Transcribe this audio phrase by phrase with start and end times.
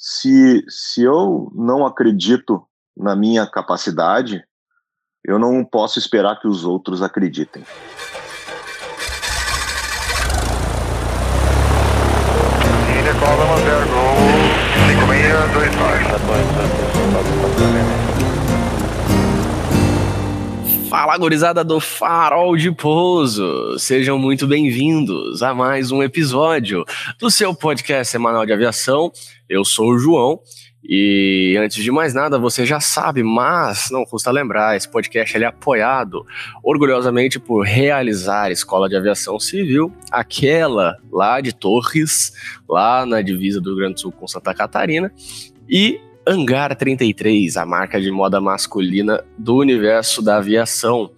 [0.00, 2.66] se, se eu não acredito
[2.96, 4.42] na minha capacidade,
[5.22, 7.62] eu não posso esperar que os outros acreditem.
[20.90, 23.78] Fala, gurizada do Farol de Pouso!
[23.78, 26.84] Sejam muito bem-vindos a mais um episódio
[27.16, 29.12] do seu podcast semanal de aviação.
[29.48, 30.40] Eu sou o João
[30.82, 35.46] e antes de mais nada, você já sabe, mas não custa lembrar, esse podcast é
[35.46, 36.26] apoiado
[36.60, 42.32] orgulhosamente por Realizar Escola de Aviação Civil, aquela lá de Torres,
[42.68, 45.12] lá na divisa do Rio Grande do Sul com Santa Catarina,
[45.68, 51.10] e Hangar 33, a marca de moda masculina do universo da aviação.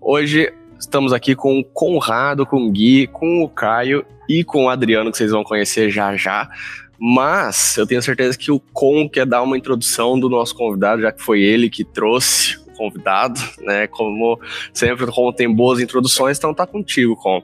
[0.00, 4.68] Hoje estamos aqui com o Conrado, com o Gui, com o Caio e com o
[4.68, 6.48] Adriano, que vocês vão conhecer já já.
[6.98, 11.10] Mas eu tenho certeza que o Con quer dar uma introdução do nosso convidado, já
[11.10, 13.88] que foi ele que trouxe o convidado, né?
[13.88, 14.40] Como
[14.72, 17.42] sempre, o Con tem boas introduções, então tá contigo, Con.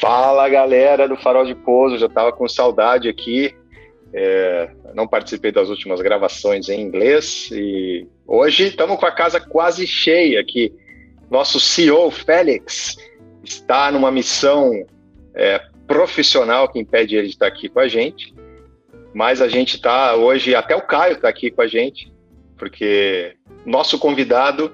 [0.00, 3.54] Fala galera do Farol de Pouso, já tava com saudade aqui.
[4.18, 9.86] É, não participei das últimas gravações em inglês e hoje estamos com a casa quase
[9.86, 10.72] cheia aqui.
[11.30, 12.96] Nosso CEO, Félix,
[13.44, 14.72] está numa missão
[15.34, 18.34] é, profissional que impede ele de estar aqui com a gente.
[19.12, 22.10] Mas a gente está hoje, até o Caio está aqui com a gente,
[22.56, 24.72] porque nosso convidado,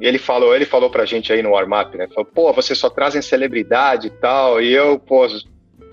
[0.00, 2.06] ele falou, ele falou pra gente aí no warm-up, né?
[2.14, 5.26] Falou, pô, vocês só trazem celebridade e tal, e eu, pô,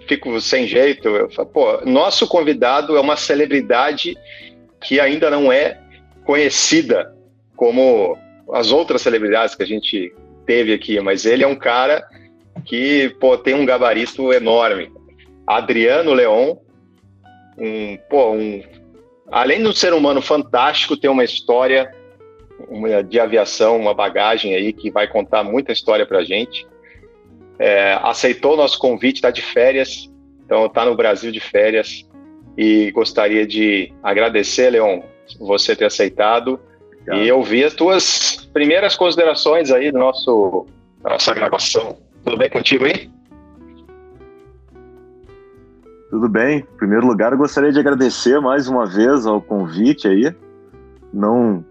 [0.07, 1.07] fico sem jeito.
[1.07, 4.17] Eu falo, pô, nosso convidado é uma celebridade
[4.81, 5.79] que ainda não é
[6.25, 7.13] conhecida
[7.55, 8.17] como
[8.51, 10.13] as outras celebridades que a gente
[10.45, 12.05] teve aqui, mas ele é um cara
[12.65, 14.91] que pô, tem um gabarito enorme.
[15.45, 16.55] Adriano Leon,
[17.57, 18.61] um, pô, um,
[19.31, 21.93] além de um ser humano fantástico, tem uma história
[23.07, 26.65] de aviação, uma bagagem aí que vai contar muita história para gente.
[27.59, 30.09] É, aceitou o nosso convite, está de férias,
[30.45, 32.05] então está no Brasil de férias
[32.57, 35.01] e gostaria de agradecer, Leon,
[35.39, 36.59] você ter aceitado
[37.11, 40.65] e ouvir as tuas primeiras considerações aí do nosso
[41.03, 41.97] nossa gravação.
[42.23, 43.11] Tudo bem contigo aí?
[46.09, 46.59] Tudo bem.
[46.59, 50.33] Em primeiro lugar, eu gostaria de agradecer mais uma vez ao convite aí.
[51.11, 51.65] Não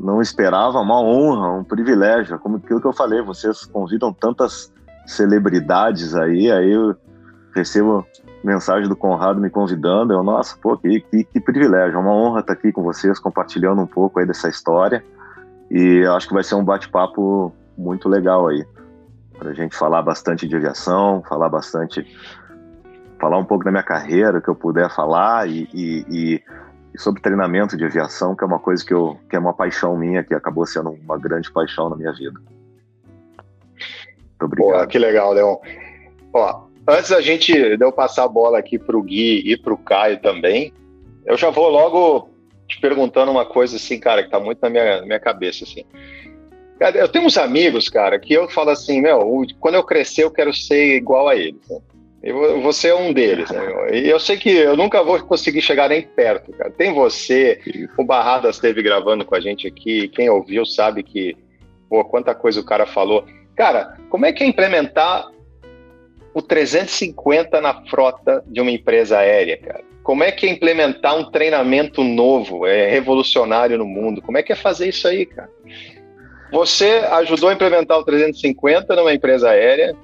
[0.00, 2.38] não esperava, uma honra, um privilégio.
[2.40, 4.71] Como aquilo que eu falei, vocês convidam tantas
[5.06, 6.94] celebridades aí, aí eu
[7.54, 8.06] recebo
[8.42, 10.12] mensagem do Conrado me convidando.
[10.12, 13.80] Eu, nossa, pô, que, que, que privilégio, é uma honra estar aqui com vocês, compartilhando
[13.80, 15.04] um pouco aí dessa história.
[15.70, 18.64] E acho que vai ser um bate-papo muito legal aí
[19.38, 22.06] para a gente falar bastante de aviação, falar bastante,
[23.18, 26.42] falar um pouco da minha carreira, que eu puder falar e, e, e,
[26.94, 29.96] e sobre treinamento de aviação, que é uma coisa que, eu, que é uma paixão
[29.96, 32.38] minha, que acabou sendo uma grande paixão na minha vida.
[34.42, 34.80] Muito obrigado.
[34.80, 35.56] Pô, que legal, Leon.
[36.32, 39.72] Ó, antes da gente de eu passar a bola aqui para o Gui e para
[39.72, 40.72] o Caio também,
[41.26, 42.30] eu já vou logo
[42.68, 45.84] te perguntando uma coisa assim, cara, que está muito na minha, na minha cabeça assim.
[46.94, 50.52] Eu tenho uns amigos, cara, que eu falo assim, meu, quando eu crescer eu quero
[50.52, 51.60] ser igual a eles.
[51.68, 51.78] Né?
[52.22, 53.60] Eu, você é um deles, né?
[53.92, 56.70] E eu sei que eu nunca vou conseguir chegar nem perto, cara.
[56.70, 57.60] Tem você,
[57.98, 61.36] o Barradas esteve gravando com a gente aqui, quem ouviu sabe que,
[61.88, 63.24] pô, quanta coisa o cara falou.
[63.62, 65.30] Cara, como é que é implementar
[66.34, 69.84] o 350 na frota de uma empresa aérea, cara?
[70.02, 74.20] Como é que é implementar um treinamento novo, é revolucionário no mundo?
[74.20, 75.48] Como é que é fazer isso aí, cara?
[76.50, 79.94] Você ajudou a implementar o 350 numa empresa aérea,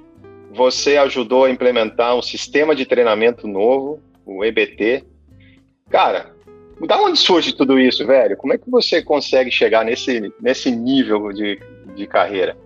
[0.52, 5.02] você ajudou a implementar um sistema de treinamento novo, o EBT.
[5.90, 6.30] Cara,
[6.86, 8.36] da onde surge tudo isso, velho?
[8.36, 11.60] Como é que você consegue chegar nesse, nesse nível de,
[11.96, 12.56] de carreira?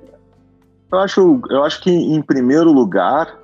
[0.93, 3.39] Eu acho, eu acho que, em primeiro lugar,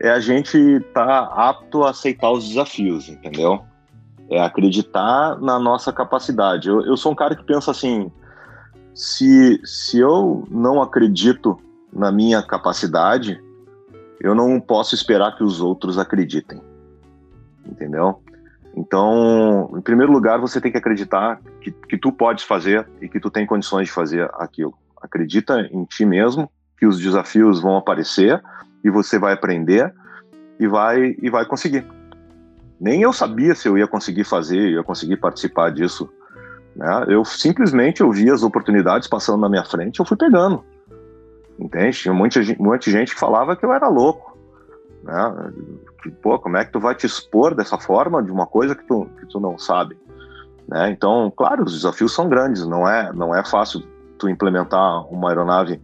[0.00, 3.64] é a gente estar tá apto a aceitar os desafios, entendeu?
[4.28, 6.68] É acreditar na nossa capacidade.
[6.68, 8.10] Eu, eu sou um cara que pensa assim:
[8.92, 11.56] se, se eu não acredito
[11.92, 13.40] na minha capacidade,
[14.20, 16.60] eu não posso esperar que os outros acreditem.
[17.64, 18.20] Entendeu?
[18.76, 23.20] Então, em primeiro lugar, você tem que acreditar que, que tu podes fazer e que
[23.20, 24.74] tu tem condições de fazer aquilo.
[25.00, 26.50] Acredita em ti mesmo,
[26.84, 28.42] que os desafios vão aparecer
[28.84, 29.90] e você vai aprender
[30.60, 31.86] e vai e vai conseguir.
[32.78, 36.10] Nem eu sabia se eu ia conseguir fazer, ia conseguir participar disso
[36.76, 37.04] né?
[37.08, 40.64] Eu simplesmente eu vi as oportunidades passando na minha frente, eu fui pegando.
[41.58, 41.96] Entende?
[41.96, 44.36] Tinha muita, muita gente que falava que eu era louco.
[45.04, 45.52] né?
[46.02, 48.84] Que, pô, como é que tu vai te expor dessa forma de uma coisa que
[48.84, 49.96] tu, que tu não sabe?
[50.68, 50.90] Né?
[50.90, 53.82] Então, claro, os desafios são grandes, não é, não é fácil
[54.18, 55.80] tu implementar uma aeronave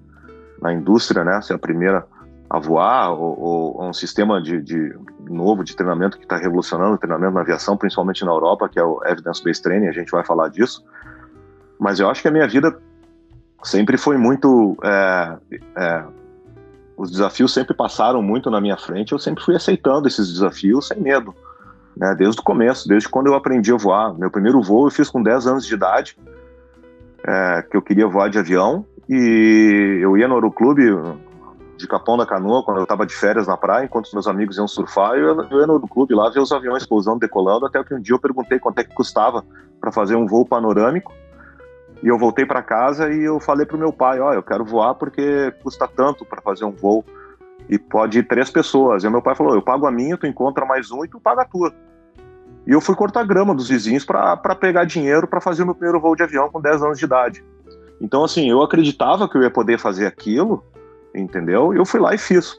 [0.61, 1.41] na indústria, né?
[1.43, 2.07] Ser a primeira
[2.51, 4.93] a voar, ou, ou um sistema de, de,
[5.29, 8.83] novo de treinamento que está revolucionando o treinamento na aviação, principalmente na Europa, que é
[8.83, 10.85] o Evidence-Based Training, a gente vai falar disso.
[11.79, 12.77] Mas eu acho que a minha vida
[13.63, 14.77] sempre foi muito.
[14.83, 15.37] É,
[15.77, 16.05] é,
[16.97, 21.01] os desafios sempre passaram muito na minha frente, eu sempre fui aceitando esses desafios sem
[21.01, 21.35] medo,
[21.97, 24.13] né, desde o começo, desde quando eu aprendi a voar.
[24.19, 26.19] Meu primeiro voo eu fiz com 10 anos de idade,
[27.25, 30.85] é, que eu queria voar de avião, e eu ia no aeroclube
[31.77, 34.69] de Capão da Canoa, quando eu estava de férias na praia, enquanto meus amigos iam
[34.69, 38.01] surfar, eu, eu ia no clube lá ver os aviões pousando, decolando, até que um
[38.01, 39.45] dia eu perguntei quanto é que custava
[39.81, 41.13] para fazer um voo panorâmico,
[42.03, 44.65] e eu voltei para casa e eu falei pro meu pai, ó, oh, eu quero
[44.65, 47.05] voar porque custa tanto para fazer um voo
[47.69, 49.05] e pode ir três pessoas.
[49.05, 51.43] E meu pai falou, eu pago a minha, tu encontra mais um e tu paga
[51.43, 51.75] a tua.
[52.67, 56.01] E eu fui cortar grama dos vizinhos para pegar dinheiro para fazer o meu primeiro
[56.01, 57.45] voo de avião com 10 anos de idade.
[58.01, 60.65] Então, assim, eu acreditava que eu ia poder fazer aquilo,
[61.15, 61.75] entendeu?
[61.75, 62.59] E eu fui lá e fiz.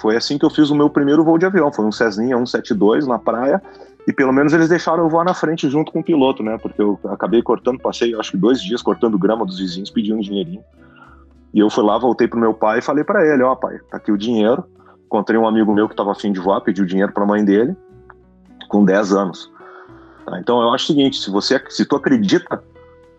[0.00, 1.72] Foi assim que eu fiz o meu primeiro voo de avião.
[1.72, 3.62] Foi um Cessninha 172 na praia
[4.06, 6.56] e pelo menos eles deixaram eu voar na frente junto com o piloto, né?
[6.58, 10.20] Porque eu acabei cortando, passei acho que dois dias cortando grama dos vizinhos, pedindo um
[10.20, 10.62] dinheirinho.
[11.52, 13.78] E eu fui lá, voltei pro meu pai e falei para ele: Ó, oh, pai,
[13.90, 14.64] tá aqui o dinheiro.
[15.06, 17.76] Encontrei um amigo meu que tava afim de voar, pediu dinheiro pra mãe dele,
[18.68, 19.50] com 10 anos.
[20.24, 22.62] Tá, então eu acho o seguinte: se você, se tu acredita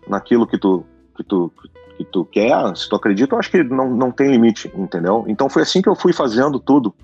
[0.06, 0.84] naquilo que tu,
[1.18, 1.52] que tu,
[1.96, 5.24] que tu quer, se tu acredita, eu acho que não, não tem limite, entendeu?
[5.26, 6.94] Então foi assim que eu fui fazendo tudo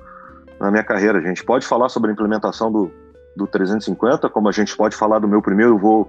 [0.60, 1.18] na minha carreira.
[1.18, 2.90] A gente pode falar sobre a implementação do,
[3.36, 6.08] do 350, como a gente pode falar do meu primeiro voo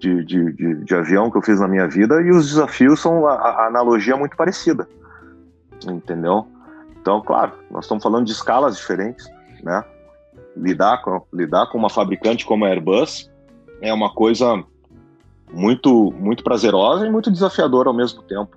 [0.00, 3.26] de, de, de, de avião que eu fiz na minha vida, e os desafios são
[3.26, 4.88] a, a analogia muito parecida,
[5.88, 6.46] entendeu?
[7.00, 9.28] Então, claro, nós estamos falando de escalas diferentes,
[9.62, 9.84] né?
[10.56, 13.30] Lidar com, lidar com uma fabricante como a Airbus
[13.80, 14.62] é uma coisa
[15.52, 18.56] muito, muito prazerosa e muito desafiadora ao mesmo tempo,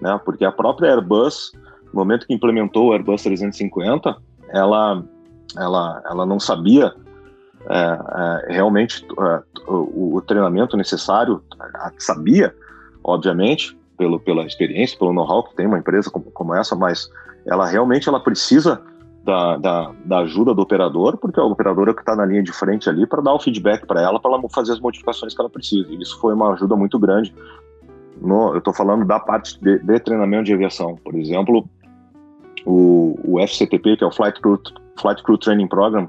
[0.00, 0.18] né?
[0.24, 1.52] Porque a própria Airbus,
[1.92, 4.16] no momento que implementou o Airbus 350,
[4.48, 5.04] ela,
[5.56, 6.94] ela, ela não sabia
[7.68, 11.42] é, é, realmente é, o, o, treinamento necessário,
[11.98, 12.54] sabia,
[13.04, 17.10] obviamente, pelo, pela experiência, pelo know-how que tem uma empresa como, como, essa, mas
[17.46, 18.80] ela realmente ela precisa
[19.24, 22.52] da, da, da ajuda do operador, porque o operador é que está na linha de
[22.52, 25.50] frente ali para dar o feedback para ela, para ela fazer as modificações que ela
[25.50, 25.88] precisa.
[25.90, 27.34] E isso foi uma ajuda muito grande.
[28.20, 30.96] No, eu estou falando da parte de, de, treinamento de aviação.
[30.96, 31.68] Por exemplo,
[32.64, 34.60] o, o FCTP, que é o Flight Crew,
[35.00, 36.08] Flight Crew Training Program,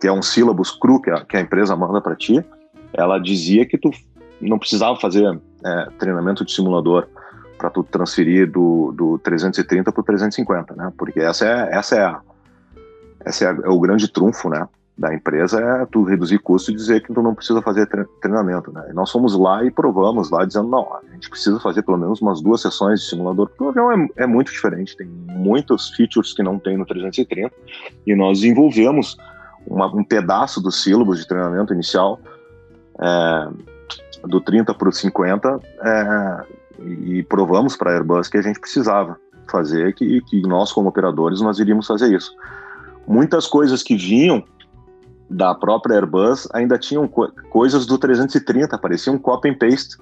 [0.00, 2.44] que é um sílabus cru que a, que a empresa manda para ti,
[2.92, 3.90] ela dizia que tu
[4.40, 7.06] não precisava fazer é, treinamento de simulador
[7.58, 10.90] para tu transferir do, do 330 para o 350, né?
[10.96, 12.20] Porque essa é essa é a,
[13.24, 14.66] essa é, é, o grande trunfo, né?
[14.96, 17.88] Da empresa é tu reduzir custo e dizer que tu não precisa fazer
[18.20, 18.88] treinamento, né?
[18.90, 22.20] E nós fomos lá e provamos lá dizendo não, a gente precisa fazer pelo menos
[22.20, 26.34] umas duas sessões de simulador porque o avião é, é muito diferente, tem muitos features
[26.34, 27.50] que não tem no 330
[28.06, 29.16] e nós desenvolvemos
[29.66, 32.20] uma, um pedaço do sílabus de treinamento inicial
[33.00, 33.48] é,
[34.26, 36.44] do 30 para o 50 é,
[36.82, 39.16] e provamos para a Airbus que a gente precisava
[39.50, 42.34] fazer que, que nós como operadores nós iríamos fazer isso.
[43.06, 44.44] Muitas coisas que vinham
[45.28, 49.96] da própria Airbus ainda tinham co coisas do 330, parecia um copy and paste,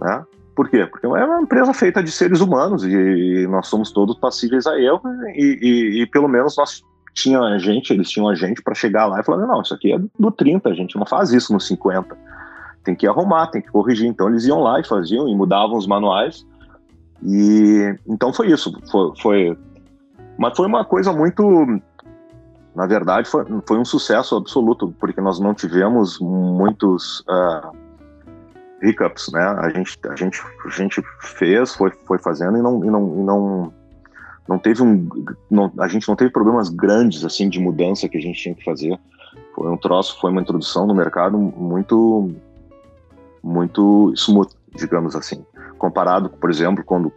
[0.00, 0.24] né?
[0.54, 0.86] Por quê?
[0.86, 5.02] Porque é uma empresa feita de seres humanos e nós somos todos passíveis a erro
[5.34, 9.20] e, e, e pelo menos nós tinha gente, eles tinham a gente para chegar lá
[9.20, 12.16] e falar: não, isso aqui é do 30, a gente não faz isso no 50.
[12.82, 14.06] Tem que arrumar, tem que corrigir.
[14.06, 16.46] Então eles iam lá e faziam e mudavam os manuais.
[17.22, 18.72] E então foi isso.
[18.90, 19.58] Foi, foi
[20.36, 21.42] mas foi uma coisa muito.
[22.74, 27.70] Na verdade, foi, foi um sucesso absoluto, porque nós não tivemos muitos uh,
[28.82, 29.42] hiccups, né?
[29.42, 33.22] A gente, a gente, a gente fez, foi, foi fazendo e não, e não, e
[33.22, 33.72] não
[34.46, 35.08] não teve um
[35.50, 38.64] não, a gente não teve problemas grandes assim de mudança que a gente tinha que
[38.64, 38.98] fazer
[39.54, 42.30] foi um troço foi uma introdução no mercado muito
[43.42, 45.44] muito smooth digamos assim
[45.78, 47.10] comparado por exemplo quando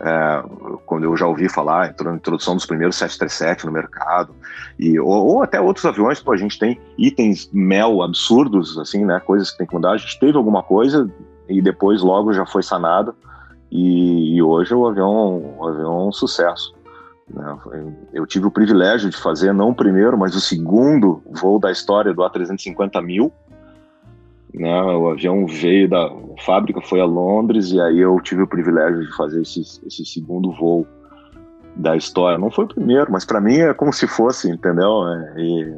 [0.00, 0.44] é,
[0.86, 4.34] quando eu já ouvi falar na introdução dos primeiros 737 no mercado
[4.78, 9.20] e ou, ou, até outros aviões pô, a gente tem itens mel absurdos assim né
[9.20, 11.08] coisas que tem que mudar a gente teve alguma coisa
[11.48, 13.14] e depois logo já foi sanado
[13.74, 16.72] e, e hoje o avião, o avião é um sucesso.
[17.28, 17.58] Né?
[18.12, 22.14] Eu tive o privilégio de fazer não o primeiro, mas o segundo voo da história
[22.14, 23.02] do A350
[24.54, 24.82] Né?
[24.82, 26.10] O avião veio da
[26.44, 30.52] fábrica, foi a Londres, e aí eu tive o privilégio de fazer esse, esse segundo
[30.52, 30.86] voo
[31.74, 32.38] da história.
[32.38, 35.08] Não foi o primeiro, mas para mim é como se fosse, entendeu?
[35.08, 35.74] É, e,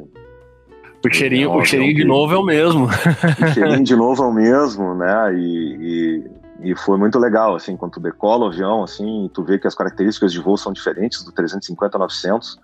[1.05, 2.89] o cheirinho, é o cheirinho de novo é o mesmo.
[3.43, 5.35] O cheirinho de novo é o mesmo, né?
[5.35, 6.25] E,
[6.63, 9.67] e, e, foi muito legal, assim, quando tu decola o avião, assim, tu vê que
[9.67, 12.59] as características de voo são diferentes do 350 900.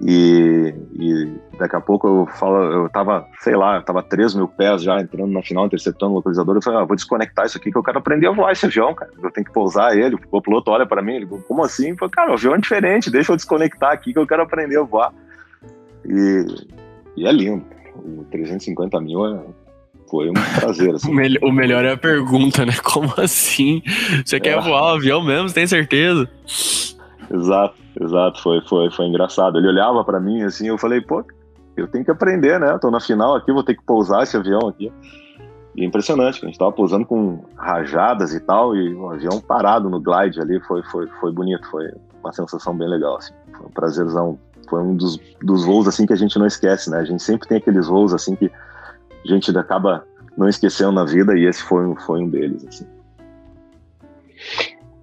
[0.00, 4.46] E, e daqui a pouco eu falo, eu tava, sei lá, eu tava 3 mil
[4.46, 6.56] pés já entrando na final, interceptando o localizador.
[6.56, 8.94] Eu falei, ah, vou desconectar isso aqui que eu quero aprender a voar esse avião,
[8.94, 9.10] cara.
[9.22, 10.16] Eu tenho que pousar ele.
[10.30, 11.90] O piloto olha para mim, ele como assim?
[11.90, 14.78] Eu falei, cara, o avião é diferente, deixa eu desconectar aqui que eu quero aprender
[14.78, 15.12] a voar.
[16.04, 16.46] E,
[17.16, 17.64] e é lindo.
[17.94, 19.40] O 350 mil é,
[20.10, 20.92] foi um prazer.
[20.94, 21.10] Assim.
[21.10, 22.74] o, melhor, o, melhor é a pergunta, né?
[22.84, 23.82] Como assim?
[24.24, 24.40] Você é.
[24.40, 25.50] quer voar o avião mesmo?
[25.50, 26.28] Tem certeza?
[27.32, 27.74] Exato.
[27.98, 29.58] Exato, foi, foi, foi engraçado.
[29.58, 31.24] Ele olhava para mim assim, eu falei, pô,
[31.76, 32.70] eu tenho que aprender, né?
[32.70, 34.92] Eu tô na final aqui, vou ter que pousar esse avião aqui.
[35.74, 39.90] E é impressionante, a gente tava pousando com rajadas e tal, e o avião parado
[39.90, 41.90] no glide ali, foi, foi, foi bonito, foi
[42.22, 43.34] uma sensação bem legal, assim.
[43.54, 44.38] Foi um prazerzão.
[44.70, 46.98] Foi um dos, dos voos, assim, que a gente não esquece, né?
[46.98, 48.50] A gente sempre tem aqueles voos, assim, que
[49.24, 50.02] a gente acaba
[50.36, 52.86] não esquecendo na vida, e esse foi, foi um deles, assim.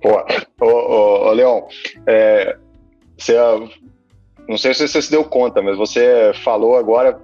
[0.03, 0.21] Pô,
[0.59, 1.61] ô, ô, ô Leon,
[2.05, 2.57] é,
[3.17, 3.35] você,
[4.49, 7.17] não sei se você se deu conta, mas você falou agora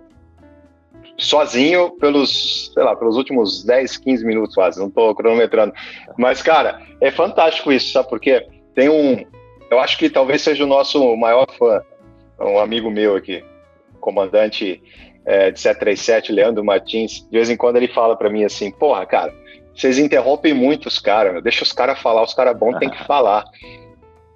[1.18, 5.74] sozinho pelos, sei lá, pelos últimos 10, 15 minutos quase, não estou cronometrando.
[6.18, 8.48] Mas, cara, é fantástico isso, sabe por quê?
[8.74, 9.26] Tem um,
[9.70, 11.84] eu acho que talvez seja o nosso maior fã,
[12.40, 13.44] um amigo meu aqui,
[14.00, 14.82] comandante
[15.26, 19.06] é, de 737, Leandro Martins, de vez em quando ele fala para mim assim, porra,
[19.06, 19.34] cara,
[19.80, 23.46] vocês interrompem muito os caras, deixa os caras falar, os caras bons tem que falar.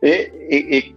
[0.01, 0.95] E, e, e,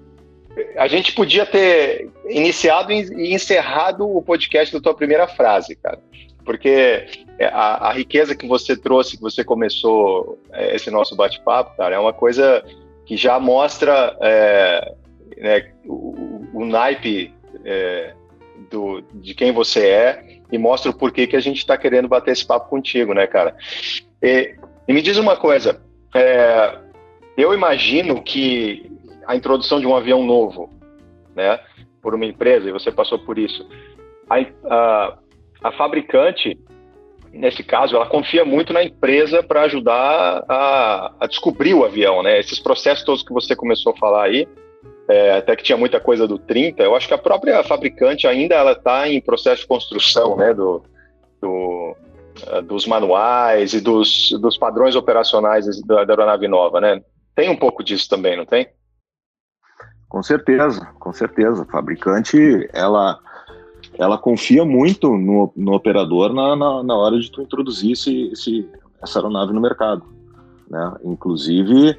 [0.77, 5.99] a gente podia ter iniciado e encerrado o podcast da tua primeira frase, cara.
[6.45, 7.07] Porque
[7.53, 11.99] a, a riqueza que você trouxe, que você começou é, esse nosso bate-papo, cara, é
[11.99, 12.65] uma coisa
[13.05, 14.95] que já mostra é,
[15.37, 17.35] né, o, o, naipe
[17.65, 18.15] é,
[18.71, 22.31] do, de quem você é e mostra o porquê que a gente está querendo bater
[22.31, 23.57] esse papo contigo, né, cara?
[24.23, 24.55] E,
[24.89, 25.81] e me diz uma coisa,
[26.15, 26.79] é,
[27.37, 28.91] eu imagino que
[29.27, 30.71] a introdução de um avião novo,
[31.35, 31.61] né,
[32.01, 33.69] por uma empresa, e você passou por isso,
[34.29, 34.37] a,
[34.73, 35.19] a,
[35.63, 36.59] a fabricante,
[37.33, 42.39] nesse caso, ela confia muito na empresa para ajudar a, a, descobrir o avião, né?
[42.39, 44.49] Esses processos todos que você começou a falar aí,
[45.09, 48.55] é, até que tinha muita coisa do 30, eu acho que a própria fabricante ainda
[48.55, 50.83] ela está em processo de construção, né, do,
[51.41, 51.97] do
[52.67, 57.03] dos manuais e dos, dos padrões operacionais da, da aeronave nova, né?
[57.35, 58.69] Tem um pouco disso também, não tem?
[60.09, 61.63] Com certeza, com certeza.
[61.63, 63.19] A fabricante, ela,
[63.99, 68.69] ela confia muito no, no operador na, na, na, hora de tu introduzir esse, esse,
[69.03, 70.05] essa aeronave no mercado.
[70.71, 70.95] Né?
[71.05, 71.99] Inclusive,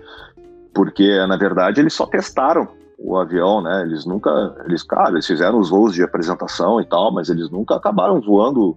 [0.73, 2.67] porque, na verdade, eles só testaram
[2.97, 3.83] o avião, né?
[3.83, 7.75] Eles nunca, eles, cara, eles fizeram os voos de apresentação e tal, mas eles nunca
[7.75, 8.75] acabaram voando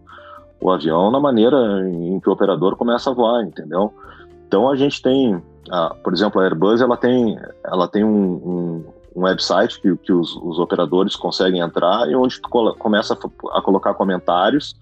[0.61, 1.57] o avião na maneira
[1.89, 3.93] em que o operador começa a voar, entendeu?
[4.47, 8.85] Então a gente tem, a, por exemplo, a Airbus, ela tem, ela tem um, um
[9.15, 12.49] um website que, que os, os, operadores conseguem entrar e onde tu
[12.79, 14.77] começa a, a, colocar comentários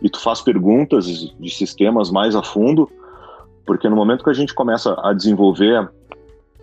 [0.00, 2.90] e tu faz perguntas de sistemas mais a fundo,
[3.64, 5.88] porque no momento que a gente começa a desenvolver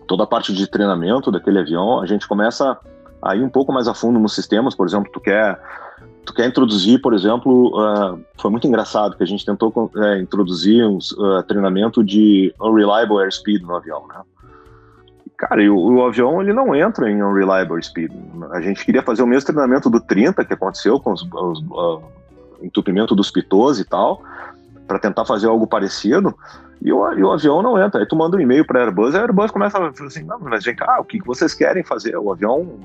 [0.07, 2.77] toda a parte de treinamento daquele avião, a gente começa
[3.21, 5.59] a ir um pouco mais a fundo nos sistemas, por exemplo, tu quer
[6.29, 10.85] tu quer introduzir, por exemplo, uh, foi muito engraçado que a gente tentou uh, introduzir
[10.85, 14.21] um uh, treinamento de unreliable airspeed no avião, né?
[15.35, 18.11] Cara, e o, o, avião ele não entra em unreliable speed.
[18.51, 22.03] A gente queria fazer o mesmo treinamento do 30 que aconteceu com os, os uh,
[22.61, 24.21] entupimento dos pitôs e tal,
[24.85, 26.35] para tentar fazer algo parecido.
[26.79, 28.01] E o, e o, avião não entra.
[28.01, 30.39] Aí tu manda um e-mail para a Airbus, a Airbus começa a falar assim: não,
[30.39, 32.15] mas vem cá, o que vocês querem fazer?
[32.17, 32.79] O avião.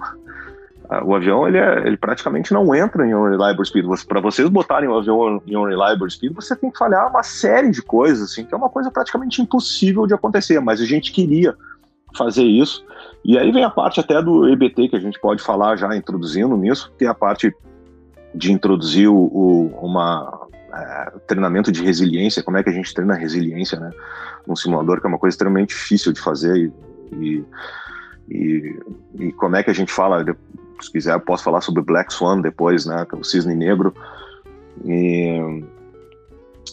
[1.04, 3.86] O avião ele, é, ele praticamente não entra em unreliable speed.
[4.06, 7.80] Para vocês botarem o avião em unreliable speed, você tem que falhar uma série de
[7.80, 10.60] coisas, assim, que é uma coisa praticamente impossível de acontecer.
[10.60, 11.54] Mas a gente queria
[12.16, 12.84] fazer isso.
[13.24, 16.56] E aí vem a parte até do EBT que a gente pode falar já introduzindo
[16.56, 17.54] nisso, que é a parte
[18.34, 23.14] de introduzir o, o uma é, treinamento de resiliência, como é que a gente treina
[23.14, 23.90] resiliência, né,
[24.46, 26.72] num simulador que é uma coisa extremamente difícil de fazer
[27.12, 27.44] e,
[28.28, 28.80] e,
[29.18, 30.24] e como é que a gente fala,
[30.80, 33.94] se quiser posso falar sobre Black Swan depois, né, é o cisne negro
[34.84, 35.62] e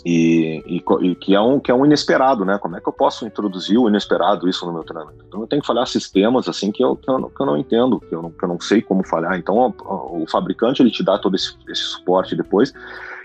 [0.03, 2.57] e, e, e, que, é um, que é um inesperado, né?
[2.57, 5.23] Como é que eu posso introduzir o inesperado isso no meu treinamento?
[5.27, 7.99] Então eu tenho que falhar sistemas assim que eu, que eu, que eu não entendo,
[7.99, 9.37] que eu não, que eu não sei como falhar.
[9.37, 12.73] Então o, o fabricante ele te dá todo esse, esse, suporte depois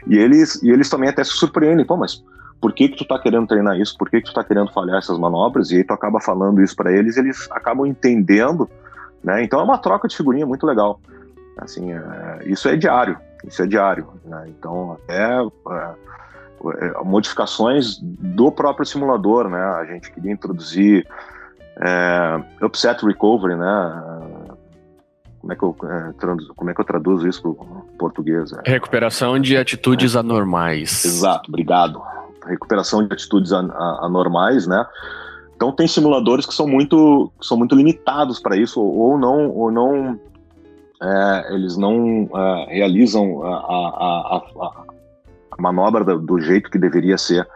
[0.07, 2.23] e eles, e eles também até se surpreendem, pô, mas
[2.61, 3.97] por que que tu tá querendo treinar isso?
[3.97, 5.71] Por que que tu tá querendo falhar essas manobras?
[5.71, 8.69] E aí tu acaba falando isso para eles, eles acabam entendendo
[9.27, 9.43] Né?
[9.43, 11.01] Então é uma troca de figurinha muito legal.
[11.59, 14.07] Assim, é, isso é diário, isso é diário.
[14.25, 14.45] Né?
[14.47, 15.95] Então até é,
[16.87, 19.61] é modificações do próprio simulador, né?
[19.61, 21.05] A gente queria introduzir
[21.77, 24.03] é, upset recovery, né?
[25.41, 28.53] Como é que eu, é, traduzo, como é que eu traduzo isso para português?
[28.53, 31.05] É, Recuperação de atitudes anormais.
[31.05, 32.01] Exato, obrigado.
[32.47, 34.87] Recuperação de atitudes anormais, né?
[35.57, 40.21] Então tem simuladores que são muito, são muito limitados para isso ou não, ou não
[41.03, 44.85] é, eles não é, realizam a, a, a,
[45.53, 47.49] a manobra do, do, jeito que deveria ser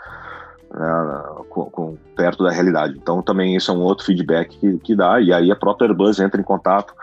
[0.73, 2.97] né, com, com, perto da realidade.
[2.97, 6.21] Então também isso é um outro feedback que, que dá e aí a própria Airbus
[6.21, 6.95] entra em contato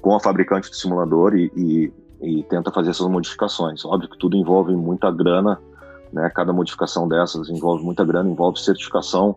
[0.00, 3.84] com a fabricante do simulador e, e, e tenta fazer essas modificações.
[3.84, 5.60] Óbvio que tudo envolve muita grana,
[6.10, 6.30] né?
[6.34, 9.36] Cada modificação dessas envolve muita grana, envolve certificação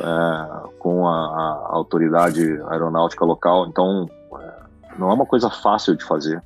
[0.00, 3.66] é, com a, a, autoridade aeronáutica local.
[3.66, 4.08] Então,
[4.40, 4.52] é,
[4.98, 6.42] não é uma coisa fácil de fazer.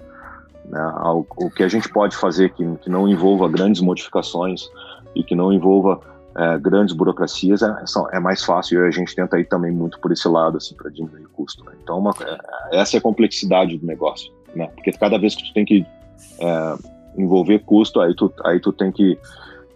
[0.65, 0.81] Né?
[1.05, 4.69] O, o, que a gente pode fazer que, que, não envolva grandes modificações
[5.15, 6.01] e que não envolva
[6.37, 10.13] é, grandes burocracias é, é, mais fácil e a gente tenta ir também muito por
[10.13, 11.65] esse lado assim para diminuir o custo.
[11.65, 11.73] Né?
[11.83, 14.69] Então, uma, é, essa é a complexidade do negócio, né?
[14.75, 15.87] Porque cada vez que tu tem que
[16.41, 16.77] é,
[17.17, 19.19] envolver custo, aí tu, aí tu tem que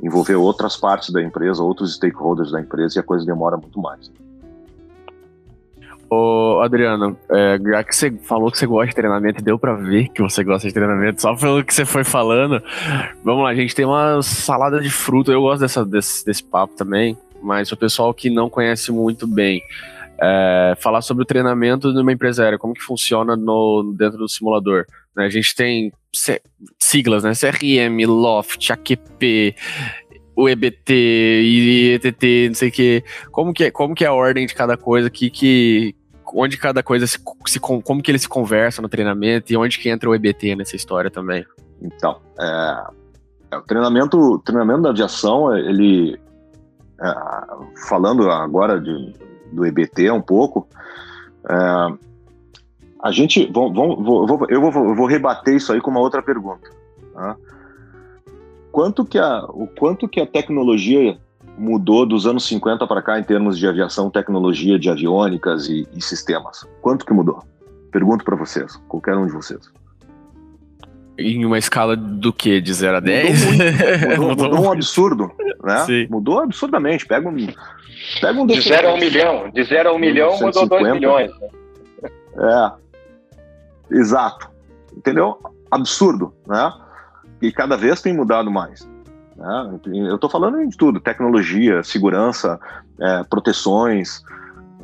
[0.03, 4.11] envolver outras partes da empresa, outros stakeholders da empresa e a coisa demora muito mais.
[6.13, 10.09] Ô, Adriano, é, já que você falou que você gosta de treinamento, deu para ver
[10.09, 12.61] que você gosta de treinamento, só pelo que você foi falando.
[13.23, 16.75] Vamos lá, a gente tem uma salada de fruta, eu gosto dessa, desse, desse papo
[16.75, 19.63] também, mas o pessoal que não conhece muito bem,
[20.21, 24.29] é, falar sobre o treinamento de uma empresa aérea, como que funciona no, dentro do
[24.29, 24.87] simulador.
[25.15, 25.27] Né?
[25.27, 25.93] A gente tem
[26.79, 27.33] siglas, né?
[27.35, 29.55] CRM, Loft, AQP,
[30.37, 33.05] o EBT e ETT, não sei o que.
[33.31, 35.95] Como que é, como que é a ordem de cada coisa, que, que,
[36.35, 39.89] onde cada coisa se, se, como que ele se conversa no treinamento e onde que
[39.89, 41.45] entra o EBT nessa história também?
[41.81, 42.85] Então, é,
[43.53, 46.19] é o treinamento, treinamento da aviação, ele
[47.01, 47.15] é,
[47.89, 49.15] falando agora de,
[49.53, 50.69] do EBT um pouco,
[51.49, 52.10] é,
[53.03, 56.71] a gente, vou, vou, vou, eu, vou, vou rebater isso aí com uma outra pergunta.
[57.15, 57.37] Tá?
[58.71, 61.19] Quanto que a, o quanto que a tecnologia
[61.57, 66.03] mudou dos anos 50 para cá em termos de aviação, tecnologia de aviônicas e, e
[66.03, 66.67] sistemas?
[66.81, 67.43] Quanto que mudou?
[67.91, 69.61] Pergunto para vocês, qualquer um de vocês.
[71.19, 72.61] Em uma escala do que?
[72.61, 73.45] De 0 a 10?
[74.17, 75.31] Mudou, mudou, mudou um absurdo,
[75.63, 75.79] né?
[75.85, 76.07] Sim.
[76.09, 77.07] Mudou absurdamente.
[77.07, 77.37] Pega um,
[78.21, 79.51] pega um de 0 a 1 um milhão.
[79.51, 81.31] De 0 a 1 um milhão mudou 2 milhões.
[81.39, 81.49] Né?
[82.39, 82.73] É,
[83.91, 84.51] exato.
[84.97, 85.39] Entendeu?
[85.71, 86.73] Absurdo, né?
[87.41, 88.89] E cada vez tem mudado mais.
[89.37, 89.81] Né?
[90.09, 92.61] Eu estou falando de tudo: tecnologia, segurança,
[92.99, 94.23] é, proteções.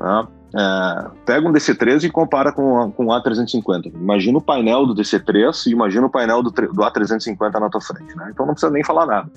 [0.00, 0.28] Né?
[0.54, 3.92] É, pega um DC3 e compara com, com o A350.
[3.94, 8.16] Imagina o painel do DC3 e imagina o painel do, do A350 na tua frente.
[8.16, 8.30] Né?
[8.32, 9.30] Então não precisa nem falar nada.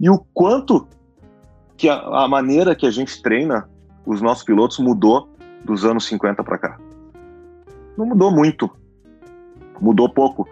[0.00, 0.86] E o quanto
[1.76, 3.68] que a, a maneira que a gente treina
[4.06, 5.28] os nossos pilotos mudou
[5.64, 6.78] dos anos 50 para cá.
[7.98, 8.70] Não mudou muito.
[9.80, 10.48] Mudou pouco.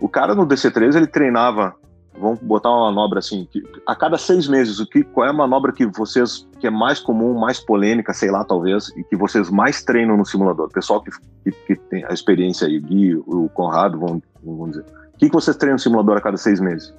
[0.00, 1.74] O cara no DC3 ele treinava,
[2.18, 5.32] vamos botar uma manobra assim, que, a cada seis meses, o que, qual é a
[5.32, 9.50] manobra que vocês, que é mais comum, mais polêmica, sei lá, talvez, e que vocês
[9.50, 10.66] mais treinam no simulador?
[10.66, 11.10] O pessoal que,
[11.44, 14.84] que, que tem a experiência aí, o Gui, o Conrado, vão, vão dizer.
[15.14, 16.94] O que, que vocês treinam no simulador a cada seis meses?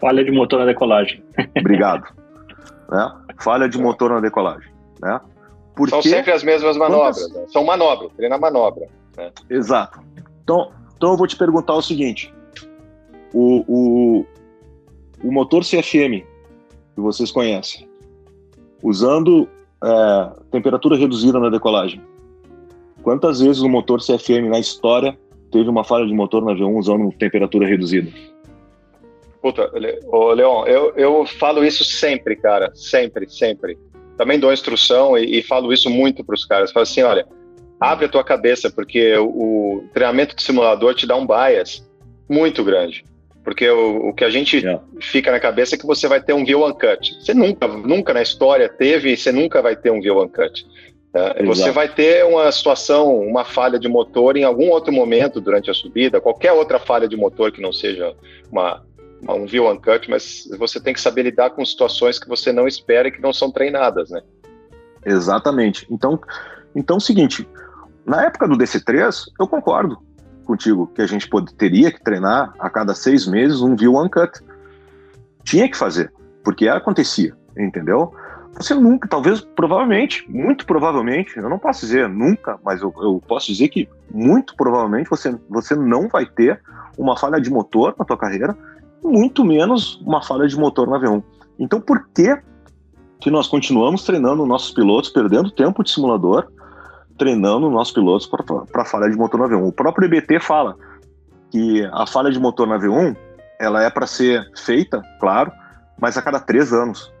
[0.00, 1.22] Falha de motor na decolagem.
[1.58, 2.04] Obrigado.
[2.90, 3.12] né?
[3.38, 4.70] Falha de motor na decolagem.
[5.00, 5.20] Né?
[5.74, 5.90] Porque...
[5.90, 7.22] São sempre as mesmas manobras.
[7.22, 7.42] Quantas...
[7.42, 7.46] Né?
[7.48, 8.86] São manobras, treina manobra.
[9.16, 9.30] Né?
[9.48, 10.00] Exato.
[10.42, 12.32] Então, então eu vou te perguntar o seguinte:
[13.32, 14.26] o, o,
[15.24, 16.24] o motor CFM
[16.94, 17.88] que vocês conhecem,
[18.82, 19.48] usando
[19.82, 22.00] é, temperatura reduzida na decolagem,
[23.02, 25.18] quantas vezes o motor CFM na história
[25.50, 28.10] teve uma falha de motor no avião usando temperatura reduzida?
[29.40, 33.76] Puta, Leon, eu, eu falo isso sempre, cara, sempre, sempre.
[34.16, 36.70] Também dou instrução e, e falo isso muito para os caras.
[36.70, 37.26] Falo assim, olha,
[37.82, 41.84] abre a tua cabeça, porque o, treinamento de simulador te dá um bias
[42.28, 43.04] muito grande.
[43.42, 44.80] Porque o, o que a gente yeah.
[45.00, 47.12] fica na cabeça é que você vai ter um view uncut.
[47.20, 50.64] Você nunca, nunca na história teve e você nunca vai ter um view uncut.
[51.12, 51.34] Tá?
[51.44, 55.74] Você vai ter uma situação, uma falha de motor em algum outro momento durante a
[55.74, 58.14] subida, qualquer outra falha de motor que não seja
[58.50, 58.80] uma,
[59.20, 62.68] uma um view uncut, mas você tem que saber lidar com situações que você não
[62.68, 64.22] espera e que não são treinadas, né?
[65.04, 65.84] Exatamente.
[65.90, 66.18] Então,
[66.74, 67.46] então é o seguinte,
[68.06, 70.02] na época do DC3, eu concordo
[70.44, 74.40] contigo que a gente pode, teria que treinar a cada seis meses um view uncut.
[75.44, 76.12] Tinha que fazer,
[76.44, 78.12] porque acontecia, entendeu?
[78.54, 83.46] você nunca, talvez, provavelmente, muito provavelmente, eu não posso dizer nunca, mas eu, eu, posso
[83.46, 86.60] dizer que muito provavelmente você, você não vai ter
[86.98, 88.56] uma falha de motor na tua carreira,
[89.02, 91.22] muito menos uma falha de motor na V1.
[91.58, 92.38] Então, por que
[93.20, 96.48] que nós continuamos treinando nossos pilotos, perdendo tempo de simulador,
[97.18, 98.26] treinando nossos pilotos
[98.70, 99.68] para falha de motor na V1?
[99.68, 100.76] O próprio EBT fala
[101.50, 103.16] que a falha de motor na V1
[103.60, 105.52] ela é para ser feita, claro,
[106.00, 107.12] mas a cada três anos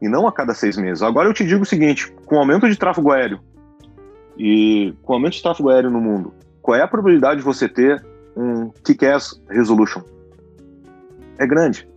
[0.00, 1.02] e não a cada seis meses.
[1.02, 3.40] Agora eu te digo o seguinte: com o aumento de tráfego aéreo
[4.38, 7.68] e com o aumento de tráfego aéreo no mundo, qual é a probabilidade de você
[7.68, 8.04] ter
[8.36, 10.02] um kick-ass resolution?
[11.38, 11.88] É grande.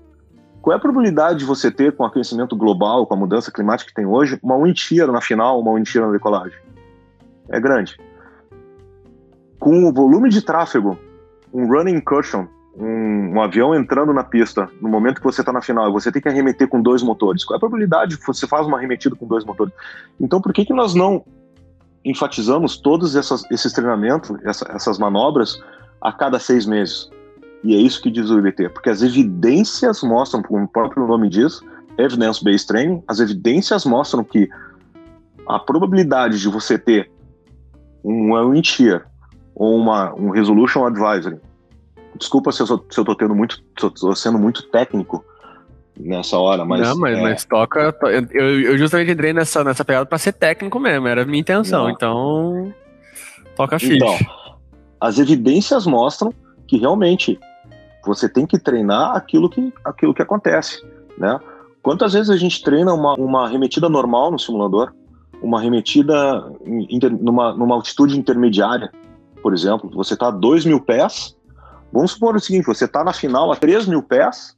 [0.62, 3.90] Qual é a probabilidade de você ter, com o aquecimento global, com a mudança climática
[3.90, 6.58] que tem hoje, uma wind shear na final, uma wind shear na decolagem?
[7.50, 7.98] É grande.
[9.60, 10.98] Com o volume de tráfego,
[11.54, 12.46] um running incursion
[12.78, 16.22] um, um, avião entrando na pista no momento que você está na final, você tem
[16.22, 17.44] que arremeter com dois motores.
[17.44, 19.74] Qual é a probabilidade que você faz uma arremetida com dois motores?
[20.20, 21.26] Então, por que, que nós não
[22.06, 25.60] enfatizamos todos essas, esses treinamentos, essa, essas manobras,
[26.00, 27.10] a cada seis meses?
[27.64, 31.28] E é isso que diz o IBT, porque as evidências mostram, como o próprio nome
[31.28, 31.60] diz,
[31.98, 34.48] evidence-based training, as evidências mostram que
[35.50, 37.10] a probabilidade de você ter
[38.10, 39.08] um shear
[39.56, 41.40] ou uma, um resolution advisory
[42.18, 43.62] Desculpa se eu, sou, se eu tô tendo muito.
[43.76, 45.24] tô sendo muito técnico
[45.98, 46.82] nessa hora, mas.
[46.82, 47.22] Não, mas, é...
[47.22, 47.96] mas toca.
[48.32, 51.86] Eu, eu justamente entrei nessa, nessa pegada pra ser técnico mesmo, era a minha intenção.
[51.86, 51.90] Não.
[51.92, 52.74] Então.
[53.56, 53.96] Toca ficha.
[53.96, 54.18] Então,
[55.00, 56.34] as evidências mostram
[56.68, 57.40] que realmente
[58.06, 60.84] você tem que treinar aquilo que, aquilo que acontece,
[61.18, 61.40] né?
[61.82, 64.94] Quantas vezes a gente treina uma, uma arremetida normal no simulador?
[65.42, 66.52] Uma arremetida
[66.90, 68.92] inter, numa, numa altitude intermediária,
[69.42, 69.90] por exemplo.
[69.94, 71.38] Você está a 2 mil pés
[71.92, 74.58] Vamos supor o seguinte: você está na final a 3 mil pés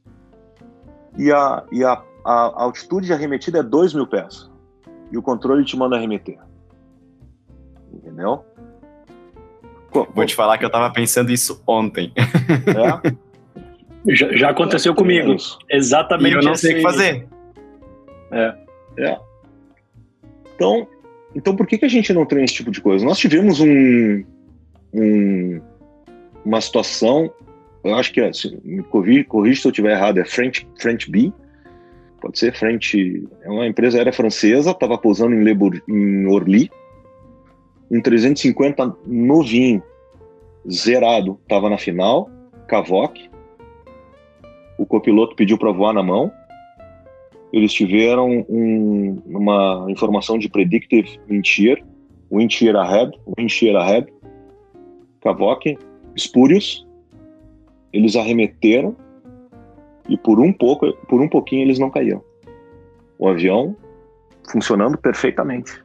[1.16, 4.50] e, a, e a, a, altitude de arremetida é 2 mil pés.
[5.12, 6.38] E o controle te manda arremeter.
[7.92, 8.44] Entendeu?
[9.92, 12.12] Vou te falar que eu estava pensando isso ontem.
[12.16, 13.14] É?
[14.14, 15.34] já, já, aconteceu comigo.
[15.68, 16.34] Exatamente.
[16.34, 17.28] E eu não sei o que fazer.
[18.30, 18.54] É.
[18.98, 19.20] é.
[20.60, 20.86] Então,
[21.34, 23.02] então, por que, que a gente não treina esse tipo de coisa?
[23.02, 24.22] Nós tivemos um,
[24.92, 25.60] um
[26.44, 27.32] uma situação,
[27.82, 28.82] eu acho que, assim, me
[29.24, 31.32] corrija, se eu estiver errado, é French, French B,
[32.20, 36.70] pode ser French, é uma empresa aérea francesa, estava pousando em, Lebur, em Orly,
[37.90, 39.82] um 350 novinho,
[40.70, 42.28] zerado, estava na final,
[42.68, 43.30] Cavoc,
[44.78, 46.30] o copiloto pediu para voar na mão,
[47.52, 51.78] eles tiveram um, uma informação de predictive wind shear,
[52.30, 54.06] wind shear ahead, wind shear ahead,
[55.20, 55.76] Cavoc
[56.16, 56.86] espúrios,
[57.92, 58.96] eles arremeteram
[60.08, 62.22] e por um pouco, por um pouquinho eles não caíram.
[63.18, 63.76] O avião
[64.50, 65.82] funcionando perfeitamente.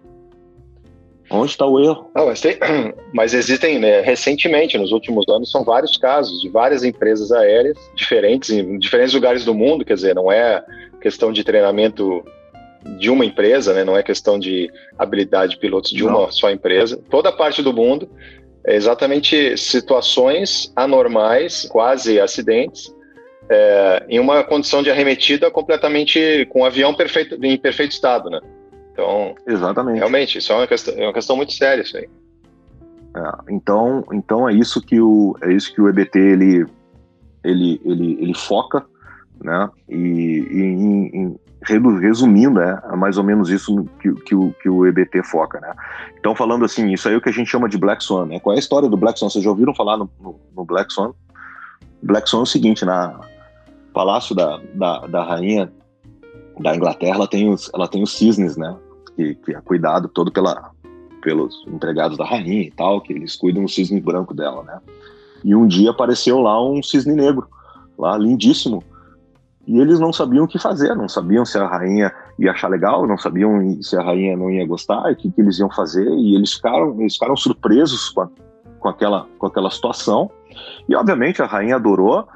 [1.30, 2.10] Onde está o erro?
[2.16, 2.58] Não, mas, tem,
[3.14, 8.52] mas, existem, né, recentemente, nos últimos anos, são vários casos de várias empresas aéreas diferentes,
[8.52, 10.64] em diferentes lugares do mundo, quer dizer, não é
[11.06, 12.26] questão de treinamento
[12.98, 16.22] de uma empresa, né, não é questão de habilidade de pilotos de não.
[16.22, 17.00] uma só empresa.
[17.12, 18.10] Toda parte do mundo
[18.66, 22.92] é exatamente situações anormais, quase acidentes,
[23.48, 28.42] é, em uma condição de arremetida completamente com o avião perfeito, em perfeito estado, né?
[28.92, 30.00] Então, exatamente.
[30.00, 32.10] Realmente, isso é uma questão, é uma questão muito séria isso aí.
[33.16, 36.66] É, então, então é isso que o é isso que o EBT ele
[37.44, 38.84] ele ele, ele foca,
[39.44, 39.70] né?
[39.90, 41.40] E, e em, em,
[42.00, 45.74] resumindo, é, é mais ou menos isso que, que, o, que o EBT foca, né?
[46.20, 48.40] Então, falando assim, isso aí é o que a gente chama de Black Swan, né?
[48.40, 49.30] Qual é a história do Black Swan?
[49.30, 51.12] Vocês já ouviram falar no, no, no Black Swan?
[52.02, 53.20] Black Swan é o seguinte, na
[53.94, 55.72] Palácio da, da, da Rainha
[56.60, 58.76] da Inglaterra, ela tem os, ela tem os cisnes, né?
[59.16, 60.72] Que, que é cuidado todo pela,
[61.22, 64.80] pelos empregados da rainha e tal, que eles cuidam do cisne branco dela, né?
[65.44, 67.48] E um dia apareceu lá um cisne negro,
[67.98, 68.84] lá lindíssimo,
[69.68, 73.08] e eles não sabiam o que fazer, não sabiam se a rainha ia achar legal,
[73.08, 76.36] não sabiam se a rainha não ia gostar, o que, que eles iam fazer, e
[76.36, 78.30] eles ficaram, eles ficaram surpresos com, a,
[78.80, 80.30] com, aquela, com aquela situação.
[80.88, 82.28] E obviamente a rainha adorou,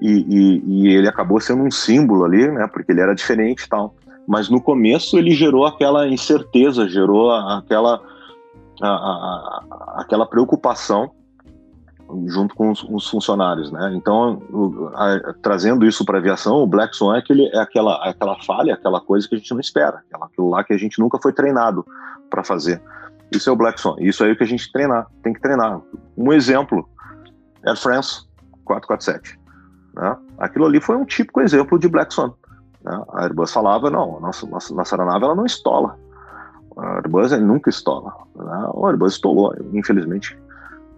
[0.00, 3.68] e, e, e, ele acabou sendo um símbolo ali, né, porque ele era diferente e
[3.68, 3.94] tal.
[4.26, 8.00] Mas no começo ele gerou aquela incerteza, gerou aquela,
[8.82, 11.12] a, a, aquela preocupação
[12.26, 13.92] junto com os, os funcionários, né?
[13.94, 17.96] Então, o, a, trazendo isso para a aviação, o Black Swan é, aquele, é aquela,
[18.08, 20.98] aquela falha, aquela coisa que a gente não espera, aquela, aquilo lá que a gente
[21.00, 21.84] nunca foi treinado
[22.30, 22.82] para fazer.
[23.30, 23.96] Isso é o Black Swan.
[23.98, 25.80] Isso aí é o que a gente treinar, tem que treinar.
[26.16, 26.88] Um exemplo,
[27.64, 28.26] Air France
[28.64, 29.38] 447.
[29.94, 30.16] Né?
[30.38, 32.32] Aquilo ali foi um típico exemplo de Black Swan.
[32.84, 33.02] Né?
[33.12, 35.98] A Airbus falava, não, a nossa, nossa, nossa aeronave ela não estola.
[36.76, 38.12] A Airbus nunca estola.
[38.34, 38.70] Né?
[38.74, 40.38] O Airbus estolou, infelizmente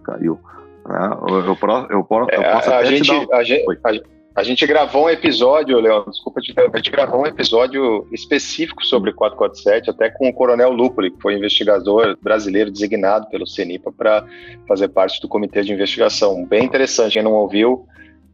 [0.05, 0.39] caiu.
[0.87, 1.17] Né?
[1.27, 5.05] Eu, eu, eu, eu, posso é, até a gente, a, gente, a, a, gente gravou
[5.05, 10.29] um episódio, Leon, desculpa te a gente gravou um episódio específico sobre 447, até com
[10.29, 14.25] o Coronel Lupoli, que foi investigador brasileiro designado pelo CENIPA para
[14.67, 16.45] fazer parte do comitê de investigação.
[16.45, 17.87] Bem interessante, quem não ouviu,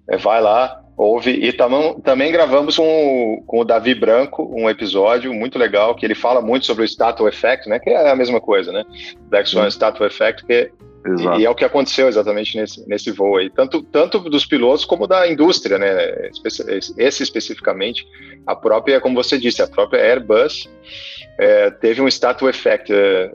[0.10, 1.32] é, vai lá, ouve.
[1.32, 6.16] E tam, também gravamos com, com o Davi Branco um episódio muito legal, que ele
[6.16, 7.80] fala muito sobre o Status Effect, né?
[7.80, 8.84] Que é a mesma coisa, né?
[9.30, 10.70] Black Swan Status Effect, que
[11.04, 14.86] e, e, é o que aconteceu exatamente nesse, nesse voo aí, tanto, tanto dos pilotos
[14.86, 16.30] como da indústria, né?
[16.98, 18.08] Esse especificamente,
[18.46, 20.70] a própria, como você disse, a própria Airbus
[21.40, 23.32] é, teve um status effect é,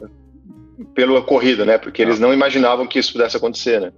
[0.94, 1.76] pelo ocorrido, né?
[1.76, 3.92] Porque eles não imaginavam que isso pudesse acontecer, né?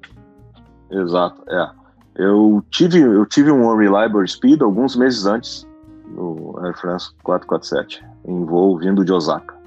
[0.91, 1.71] Exato, é.
[2.17, 5.67] Eu tive, eu tive um Unreliable Speed alguns meses antes
[6.07, 9.58] no Air France 447, em voo vindo de Osaka.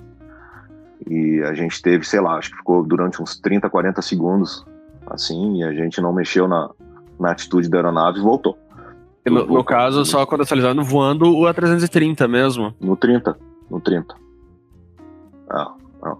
[1.10, 4.66] E a gente teve, sei lá, acho que ficou durante uns 30, 40 segundos
[5.08, 6.70] assim, e a gente não mexeu na,
[7.20, 8.58] na atitude da aeronave e voltou.
[9.26, 12.74] E no, no caso, só contextualizando, voando o A330 mesmo?
[12.80, 13.38] No 30,
[13.70, 14.16] no 30.
[15.50, 16.18] Ah, ah.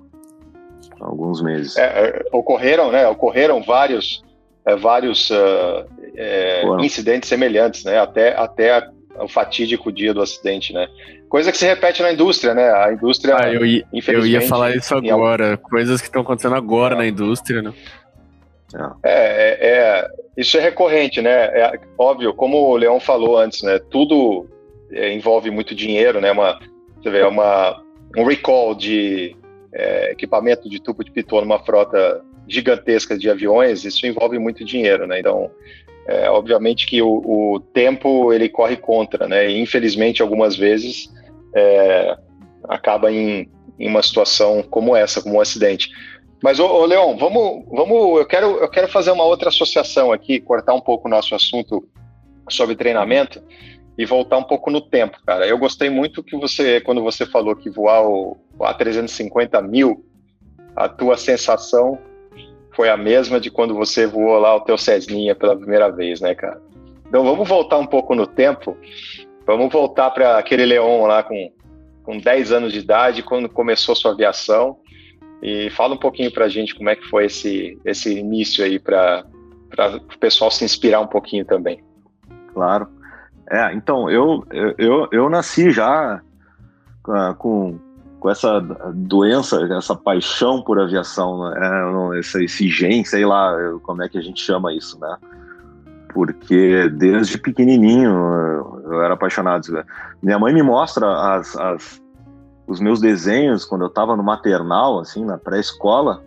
[1.00, 1.78] Alguns meses.
[1.78, 3.08] É, é, ocorreram, né?
[3.08, 4.24] Ocorreram vários
[4.66, 8.00] é, vários uh, é, incidentes semelhantes, né?
[8.00, 8.88] Até, até
[9.20, 10.88] o fatídico dia do acidente, né?
[11.32, 12.70] Coisa que se repete na indústria, né?
[12.74, 15.56] A indústria, ah, eu, ia, eu ia falar isso agora.
[15.56, 17.74] Coisas que estão acontecendo agora na indústria, né?
[19.02, 21.32] É, é, é, isso é recorrente, né?
[21.32, 23.80] É, óbvio, como o Leão falou antes, né?
[23.90, 24.46] Tudo
[24.92, 26.34] é, envolve muito dinheiro, né?
[26.34, 26.60] Uma,
[27.02, 27.82] você vê, uma,
[28.18, 29.34] um recall de
[29.74, 35.08] é, equipamento de tubo de pitot numa frota gigantescas de aviões, isso envolve muito dinheiro,
[35.08, 35.22] né?
[35.22, 35.50] Então,
[36.06, 39.50] é, obviamente que o, o, tempo ele corre contra, né?
[39.50, 41.10] E infelizmente algumas vezes
[41.56, 42.18] é,
[42.68, 45.90] acaba em, em, uma situação como essa, como um acidente.
[46.44, 50.40] Mas ô, ô Leon, vamos, vamos, eu quero, eu quero fazer uma outra associação aqui,
[50.40, 51.88] cortar um pouco o nosso assunto
[52.50, 53.42] sobre treinamento
[53.98, 55.46] e voltar um pouco no tempo, cara.
[55.48, 60.04] Eu gostei muito que você, quando você falou que voar o A350 mil,
[60.76, 62.00] a tua sensação
[62.74, 66.34] foi a mesma de quando você voou lá o teu Cessninha pela primeira vez, né,
[66.34, 66.62] cara?
[67.08, 68.78] Então vamos voltar um pouco no tempo.
[69.46, 71.52] Vamos voltar para aquele Leon lá com,
[72.04, 74.78] com 10 anos de idade, quando começou sua aviação.
[75.42, 78.80] E fala um pouquinho para a gente como é que foi esse, esse início aí
[78.80, 79.26] para
[79.98, 81.84] o pessoal se inspirar um pouquinho também.
[82.54, 82.88] Claro.
[83.50, 84.46] É, então, eu,
[84.78, 86.22] eu, eu nasci já
[87.08, 87.80] uh, com
[88.22, 88.62] com essa
[88.94, 92.20] doença, essa paixão por aviação, né?
[92.20, 93.52] esse, esse gen, sei lá
[93.82, 95.18] como é que a gente chama isso, né?
[96.14, 98.12] Porque desde pequenininho
[98.86, 99.64] eu era apaixonado.
[100.22, 102.02] Minha mãe me mostra as, as
[102.68, 106.24] os meus desenhos quando eu estava no maternal, assim, na pré-escola.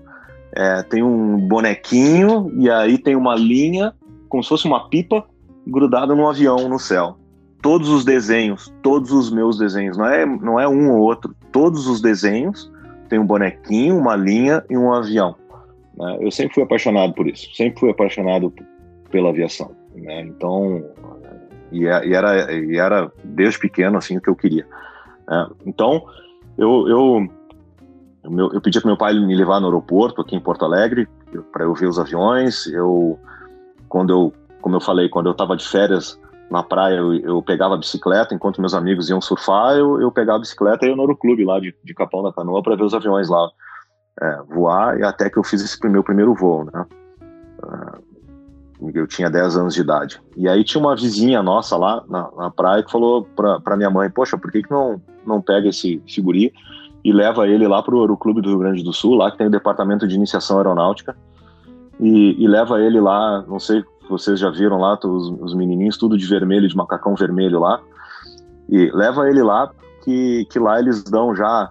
[0.54, 3.94] É, tem um bonequinho e aí tem uma linha,
[4.28, 5.24] como se fosse uma pipa,
[5.66, 7.16] grudada num avião no céu
[7.64, 11.86] todos os desenhos, todos os meus desenhos, não é, não é um ou outro, todos
[11.86, 12.70] os desenhos
[13.08, 15.34] tem um bonequinho, uma linha e um avião.
[15.96, 16.18] Né?
[16.20, 18.52] Eu sempre fui apaixonado por isso, sempre fui apaixonado
[19.14, 19.70] pela aviação.
[19.94, 20.22] Né?
[20.22, 20.84] Então,
[21.70, 24.66] e, é, e, era, e era desde pequeno assim o que eu queria.
[25.28, 25.48] Né?
[25.64, 26.04] Então,
[26.58, 27.28] eu, eu,
[28.24, 31.08] eu, eu pedi para meu pai me levar no aeroporto aqui em Porto Alegre
[31.52, 32.66] para eu ver os aviões.
[32.66, 33.16] Eu,
[33.88, 37.74] quando eu, como eu falei, quando eu estava de férias na praia eu, eu, pegava
[37.74, 41.02] a bicicleta, enquanto meus amigos iam surfar, eu, eu pegava a bicicleta e ia no
[41.02, 43.48] Aeroclube lá de, de Capão da Canoa para ver os aviões lá
[44.20, 46.84] é, voar, e até que eu fiz esse meu primeiro voo, né?
[48.94, 50.20] Eu tinha 10 anos de idade.
[50.36, 54.10] E aí tinha uma vizinha nossa lá na, na praia que falou para minha mãe,
[54.10, 56.20] poxa, por que, que não, não pega esse, esse
[57.04, 59.50] e leva ele lá pro Aeroclube do Rio Grande do Sul, lá que tem o
[59.50, 61.16] departamento de iniciação aeronáutica,
[62.00, 66.16] e, e leva ele lá, não sei vocês já viram lá, os, os menininhos tudo
[66.16, 67.80] de vermelho, de macacão vermelho lá,
[68.68, 69.70] e leva ele lá,
[70.02, 71.70] que, que lá eles dão já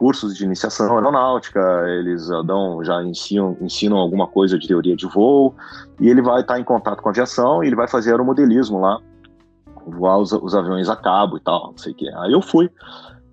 [0.00, 5.54] cursos de iniciação aeronáutica, eles dão, já ensinam, ensinam alguma coisa de teoria de voo,
[6.00, 8.98] e ele vai estar em contato com a aviação e ele vai fazer aeromodelismo lá,
[9.86, 12.08] voar os, os aviões a cabo e tal, não sei o que.
[12.08, 12.70] Aí eu fui,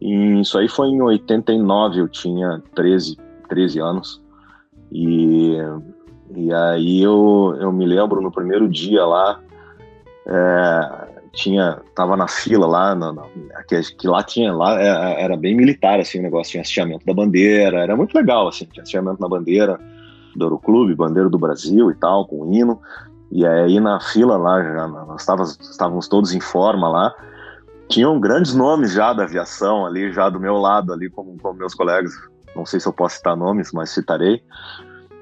[0.02, 4.22] e isso aí foi em 89, eu tinha 13, 13 anos,
[4.92, 5.56] e
[6.36, 9.40] e aí eu, eu me lembro no primeiro dia lá,
[10.26, 13.24] é, tinha tava na fila lá, na, na,
[13.68, 17.06] que, que, lá tinha, lá era, é, era, bem militar assim o negócio, tinha hasteamento
[17.06, 19.80] da bandeira, era muito legal assim, tinha hasteamento na bandeira
[20.36, 22.82] do Euroclube, bandeira do Brasil e tal, com hino.
[23.32, 27.14] E aí na fila lá, já, nós estávamos, estávamos todos em forma lá,
[27.88, 31.76] tinham grandes nomes já da aviação ali, já do meu lado ali, como, como meus
[31.76, 32.12] colegas.
[32.56, 34.42] Não sei se eu posso citar nomes, mas citarei.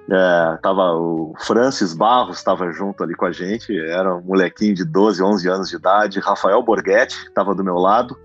[0.09, 4.85] É, tava o Francis Barros estava junto ali com a gente, era um molequinho de
[4.85, 6.19] 12, 11 anos de idade.
[6.19, 8.15] Rafael Borghetti estava do meu lado.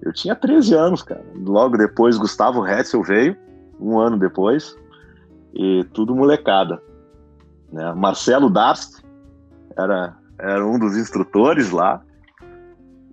[0.00, 1.24] Eu tinha 13 anos, cara.
[1.34, 3.36] Logo depois, Gustavo Hetzel veio,
[3.80, 4.76] um ano depois,
[5.54, 6.80] e tudo molecada.
[7.72, 7.92] Né?
[7.94, 9.02] Marcelo Darst
[9.76, 12.00] era, era um dos instrutores lá.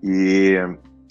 [0.03, 0.55] E,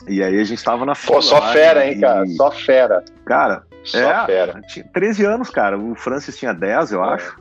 [0.08, 1.16] e aí a gente estava na fila.
[1.16, 2.26] Pô, só fera, hein, cara?
[2.26, 3.04] Só fera.
[3.24, 4.60] Cara, só é, fera.
[4.62, 5.78] Tinha 13 anos, cara.
[5.78, 7.14] O Francis tinha 10, eu é.
[7.14, 7.40] acho.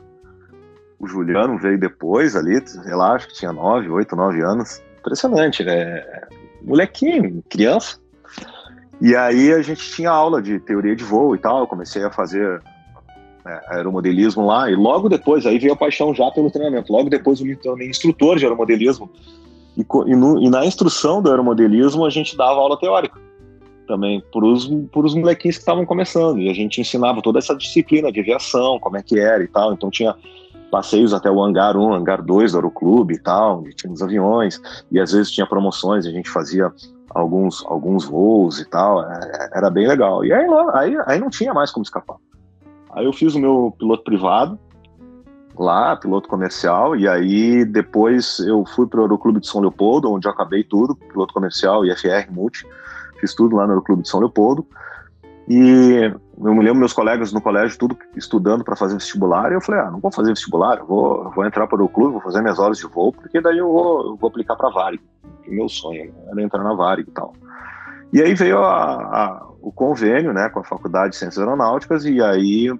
[0.98, 4.82] O Juliano veio depois ali, sei lá, acho que tinha 9, 8, 9 anos.
[4.98, 6.04] Impressionante, né?
[6.62, 7.98] Molequinho, criança.
[9.00, 11.60] E aí a gente tinha aula de teoria de voo e tal.
[11.60, 12.60] Eu comecei a fazer
[13.46, 14.68] é, aeromodelismo lá.
[14.68, 16.92] E logo depois, aí veio a paixão já pelo treinamento.
[16.92, 19.08] Logo depois eu me tornei instrutor de aeromodelismo.
[19.76, 23.27] E, e, no, e na instrução do aeromodelismo a gente dava aula teórica
[23.88, 24.68] também para os
[25.14, 26.38] molequinhos que estavam começando.
[26.38, 29.72] E a gente ensinava toda essa disciplina de aviação, como é que era e tal.
[29.72, 30.14] Então tinha
[30.70, 34.60] passeios até o hangar 1, hangar 2 do Aeroclube e tal, onde tinha os aviões.
[34.92, 36.72] E às vezes tinha promoções, a gente fazia
[37.10, 39.02] alguns, alguns voos e tal.
[39.02, 40.24] É, era bem legal.
[40.24, 42.16] E aí, aí, aí não tinha mais como escapar.
[42.92, 44.58] Aí eu fiz o meu piloto privado
[45.56, 50.28] lá, piloto comercial, e aí depois eu fui para o Aeroclube de São Leopoldo, onde
[50.28, 52.64] eu acabei tudo, piloto comercial, IFR, multi
[53.18, 54.66] fiz tudo lá no Clube de São Leopoldo.
[55.48, 56.12] E
[56.44, 59.80] eu me lembro meus colegas no colégio, tudo estudando para fazer vestibular, e eu falei,
[59.80, 62.76] ah, não vou fazer vestibular, vou, vou entrar para o clube, vou fazer minhas horas
[62.76, 65.02] de voo, porque daí eu vou, eu vou aplicar para a Varig,
[65.42, 67.32] que meu sonho era entrar na Varig e tal.
[68.12, 72.20] E aí veio a, a, o convênio, né, com a Faculdade de Ciências Aeronáuticas, e
[72.22, 72.70] aí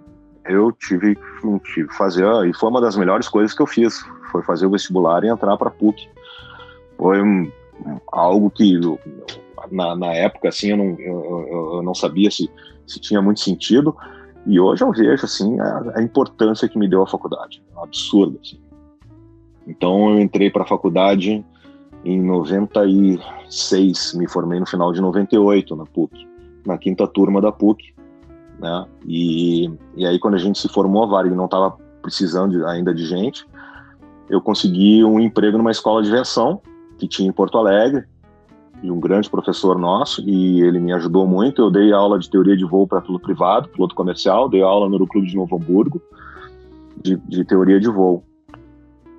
[0.45, 1.17] eu tive,
[1.65, 4.71] tive que fazer, e foi uma das melhores coisas que eu fiz, foi fazer o
[4.71, 6.07] vestibular e entrar para a PUC.
[6.99, 7.51] Foi um,
[8.13, 8.79] algo que
[9.71, 12.51] na, na época, assim, eu não, eu, eu não sabia se,
[12.87, 13.97] se tinha muito sentido.
[14.47, 17.63] E hoje eu vejo, assim, a, a importância que me deu a faculdade.
[17.77, 18.59] É absurdo, assim.
[19.67, 21.45] Então eu entrei para a faculdade
[22.05, 26.27] em 96, me formei no final de 98 na PUC,
[26.67, 27.95] na quinta turma da PUC,
[28.59, 28.87] né?
[29.07, 33.05] E, e aí quando a gente se formou, a Varig não estava precisando ainda de
[33.05, 33.47] gente,
[34.31, 36.63] eu consegui um emprego numa escola de aviação
[36.99, 38.05] que tinha em Porto Alegre,
[38.83, 41.63] de um grande professor nosso e ele me ajudou muito.
[41.63, 44.95] Eu dei aula de teoria de voo para piloto privado, piloto comercial, dei aula no
[44.95, 46.01] Aeroclube de Novo Hamburgo
[47.03, 48.25] de, de teoria de voo.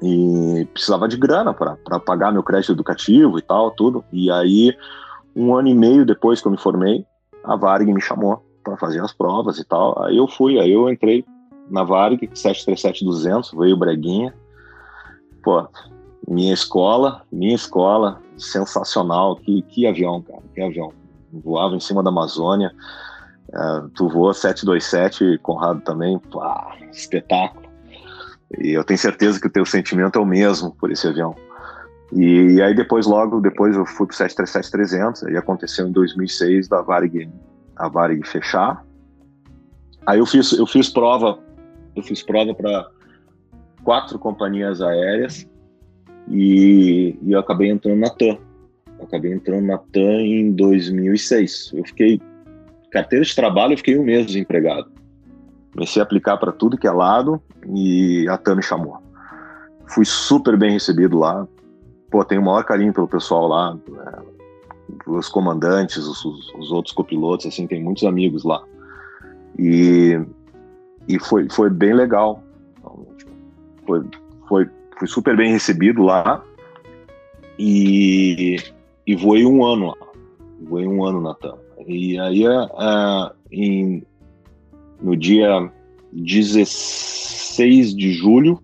[0.01, 4.03] E precisava de grana para pagar meu crédito educativo e tal, tudo.
[4.13, 4.73] E aí,
[5.35, 7.05] um ano e meio depois que eu me formei,
[7.43, 10.01] a Varig me chamou para fazer as provas e tal.
[10.03, 11.25] Aí eu fui, aí eu entrei
[11.69, 14.33] na Varig 737-200, veio o Breguinha.
[15.43, 15.67] Pô,
[16.27, 19.35] minha escola, minha escola, sensacional.
[19.35, 20.91] Que, que avião, cara, que avião.
[21.31, 22.71] Voava em cima da Amazônia.
[23.49, 27.67] Uh, tu voa 727, Conrado também, pá, espetáculo.
[28.59, 31.35] E eu tenho certeza que o teu sentimento é o mesmo por esse avião.
[32.11, 36.81] E, e aí depois, logo depois eu fui pro 737-300, aí aconteceu em 2006 da
[36.81, 37.29] Varig,
[37.75, 38.83] a Varig fechar.
[40.05, 41.39] Aí eu fiz, eu fiz prova,
[41.95, 42.89] eu fiz prova para
[43.83, 45.47] quatro companhias aéreas
[46.29, 48.37] e, e eu acabei entrando na TAM.
[48.97, 51.71] Eu acabei entrando na TAM em 2006.
[51.73, 52.21] Eu fiquei,
[52.91, 54.91] carteira de trabalho, eu fiquei um mês desempregado.
[55.73, 58.97] Comecei a aplicar para tudo que é lado e a TAM me chamou.
[59.87, 61.47] Fui super bem recebido lá.
[62.11, 64.23] Pô, tenho o maior carinho pelo pessoal lá, né?
[65.05, 68.63] os comandantes, os, os, outros copilotos, assim, tem muitos amigos lá.
[69.57, 70.19] E,
[71.07, 72.43] e foi, foi bem legal.
[72.77, 73.31] Então, tipo,
[73.85, 74.03] foi,
[74.47, 76.43] foi fui super bem recebido lá
[77.57, 78.57] e,
[79.07, 79.95] e voei um ano lá.
[80.61, 81.57] Voei um ano na TAM.
[81.87, 84.03] E aí, uh, em,
[85.01, 85.71] no dia
[86.11, 88.61] 16 de julho,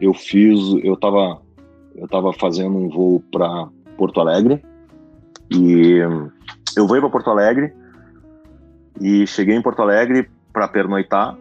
[0.00, 1.40] eu fiz, eu tava,
[1.94, 4.62] eu tava fazendo um voo para Porto Alegre
[5.50, 5.98] e
[6.76, 7.72] eu vou para Porto Alegre
[9.00, 11.36] e cheguei em Porto Alegre para pernoitar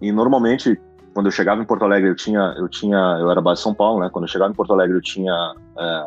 [0.00, 0.78] e normalmente
[1.12, 3.74] quando eu chegava em Porto Alegre, eu tinha, eu tinha, eu era base de São
[3.74, 4.08] Paulo, né?
[4.10, 6.06] Quando eu chegava em Porto Alegre, eu tinha é,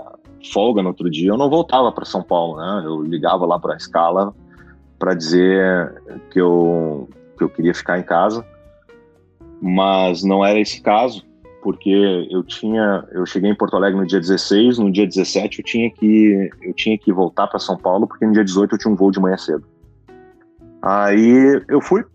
[0.51, 1.29] folga no outro dia.
[1.29, 2.83] Eu não voltava para São Paulo, né?
[2.85, 4.33] Eu ligava lá para a escala
[4.97, 6.01] para dizer
[6.31, 8.45] que eu que eu queria ficar em casa,
[9.61, 11.21] mas não era esse caso,
[11.61, 15.65] porque eu tinha, eu cheguei em Porto Alegre no dia 16, no dia 17 eu
[15.65, 18.93] tinha que eu tinha que voltar para São Paulo, porque no dia 18 eu tinha
[18.93, 19.65] um voo de manhã cedo.
[20.81, 22.05] Aí eu fui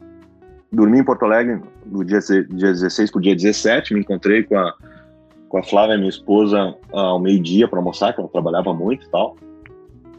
[0.72, 4.56] dormi em Porto Alegre do dia, dia 16 para o dia 17, me encontrei com
[4.56, 4.74] a,
[5.48, 9.36] com a Flávia, minha esposa, ao meio-dia para almoçar, que ela trabalhava muito e tal.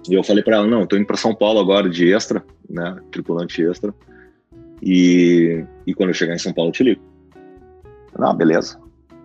[0.10, 2.98] E eu falei para ela, não, tô indo para São Paulo agora de extra, né,
[3.12, 3.94] tripulante extra.
[4.82, 7.02] E, e quando eu chegar em São Paulo eu te ligo.
[8.16, 8.80] Ah, beleza.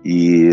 [0.05, 0.51] E,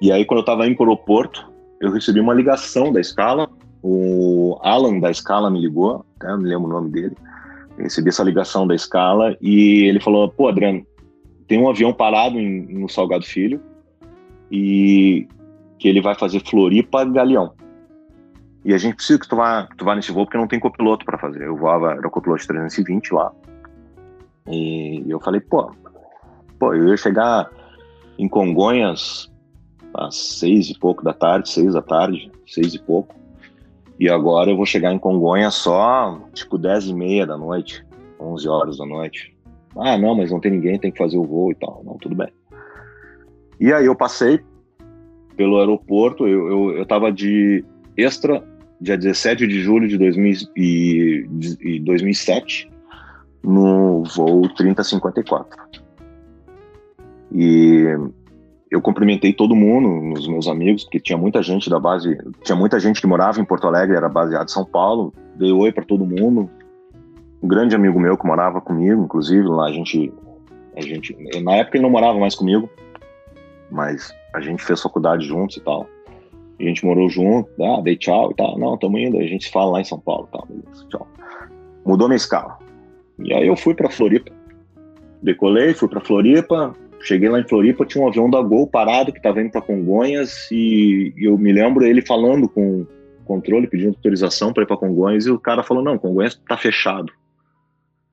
[0.00, 1.50] e aí quando eu tava indo pro aeroporto,
[1.80, 3.48] eu recebi uma ligação da escala,
[3.82, 7.16] o Alan da escala me ligou, até me lembro o nome dele.
[7.78, 10.84] Recebi essa ligação da escala e ele falou: pô, Adriano,
[11.46, 13.60] tem um avião parado em, no Salgado Filho
[14.50, 15.26] e
[15.78, 17.52] que ele vai fazer Floripa Galeão.
[18.64, 20.58] E a gente precisa que tu vá, que tu vá nesse voo porque não tem
[20.58, 21.44] copiloto para fazer.
[21.44, 23.32] Eu voava, era o copiloto 320 lá.
[24.46, 25.70] E eu falei, pô,
[26.58, 27.48] pô, eu ia chegar
[28.18, 29.30] em Congonhas
[29.94, 33.14] às seis e pouco da tarde, seis da tarde, seis e pouco.
[33.98, 37.84] E agora eu vou chegar em Congonhas só, tipo, dez e meia da noite,
[38.18, 39.36] onze horas da noite.
[39.76, 41.82] Ah, não, mas não tem ninguém, tem que fazer o voo e tal.
[41.84, 42.28] Não, tudo bem.
[43.58, 44.40] E aí eu passei
[45.36, 47.64] pelo aeroporto, eu, eu, eu tava de
[47.96, 48.42] extra
[48.80, 52.70] dia 17 de julho de, 2000 e, de 2007
[53.42, 55.82] no voo 3054.
[57.32, 57.84] E
[58.70, 62.78] eu cumprimentei todo mundo, os meus amigos, porque tinha muita gente da base, tinha muita
[62.78, 65.12] gente que morava em Porto Alegre, era baseado em São Paulo.
[65.36, 66.50] Dei oi para todo mundo.
[67.42, 70.12] Um grande amigo meu que morava comigo, inclusive, lá a gente,
[70.76, 72.68] a gente, na época ele não morava mais comigo,
[73.70, 75.86] mas a gente fez faculdade juntos e tal.
[76.60, 78.58] A gente morou junto, ah, dei tchau e tal.
[78.58, 80.44] Não, tamo indo, a gente se fala lá em São Paulo tal.
[80.46, 81.06] Beleza, tchau.
[81.86, 82.58] Mudou minha escala.
[83.20, 84.32] E aí eu fui para Floripa.
[85.22, 86.74] Decolei, fui para Floripa.
[87.00, 90.48] Cheguei lá em Floripa, tinha um avião da Gol parado que estava indo para Congonhas
[90.50, 92.86] e eu me lembro ele falando com o
[93.24, 97.12] controle, pedindo autorização para ir para Congonhas e o cara falou: "Não, Congonhas está fechado".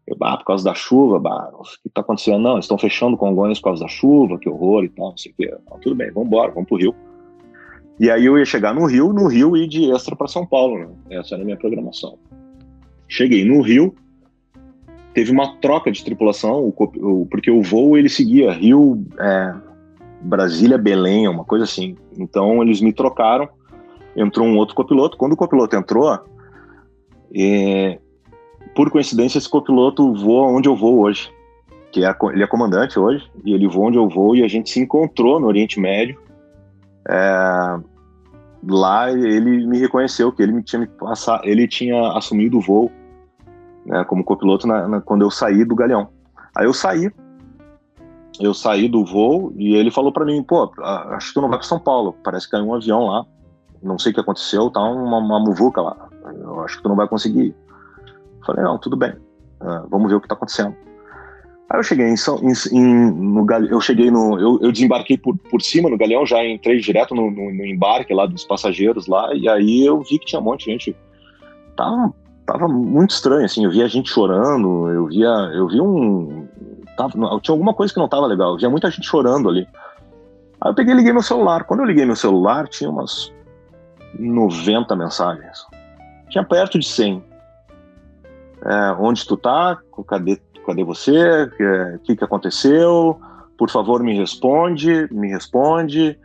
[0.07, 2.39] Eu, bah, por causa da chuva, bah, o que está acontecendo?
[2.39, 5.35] Não, estão fechando Congonhas por causa da chuva, que horror e tal, não sei o
[5.35, 5.57] quê.
[5.69, 6.93] Não, tudo bem, vamos embora, vamos pro Rio.
[7.99, 10.77] E aí eu ia chegar no Rio, no Rio e de extra para São Paulo,
[10.77, 10.87] né?
[11.09, 12.19] Essa era a minha programação.
[13.07, 13.95] Cheguei no Rio,
[15.15, 16.71] teve uma troca de tripulação,
[17.31, 19.55] porque o voo ele seguia Rio, é,
[20.21, 21.95] Brasília, Belém, uma coisa assim.
[22.19, 23.47] Então eles me trocaram,
[24.13, 25.15] entrou um outro copiloto.
[25.15, 26.19] Quando o copiloto entrou,
[27.33, 27.97] é,
[28.75, 31.31] por coincidência esse copiloto voa onde eu vou hoje,
[31.93, 34.69] que é, ele é comandante hoje e ele voa onde eu vou e a gente
[34.69, 36.19] se encontrou no Oriente Médio.
[37.07, 37.79] É,
[38.67, 42.91] lá ele me reconheceu que ele tinha me passar, ele tinha assumido o voo
[43.85, 46.09] né, como copiloto na, na, quando eu saí do Galeão.
[46.55, 47.11] Aí eu saí,
[48.39, 51.59] eu saí do voo e ele falou para mim, pô, acho que tu não vai
[51.59, 53.25] para São Paulo, parece que caiu um avião lá,
[53.83, 56.95] não sei o que aconteceu, tá uma, uma muvuca lá, eu acho que tu não
[56.95, 57.53] vai conseguir.
[58.45, 59.11] falei, não, tudo bem,
[59.61, 60.75] uh, vamos ver o que tá acontecendo.
[61.69, 65.61] Aí eu cheguei em, em, em no eu cheguei no, eu, eu, desembarquei por, por
[65.61, 69.49] cima no Galeão, já entrei direto no, no, no, embarque lá dos passageiros lá, e
[69.49, 70.95] aí eu vi que tinha um monte de gente,
[71.75, 72.13] tava
[72.45, 76.47] tava muito estranho, assim, eu via gente chorando, eu via, eu vi um,
[76.95, 79.67] tava, tinha alguma coisa que não tava legal, eu via muita gente chorando ali.
[80.61, 81.63] Aí eu peguei e liguei meu celular.
[81.65, 83.31] Quando eu liguei meu celular, tinha umas
[84.17, 85.65] 90 mensagens.
[86.29, 87.23] Tinha perto de 100.
[88.63, 89.77] É, onde tu tá?
[90.07, 91.43] Cadê, cadê você?
[91.95, 93.19] O que, que aconteceu?
[93.57, 96.17] Por favor, me responde, me responde.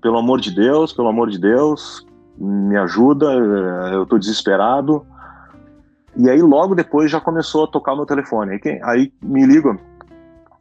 [0.00, 2.06] Pelo amor de Deus, pelo amor de Deus,
[2.38, 3.26] me ajuda,
[3.92, 5.04] eu tô desesperado.
[6.16, 8.52] E aí logo depois já começou a tocar o meu telefone.
[8.52, 9.78] Aí, aí me liga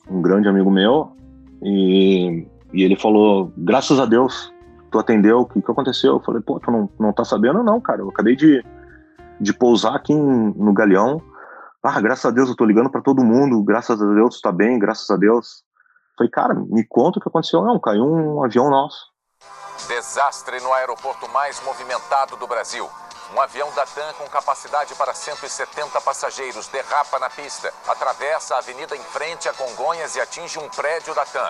[0.09, 1.11] um grande amigo meu
[1.61, 4.53] e, e ele falou: graças a Deus,
[4.91, 6.13] tu atendeu, o que, que aconteceu?
[6.13, 7.63] Eu falei: pô, tu não, não tá sabendo?
[7.63, 8.63] Não, cara, eu acabei de,
[9.39, 11.21] de pousar aqui em, no Galeão.
[11.81, 14.51] Ah, graças a Deus eu tô ligando para todo mundo, graças a Deus tu tá
[14.51, 15.63] bem, graças a Deus.
[16.11, 17.61] Eu falei, cara, me conta o que aconteceu.
[17.63, 19.07] Não, caiu um avião nosso.
[19.87, 22.85] Desastre no aeroporto mais movimentado do Brasil.
[23.31, 28.95] Um avião da TAM com capacidade para 170 passageiros derrapa na pista, atravessa a avenida
[28.95, 31.49] em frente a Congonhas e atinge um prédio da TAM.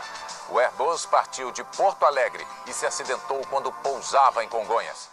[0.51, 5.09] O Airbus partiu de Porto Alegre e se acidentou quando pousava em Congonhas.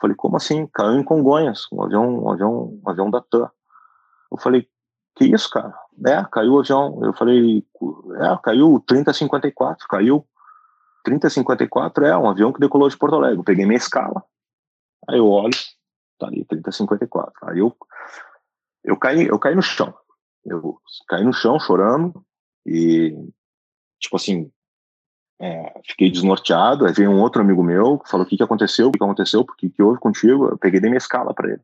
[0.00, 0.68] Falei, como assim?
[0.68, 3.50] Caiu em Congonhas, um avião, um avião, um avião da TAM.
[4.30, 4.68] Eu falei,
[5.16, 5.74] que isso, cara?
[6.06, 7.00] É, caiu o avião.
[7.02, 7.66] Eu falei,
[8.20, 10.24] é, caiu o 3054, caiu.
[11.02, 13.38] 3054 é um avião que decolou de Porto Alegre.
[13.38, 14.22] Eu peguei minha escala.
[15.08, 15.56] Aí eu olho,
[16.18, 17.50] tá ali 3054.
[17.50, 17.74] Aí eu
[18.84, 19.94] eu caí, eu caí no chão.
[20.44, 22.24] Eu caí no chão chorando
[22.66, 23.14] e
[24.00, 24.50] tipo assim,
[25.40, 26.86] é, fiquei desnorteado.
[26.86, 28.88] Aí veio um outro amigo meu que falou: "O que que aconteceu?
[28.88, 29.44] O que, que aconteceu?
[29.44, 31.62] Por que que houve contigo?" Eu peguei de minha escala para ele.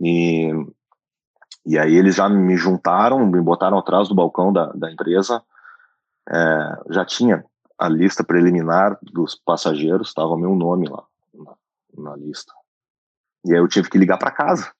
[0.00, 0.50] E
[1.64, 5.42] e aí eles já me juntaram, me botaram atrás do balcão da, da empresa.
[6.28, 7.44] É, já tinha
[7.78, 11.54] a lista preliminar dos passageiros, estava meu nome lá na,
[11.96, 12.52] na lista.
[13.44, 14.72] E aí eu tive que ligar para casa,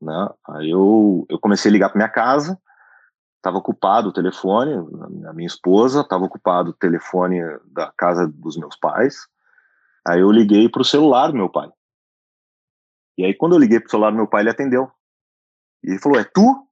[0.00, 0.28] né?
[0.48, 2.58] Aí eu, eu comecei a ligar para minha casa,
[3.36, 4.72] estava ocupado o telefone,
[5.28, 9.26] a minha esposa, estava ocupado o telefone da casa dos meus pais.
[10.06, 11.70] Aí eu liguei para o celular do meu pai.
[13.18, 14.90] E aí quando eu liguei para o celular do meu pai, ele atendeu.
[15.82, 16.66] E ele falou: "É tu?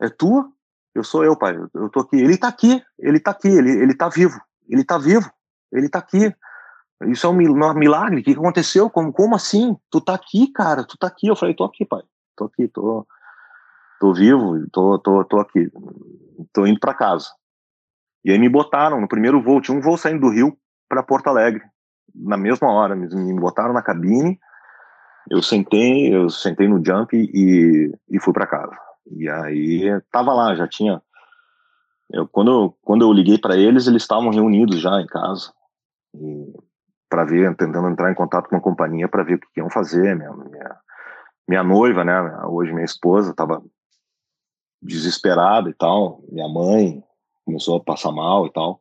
[0.00, 0.52] É tu?
[0.94, 1.56] Eu sou eu, pai.
[1.74, 2.16] Eu tô aqui.
[2.16, 2.82] Ele tá aqui.
[2.98, 3.48] Ele tá aqui.
[3.48, 4.40] Ele ele tá vivo.
[4.68, 5.30] Ele tá vivo.
[5.72, 6.34] Ele tá aqui.
[7.06, 7.34] Isso é um
[7.74, 8.20] milagre.
[8.20, 8.90] O que aconteceu?
[8.90, 9.76] Como, como assim?
[9.90, 10.84] Tu tá aqui, cara.
[10.84, 11.28] Tu tá aqui.
[11.28, 12.02] Eu falei, tô aqui, pai.
[12.36, 13.06] Tô aqui, tô,
[13.98, 15.70] tô vivo, tô, tô, tô aqui.
[16.52, 17.28] Tô indo para casa.
[18.24, 19.60] E aí me botaram no primeiro voo.
[19.60, 20.56] Tinha um voo saindo do Rio
[20.88, 21.62] para Porto Alegre.
[22.14, 24.38] Na mesma hora, me, me botaram na cabine.
[25.30, 28.76] Eu sentei, eu sentei no jump e, e fui para casa.
[29.10, 31.00] E aí tava lá, já tinha.
[32.12, 35.52] Eu, quando, quando eu liguei para eles, eles estavam reunidos já em casa.
[36.14, 36.52] E
[37.10, 40.16] para ver, tentando entrar em contato com a companhia para ver o que iam fazer.
[40.16, 40.76] Minha, minha,
[41.48, 43.60] minha noiva, né, hoje minha esposa, estava
[44.80, 46.22] desesperada e tal.
[46.30, 47.02] Minha mãe
[47.44, 48.80] começou a passar mal e tal.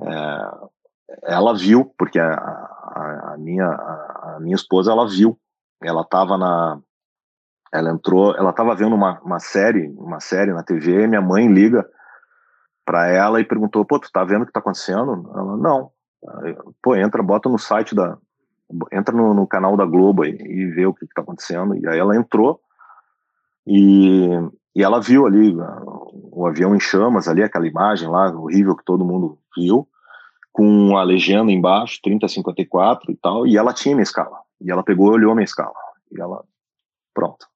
[0.00, 5.38] É, ela viu, porque a, a, a minha, a, a, minha esposa, ela viu.
[5.82, 6.78] Ela estava na.
[7.72, 11.88] Ela entrou, ela estava vendo uma, uma série, uma série na TV, minha mãe liga
[12.84, 15.90] para ela e perguntou: "Pô, tu tá vendo o que tá acontecendo?" Ela: "Não".
[16.82, 18.16] Pô, entra, bota no site da.
[18.90, 21.76] Entra no, no canal da Globo aí, e vê o que, está acontecendo.
[21.76, 22.60] E aí ela entrou
[23.66, 24.28] e,
[24.74, 25.54] e ela viu ali
[26.30, 29.86] o avião em chamas, ali, aquela imagem lá horrível que todo mundo viu,
[30.50, 34.38] com a legenda embaixo, 3054 e tal, e ela tinha minha escala.
[34.60, 35.74] E ela pegou e olhou minha escala.
[36.10, 36.42] E ela,
[37.12, 37.46] pronto.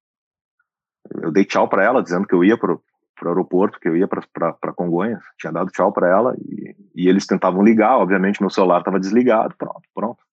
[1.21, 2.81] Eu dei tchau para ela, dizendo que eu ia pro,
[3.17, 7.09] para o aeroporto, que eu ia para Congonhas, tinha dado tchau para ela e, e,
[7.09, 10.23] eles tentavam ligar, obviamente meu celular estava desligado, pronto, pronto,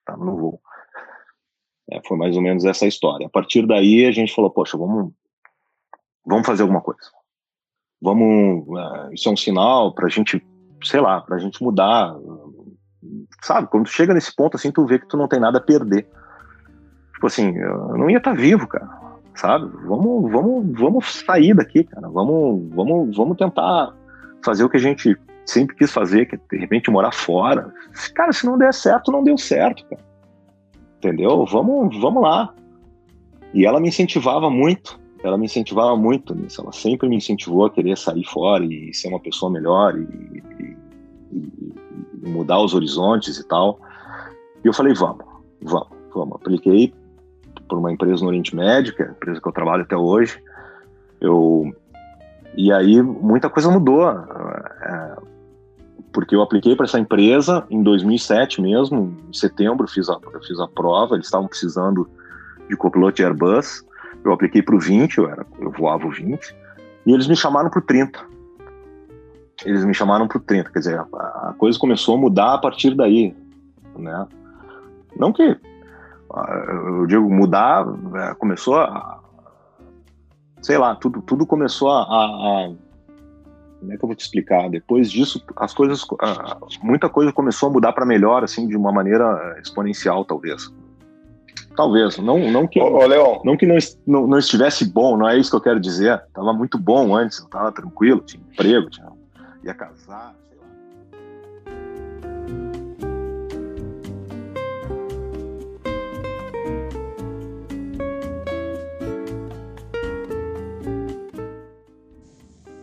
[0.00, 0.60] estava no voo.
[1.90, 3.26] É, foi mais ou menos essa história.
[3.26, 5.12] A partir daí a gente falou, poxa, vamos,
[6.24, 7.10] vamos fazer alguma coisa.
[8.00, 10.42] Vamos, é, isso é um sinal para a gente,
[10.82, 12.16] sei lá, para a gente mudar,
[13.42, 13.68] sabe?
[13.68, 16.08] Quando chega nesse ponto assim, tu vê que tu não tem nada a perder.
[17.14, 19.01] Tipo assim, eu não ia estar tá vivo, cara
[19.34, 19.70] sabe?
[19.86, 22.08] Vamos, vamos, vamos sair daqui, cara.
[22.08, 23.94] Vamos, vamos, vamos tentar
[24.44, 27.72] fazer o que a gente sempre quis fazer, que é, de repente morar fora.
[28.14, 30.02] Cara, se não der certo, não deu certo, cara.
[30.98, 31.44] Entendeu?
[31.46, 32.54] Vamos, vamos lá.
[33.52, 35.00] E ela me incentivava muito.
[35.22, 36.60] Ela me incentivava muito nisso.
[36.60, 40.76] Ela sempre me incentivou a querer sair fora e ser uma pessoa melhor e, e,
[41.32, 43.78] e mudar os horizontes e tal.
[44.64, 45.24] E eu falei, vamos,
[45.60, 46.36] vamos, vamos.
[46.36, 46.94] Apliquei
[47.72, 50.38] por uma empresa no Oriente Médio, que é a empresa que eu trabalho até hoje.
[51.18, 51.74] Eu
[52.54, 55.16] e aí muita coisa mudou, é,
[56.12, 60.68] porque eu apliquei para essa empresa em 2007 mesmo, em setembro fiz a fiz a
[60.68, 62.06] prova, eles estavam precisando
[62.68, 63.82] de copiloto Airbus.
[64.22, 66.54] Eu apliquei para o 20, eu era eu voava o 20,
[67.06, 68.20] e eles me chamaram para o 30.
[69.64, 72.94] Eles me chamaram para o 30, quer dizer, a coisa começou a mudar a partir
[72.94, 73.34] daí,
[73.96, 74.26] né?
[75.16, 75.58] Não que
[76.68, 79.20] eu digo, mudar, é, começou a.
[80.60, 82.70] Sei lá, tudo, tudo começou a, a,
[83.80, 84.70] Como é que eu vou te explicar?
[84.70, 86.06] Depois disso, as coisas.
[86.82, 90.72] Muita coisa começou a mudar para melhor, assim, de uma maneira exponencial, talvez.
[91.76, 93.40] Talvez, não, não que, Ô, Leon.
[93.44, 93.76] não, que não,
[94.06, 96.22] não, não, estivesse bom, não é isso que eu quero dizer.
[96.34, 99.08] Tava muito bom antes, tava tranquilo, tinha emprego, tinha,
[99.64, 100.34] ia casar.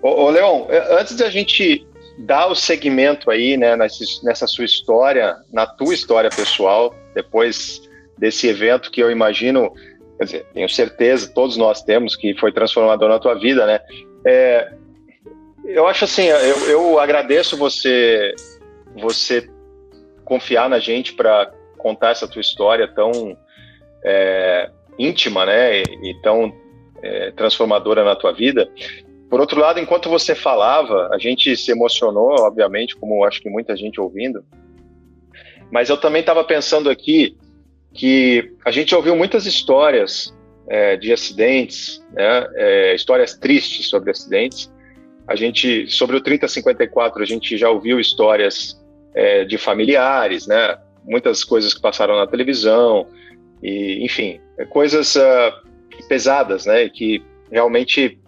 [0.02, 1.86] Ô, ô Leon, é, antes de a gente
[2.20, 7.82] dar o segmento aí, né, nessa, nessa sua história, na tua história pessoal, depois
[8.18, 9.74] desse evento que eu imagino,
[10.18, 13.80] quer dizer, tenho certeza, todos nós temos, que foi transformador na tua vida, né?
[14.26, 14.74] É,
[15.66, 18.34] eu acho assim, eu, eu agradeço você,
[18.96, 19.50] você
[20.26, 23.38] confiar na gente para contar essa tua história tão
[24.04, 26.54] é, íntima, né, e, e tão
[27.02, 28.70] é, transformadora na tua vida.
[29.30, 33.76] Por outro lado, enquanto você falava, a gente se emocionou, obviamente, como acho que muita
[33.76, 34.44] gente ouvindo.
[35.72, 37.38] Mas eu também estava pensando aqui
[37.94, 40.36] que a gente ouviu muitas histórias
[40.68, 44.72] é, de acidentes, né, é, histórias tristes sobre acidentes.
[45.28, 51.44] A gente, sobre o 3054, a gente já ouviu histórias é, de familiares, né, muitas
[51.44, 53.08] coisas que passaram na televisão,
[53.62, 55.52] e, enfim, coisas uh,
[56.08, 57.22] pesadas, né, que
[57.52, 58.19] realmente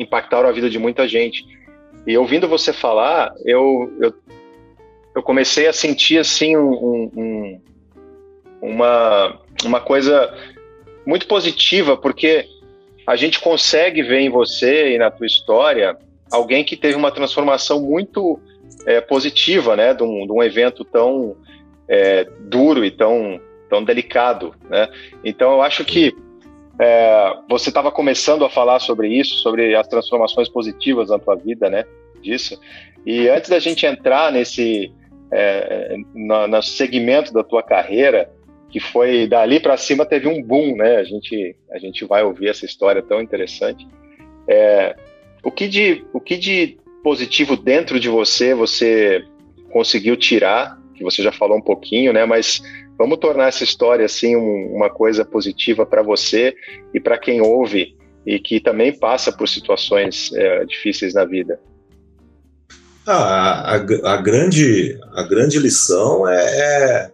[0.00, 1.44] impactaram a vida de muita gente.
[2.06, 4.14] E ouvindo você falar, eu, eu,
[5.14, 7.60] eu comecei a sentir assim um, um,
[8.62, 10.32] uma, uma coisa
[11.06, 12.46] muito positiva, porque
[13.06, 15.96] a gente consegue ver em você e na tua história
[16.30, 18.40] alguém que teve uma transformação muito
[18.86, 21.36] é, positiva, né, de um, de um evento tão
[21.88, 24.88] é, duro e tão, tão delicado, né?
[25.24, 26.14] Então eu acho que
[26.80, 31.68] é, você estava começando a falar sobre isso, sobre as transformações positivas na tua vida,
[31.68, 31.84] né?
[32.22, 32.58] Disso.
[33.04, 34.90] E antes da gente entrar nesse
[35.30, 38.30] é, no, no segmento da tua carreira,
[38.70, 40.96] que foi dali para cima teve um boom, né?
[40.96, 43.86] A gente a gente vai ouvir essa história tão interessante.
[44.48, 44.96] É,
[45.44, 49.22] o que de o que de positivo dentro de você você
[49.70, 50.78] conseguiu tirar?
[50.94, 52.24] Que você já falou um pouquinho, né?
[52.24, 52.62] Mas
[53.00, 56.54] Vamos tornar essa história assim um, uma coisa positiva para você
[56.92, 57.96] e para quem ouve
[58.26, 61.58] e que também passa por situações é, difíceis na vida.
[63.06, 67.10] Ah, a, a, grande, a grande lição é, é,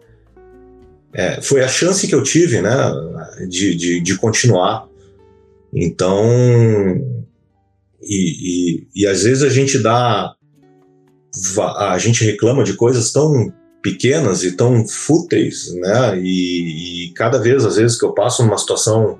[1.13, 2.75] é, foi a chance que eu tive né,
[3.47, 4.89] de, de, de continuar.
[5.73, 6.21] Então,
[8.01, 10.33] e, e, e às vezes a gente dá.
[11.77, 13.53] A gente reclama de coisas tão
[13.87, 16.19] pequenas e tão fúteis, né?
[16.19, 19.17] E, e, cada vez, às vezes, que eu passo numa situação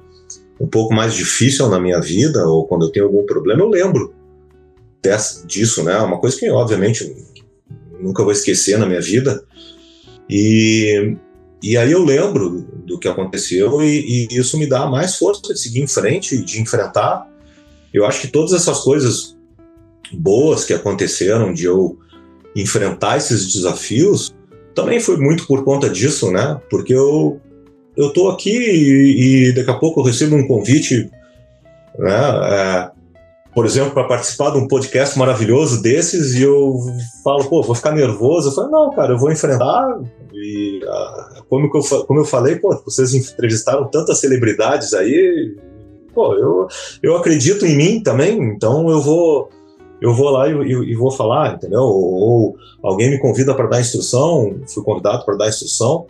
[0.60, 4.14] um pouco mais difícil na minha vida, ou quando eu tenho algum problema, eu lembro
[5.02, 5.98] dessa, disso, né?
[6.00, 7.16] Uma coisa que, obviamente,
[7.98, 9.42] nunca vou esquecer na minha vida.
[10.30, 11.16] E,
[11.64, 15.60] e aí eu lembro do que aconteceu e, e isso me dá mais força de
[15.62, 17.26] seguir em frente, de enfrentar.
[17.94, 19.38] Eu acho que todas essas coisas
[20.12, 21.98] boas que aconteceram, de eu
[22.54, 24.36] enfrentar esses desafios,
[24.78, 26.62] também foi muito por conta disso, né?
[26.70, 27.42] Porque eu
[27.96, 31.10] eu tô aqui e, e daqui a pouco eu recebo um convite,
[31.98, 32.20] né?
[32.44, 32.92] É,
[33.56, 36.76] por exemplo, para participar de um podcast maravilhoso desses e eu
[37.24, 38.50] falo, pô, vou ficar nervoso.
[38.50, 40.00] Eu falo, não, cara, eu vou enfrentar.
[40.32, 40.80] E
[41.50, 45.56] como, eu, como eu falei, pô, vocês entrevistaram tantas celebridades aí,
[46.14, 46.68] pô, eu,
[47.02, 49.50] eu acredito em mim também, então eu vou
[50.02, 51.82] eu vou lá e, e, e vou falar, entendeu?
[51.82, 56.08] Ou, ou alguém me convida para dar instrução, fui convidado para dar instrução,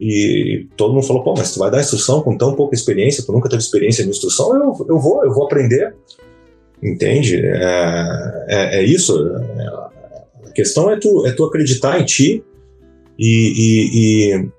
[0.00, 3.32] e todo mundo falou, pô, mas tu vai dar instrução com tão pouca experiência, tu
[3.32, 5.94] nunca teve experiência em instrução, eu, eu vou, eu vou aprender,
[6.82, 7.36] entende?
[7.36, 9.16] É, é, é isso,
[10.44, 12.44] a questão é tu, é tu acreditar em ti
[13.18, 14.50] e, e,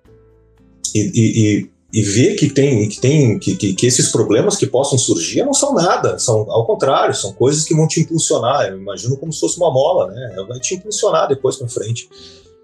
[0.95, 5.43] e, e ver que tem que tem que, que, que, esses problemas que possam surgir
[5.43, 8.67] não são nada, são ao contrário, são coisas que vão te impulsionar.
[8.67, 10.35] Eu imagino como se fosse uma mola, né?
[10.47, 12.09] Vai te impulsionar depois para frente.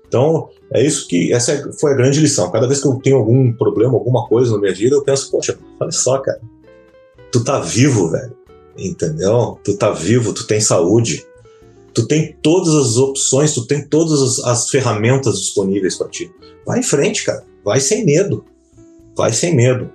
[0.08, 2.52] Então, é isso que essa é, foi a grande lição.
[2.52, 5.58] Cada vez que eu tenho algum problema, alguma coisa na minha vida, eu penso, poxa,
[5.80, 6.40] olha só, cara,
[7.32, 8.36] tu tá vivo, velho.
[8.78, 9.58] Entendeu?
[9.64, 11.26] Tu tá vivo, tu tem saúde.
[11.94, 16.32] Tu tem todas as opções, tu tem todas as, as ferramentas disponíveis para ti.
[16.66, 17.44] Vai em frente, cara.
[17.64, 18.46] Vai sem medo
[19.16, 19.92] vai sem medo.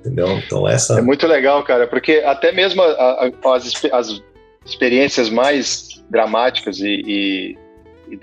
[0.00, 0.38] Entendeu?
[0.38, 0.98] Então essa.
[0.98, 4.22] É muito legal, cara, porque até mesmo a, a, as, as
[4.64, 7.58] experiências mais dramáticas e, e,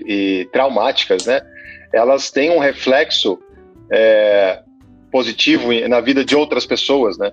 [0.05, 1.41] e, traumáticas, né?
[1.91, 3.39] Elas têm um reflexo
[3.91, 4.61] é,
[5.11, 7.31] positivo na vida de outras pessoas, né?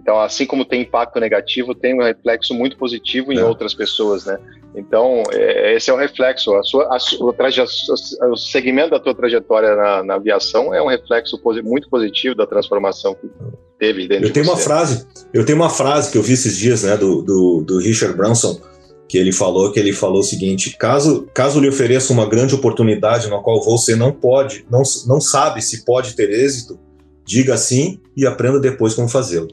[0.00, 3.44] Então, assim como tem impacto negativo, tem um reflexo muito positivo em é.
[3.44, 4.38] outras pessoas, né?
[4.74, 6.54] Então, é, esse é o reflexo.
[6.54, 7.34] A sua, a sua,
[8.30, 13.14] o segmento da tua trajetória na, na aviação é um reflexo muito positivo da transformação
[13.14, 13.28] que
[13.78, 16.56] teve dentro eu tenho de uma frase Eu tenho uma frase que eu vi esses
[16.56, 18.58] dias, né, do, do, do Richard Branson,
[19.06, 23.28] que ele falou que ele falou o seguinte: caso, caso lhe ofereça uma grande oportunidade
[23.28, 26.78] na qual você não pode, não, não sabe se pode ter êxito,
[27.26, 29.48] diga sim e aprenda depois como fazê-lo.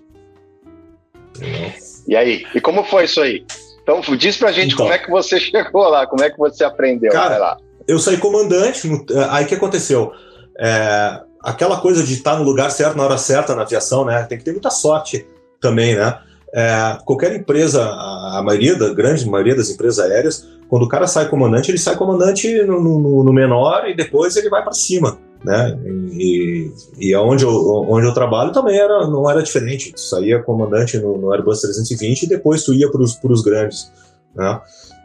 [2.07, 2.45] E aí?
[2.55, 3.43] E como foi isso aí?
[3.83, 6.63] Então, diz pra gente então, como é que você chegou lá, como é que você
[6.63, 7.11] aprendeu.
[7.11, 7.57] Cara, lá.
[7.87, 8.89] eu saí comandante,
[9.29, 10.11] aí o que aconteceu?
[10.59, 14.23] É, aquela coisa de estar no lugar certo, na hora certa na aviação, né?
[14.23, 15.25] Tem que ter muita sorte
[15.61, 16.19] também, né?
[16.53, 21.29] É, qualquer empresa, a maioria, da grande maioria das empresas aéreas, quando o cara sai
[21.29, 25.77] comandante, ele sai comandante no, no, no menor e depois ele vai para cima né?
[26.11, 27.51] E, e onde, eu,
[27.89, 29.93] onde eu trabalho também era, não era diferente.
[29.93, 33.91] Tu saía comandante no, no Airbus 320 e depois tu ia para os grandes,
[34.35, 34.59] né?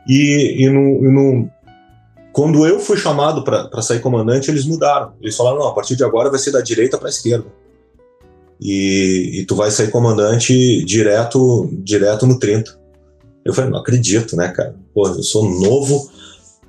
[0.08, 1.50] E, e, no, e no,
[2.32, 5.12] quando eu fui chamado para sair comandante, eles mudaram.
[5.20, 7.46] Eles falaram: não, a partir de agora vai ser da direita para a esquerda.
[8.60, 12.78] E, e, tu vai sair comandante direto, direto no 30.
[13.44, 14.74] Eu falei: não acredito, né, cara?
[14.94, 16.10] Pô, eu sou novo,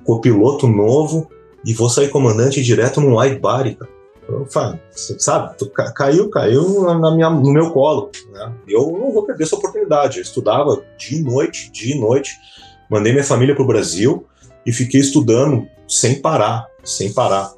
[0.04, 1.28] copiloto novo,
[1.64, 3.94] e vou sair comandante direto num wide body, cara.
[4.26, 5.54] Eu falo, sabe,
[5.94, 8.10] caiu, caiu na minha, no meu colo.
[8.32, 8.52] Né?
[8.66, 10.18] Eu não vou perder essa oportunidade.
[10.18, 12.32] Eu estudava dia e noite, dia e noite.
[12.90, 14.26] Mandei minha família para o Brasil
[14.64, 17.52] e fiquei estudando sem parar, sem parar.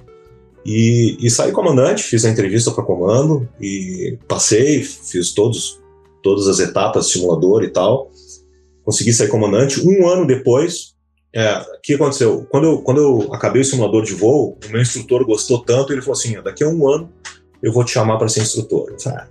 [0.64, 5.80] E, e saí comandante, fiz a entrevista para comando e passei, fiz todos,
[6.20, 8.10] todas as etapas, simulador e tal.
[8.84, 9.86] Consegui sair comandante.
[9.86, 10.95] Um ano depois,
[11.36, 12.46] é, o que aconteceu?
[12.48, 16.00] Quando eu, quando eu acabei o simulador de voo, o meu instrutor gostou tanto, ele
[16.00, 17.12] falou assim: daqui a um ano
[17.62, 18.88] eu vou te chamar para ser instrutor.
[18.90, 19.28] Eu falei, ah,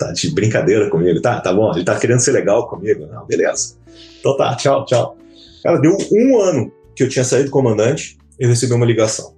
[0.00, 1.20] tá de brincadeira comigo?
[1.22, 3.06] Tá, tá bom, ele tá querendo ser legal comigo.
[3.06, 3.76] Não, beleza.
[4.18, 5.16] Então tá, tchau, tchau.
[5.62, 9.32] Cara, deu um ano que eu tinha saído comandante, eu recebi uma ligação.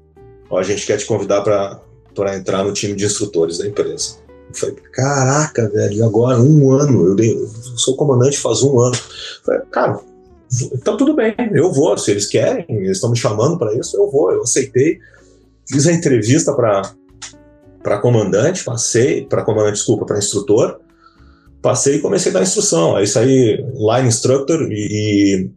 [0.48, 4.16] Ó, a gente quer te convidar para entrar no time de instrutores da empresa.
[4.48, 6.40] Eu falei, caraca, velho, agora?
[6.40, 7.08] Um ano?
[7.08, 7.46] Eu, dei, eu
[7.76, 8.94] sou comandante faz um ano.
[8.94, 10.00] Eu falei, cara,
[10.72, 11.96] então tudo bem, eu vou.
[11.96, 14.32] Se eles querem, eles estão me chamando para isso, eu vou.
[14.32, 14.98] Eu aceitei.
[15.68, 16.82] Fiz a entrevista para
[17.82, 20.80] para comandante, passei para comandante, desculpa, para instrutor.
[21.62, 22.96] Passei e comecei a dar instrução.
[22.96, 25.50] Aí saí line instructor e,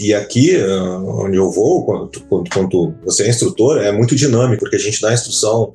[0.00, 4.60] e aqui, ah, onde eu vou, quando, quando, quando, você é instrutor, é muito dinâmico,
[4.60, 5.72] porque a gente dá instrução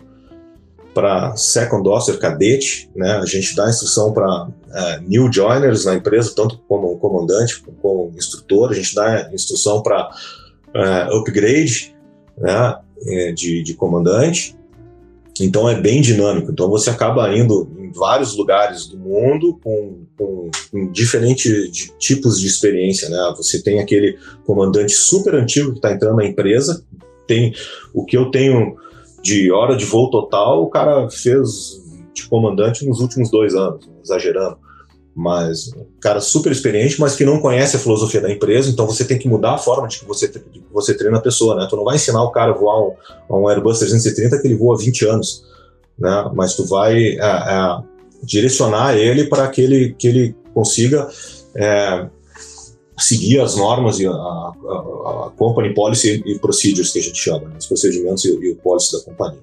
[0.93, 3.13] para second officer cadete, né?
[3.13, 8.11] a gente dá instrução para uh, é, new joiners na empresa, tanto como comandante como
[8.15, 11.95] instrutor, a gente dá instrução para uh, é, upgrade
[12.37, 12.77] né?
[13.05, 14.55] É, de, de comandante,
[15.39, 16.51] então é bem dinâmico.
[16.51, 22.39] Então você acaba indo em vários lugares do mundo com, com, com diferentes de, tipos
[22.39, 23.09] de experiência.
[23.09, 23.33] Né?
[23.35, 26.83] Você tem aquele comandante super antigo que está entrando na empresa,
[27.27, 27.53] tem
[27.93, 28.75] o que eu tenho
[29.23, 31.81] de hora de voo total, o cara fez
[32.13, 34.57] de comandante nos últimos dois anos, exagerando.
[35.15, 39.05] Mas um cara super experiente, mas que não conhece a filosofia da empresa, então você
[39.05, 41.67] tem que mudar a forma de que você, de que você treina a pessoa, né?
[41.69, 42.93] Tu não vai ensinar o cara a voar um,
[43.29, 45.45] um Airbus 330 que ele voa há 20 anos,
[45.97, 46.31] né?
[46.33, 47.77] Mas tu vai é, é,
[48.23, 51.07] direcionar ele para que ele, que ele consiga
[51.55, 52.07] é,
[53.03, 57.49] seguir as normas e a, a, a, company policy e procedures que a gente chama,
[57.49, 57.55] né?
[57.57, 59.41] os procedimentos e, e o policy da companhia.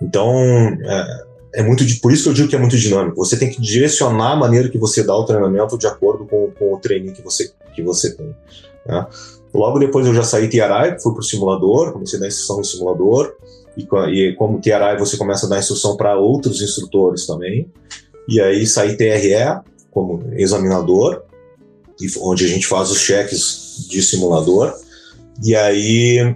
[0.00, 1.24] Então, é,
[1.54, 3.16] é muito por isso que eu digo que é muito dinâmico.
[3.16, 6.74] Você tem que direcionar a maneira que você dá o treinamento de acordo com, com
[6.74, 8.34] o training que você, que você tem.
[8.86, 9.06] Né?
[9.52, 12.64] Logo depois eu já saí TRI, fui para o simulador, comecei a dar instrução no
[12.64, 13.34] simulador,
[13.76, 17.70] e, e como TRI você começa a dar instrução para outros instrutores também.
[18.28, 21.22] E aí saí TRE como examinador,
[22.20, 24.74] onde a gente faz os cheques de simulador.
[25.42, 26.34] E aí,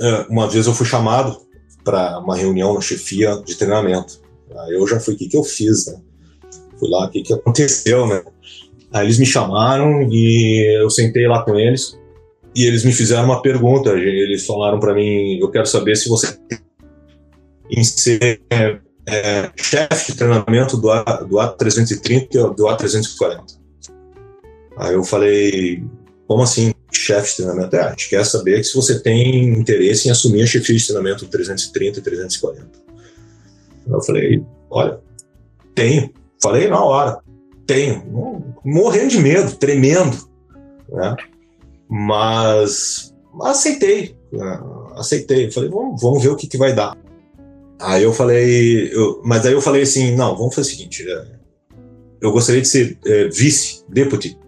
[0.00, 1.40] é, uma vez eu fui chamado
[1.84, 4.20] para uma reunião na chefia de treinamento.
[4.56, 6.00] Aí eu já fui, o que, que eu fiz, né?
[6.78, 8.22] Fui lá, o que, que aconteceu, né?
[8.92, 11.98] Aí eles me chamaram e eu sentei lá com eles
[12.54, 13.90] e eles me fizeram uma pergunta.
[13.90, 16.38] Eles falaram para mim: eu quero saber se você
[17.70, 18.78] em ser é,
[19.08, 23.63] é, chefe de treinamento do, A, do A330 e do A340.
[24.76, 25.84] Aí eu falei,
[26.26, 27.76] como assim, chefe de treinamento?
[27.76, 31.26] É, a gente quer saber se você tem interesse em assumir a chefia de treinamento
[31.26, 32.84] 330 e 340.
[33.86, 34.98] Eu falei, olha,
[35.74, 36.10] tenho.
[36.42, 37.20] Falei na hora,
[37.66, 38.54] tenho.
[38.64, 40.16] Morrendo de medo, tremendo.
[40.90, 41.16] Né?
[41.88, 44.60] Mas aceitei, né?
[44.96, 45.50] aceitei.
[45.50, 46.96] Falei, vamos, vamos ver o que, que vai dar.
[47.80, 51.26] Aí eu falei, eu, mas aí eu falei assim, não, vamos fazer o seguinte, é,
[52.20, 54.38] eu gostaria de ser é, vice, deputy,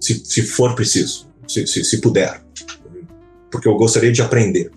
[0.00, 2.40] se, se for preciso, se, se, se, puder,
[3.50, 4.70] porque eu gostaria de aprender.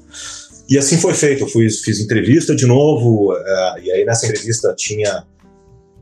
[0.70, 1.44] E assim foi feito.
[1.44, 5.26] Eu fui, fiz entrevista de novo, é, e aí nessa entrevista tinha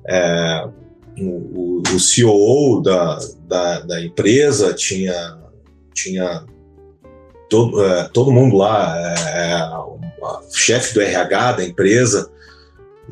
[0.08, 0.68] é,
[1.20, 5.38] o, o COO da, da, da, empresa, tinha,
[5.94, 6.46] tinha
[7.50, 9.70] todo, é, todo mundo lá, é,
[10.52, 12.30] chefe do RH da empresa,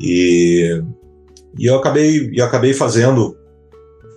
[0.00, 0.82] e,
[1.58, 3.37] e eu acabei, eu acabei fazendo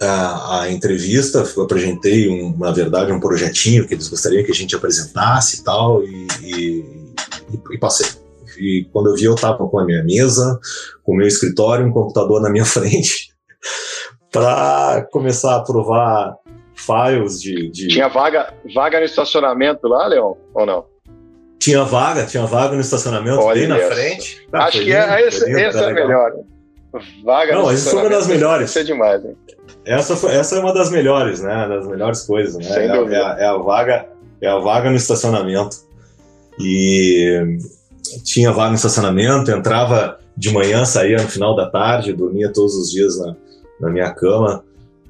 [0.02, 4.56] a, a entrevista, eu apresentei, um, na verdade, um projetinho que eles gostariam que a
[4.56, 6.86] gente apresentasse e tal, e, e,
[7.72, 8.08] e passei.
[8.58, 10.60] E quando eu vi, eu estava com a minha mesa,
[11.04, 13.32] com o meu escritório, um computador na minha frente,
[14.32, 16.36] para começar a aprovar
[16.74, 20.86] files de, de, Tinha vaga, vaga no estacionamento lá, Leon, ou não?
[21.60, 24.48] Tinha vaga, tinha vaga no estacionamento Olha bem na frente.
[24.52, 26.32] Ah, Acho que lindo, é, essa, essa é melhor.
[27.24, 28.70] Vaga Não, essa foi uma das melhores.
[28.72, 29.38] Isso é demais, hein?
[29.86, 31.68] Essa, foi, essa é uma das melhores, né?
[31.68, 32.86] Das melhores coisas, né?
[32.86, 34.08] É, é, a, é, a vaga,
[34.40, 35.78] é a vaga no estacionamento.
[36.60, 37.58] E
[38.24, 42.92] tinha vaga no estacionamento, entrava de manhã, saía no final da tarde, dormia todos os
[42.92, 43.36] dias na,
[43.80, 44.64] na minha cama.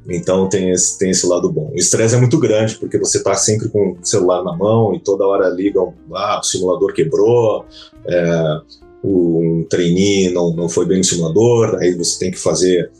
[0.09, 1.71] Então tem esse, tem esse lado bom.
[1.71, 4.99] O estresse é muito grande, porque você está sempre com o celular na mão e
[4.99, 7.65] toda hora ligam, ah, o simulador quebrou,
[8.07, 8.61] é,
[9.03, 12.91] um trainee não, não foi bem no simulador, aí você tem que fazer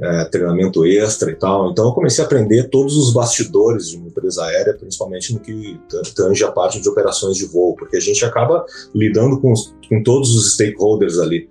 [0.00, 1.70] é, treinamento extra e tal.
[1.70, 5.78] Então eu comecei a aprender todos os bastidores de uma empresa aérea, principalmente no que
[6.14, 8.64] tange a parte de operações de voo, porque a gente acaba
[8.94, 9.52] lidando com,
[9.88, 11.48] com todos os stakeholders ali.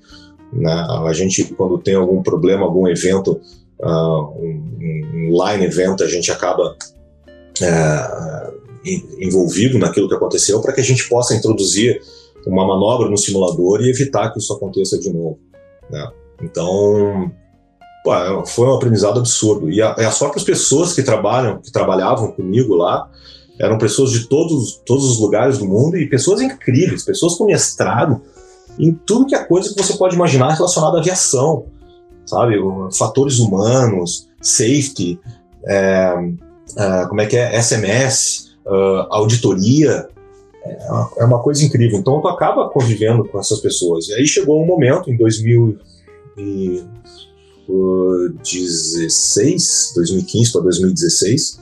[0.51, 0.71] Né?
[0.71, 3.39] A gente, quando tem algum problema, algum evento,
[3.79, 6.75] uh, um, um, line event, a gente acaba
[7.61, 8.51] é,
[9.19, 12.01] envolvido naquilo que aconteceu para que a gente possa introduzir
[12.45, 15.39] uma manobra no simulador e evitar que isso aconteça de novo.
[15.89, 16.11] Né?
[16.41, 17.31] Então,
[18.03, 19.69] pô, é, foi um aprendizado absurdo.
[19.69, 23.09] E, a, as próprias pessoas que trabalham, que trabalhavam comigo lá,
[23.59, 28.21] eram pessoas de todos, todos os lugares do mundo e pessoas incríveis, pessoas com mestrado
[28.79, 31.65] em tudo que é coisa que você pode imaginar relacionada à aviação,
[32.25, 32.55] sabe?
[32.97, 35.19] Fatores humanos, safety,
[35.65, 36.13] é,
[36.77, 40.07] é, como é que é, SMS, uh, auditoria,
[40.63, 41.99] é uma, é uma, coisa incrível.
[41.99, 44.07] Então tu acaba convivendo com essas pessoas.
[44.09, 45.77] E aí chegou um momento em 2000
[47.68, 51.59] 2016, 2015 para 2016,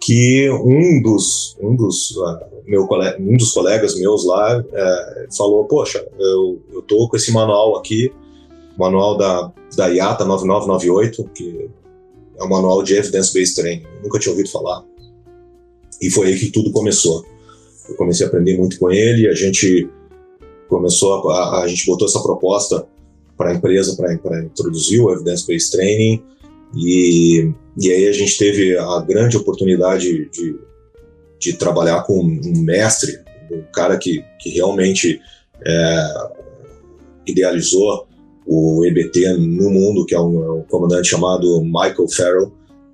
[0.00, 5.64] que um dos, um dos, uh, meu colega, um dos colegas meus lá uh, falou,
[5.64, 8.12] poxa, eu, eu tô com esse manual aqui,
[8.78, 11.68] manual da, da IATA 9998, que
[12.38, 14.84] é um manual de Evidence-Based Training, nunca tinha ouvido falar.
[16.00, 17.24] E foi aí que tudo começou.
[17.88, 19.88] Eu comecei a aprender muito com ele, a gente
[20.68, 22.86] começou a, a gente botou essa proposta
[23.36, 26.22] para a empresa para introduzir o Evidence Based Training.
[26.74, 30.58] E, e aí a gente teve a grande oportunidade de,
[31.38, 33.18] de trabalhar com um mestre,
[33.50, 35.20] um cara que, que realmente
[35.64, 36.08] é,
[37.26, 38.06] idealizou
[38.46, 42.52] o EBT no mundo, que é um, um comandante chamado Michael Farrell,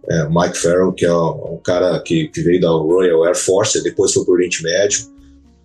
[0.08, 4.12] é, Mike Farrell, que é um cara que, que, veio da Royal Air Force, depois
[4.12, 5.06] foi para o Oriente Médio,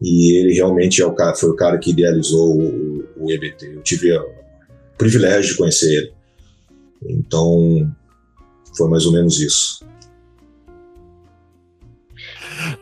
[0.01, 3.65] e ele realmente é o cara, foi o cara que idealizou o, o EBT.
[3.75, 4.11] Eu tive
[4.97, 6.13] privilégio de conhecer ele.
[7.05, 7.91] Então,
[8.75, 9.85] foi mais ou menos isso.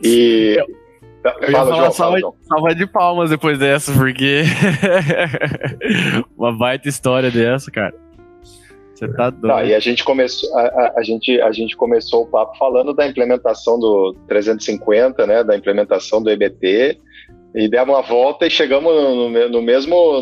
[0.03, 0.57] E.
[1.41, 4.43] Eu ia falar salva, salva, de palmas depois dessa, porque.
[6.37, 7.95] Uma baita história dessa, cara.
[8.93, 9.47] Você tá doido.
[9.53, 12.93] Tá, e a gente, começou, a, a, a, gente, a gente começou o papo falando
[12.93, 15.43] da implementação do 350, né?
[15.43, 16.99] Da implementação do EBT
[17.55, 20.21] e demos uma volta e chegamos no, no, no, mesmo,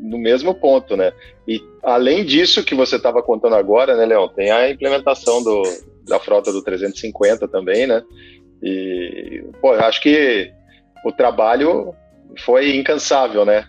[0.00, 1.12] no mesmo ponto, né?
[1.46, 5.62] E além disso que você estava contando agora, né, Leão, tem a implementação do,
[6.08, 8.02] da frota do 350 também, né?
[8.60, 10.50] E, pô, acho que
[11.04, 11.94] o trabalho
[12.44, 13.68] foi incansável, né?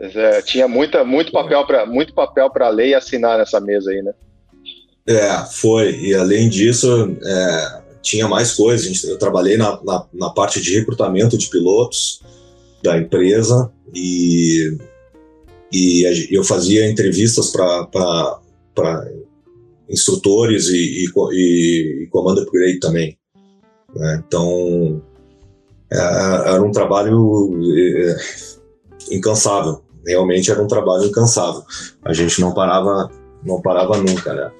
[0.00, 4.00] É, tinha muita, muito papel para muito papel para ler e assinar nessa mesa aí,
[4.00, 4.12] né?
[5.06, 5.98] É, foi.
[6.00, 9.04] E além disso, é, tinha mais coisas.
[9.04, 12.22] Eu trabalhei na, na, na parte de recrutamento de pilotos,
[12.82, 14.76] da empresa e,
[15.72, 18.40] e eu fazia entrevistas para
[19.88, 23.18] instrutores e, e, e comando upgrade também.
[23.94, 24.22] Né?
[24.26, 25.02] Então,
[25.90, 28.16] é, era um trabalho é,
[29.10, 29.82] incansável.
[30.06, 31.62] Realmente era um trabalho incansável.
[32.04, 33.10] A gente não parava,
[33.44, 34.50] não parava nunca, né?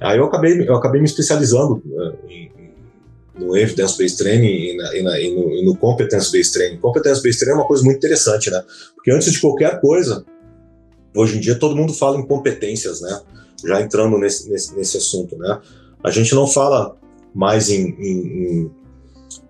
[0.00, 1.82] Aí eu acabei, eu acabei me especializando
[2.26, 2.49] em,
[3.38, 6.78] no Evidence-Based Training e, na, e, na, e, no, no Competence-Based Training.
[6.78, 8.62] Competence-Based Training é uma coisa muito interessante, né?
[8.94, 10.24] Porque antes de qualquer coisa,
[11.14, 13.20] hoje em dia todo mundo fala em competências, né?
[13.64, 15.60] Já entrando nesse, nesse, nesse assunto, né?
[16.02, 16.96] A gente não fala
[17.34, 18.70] mais em, em,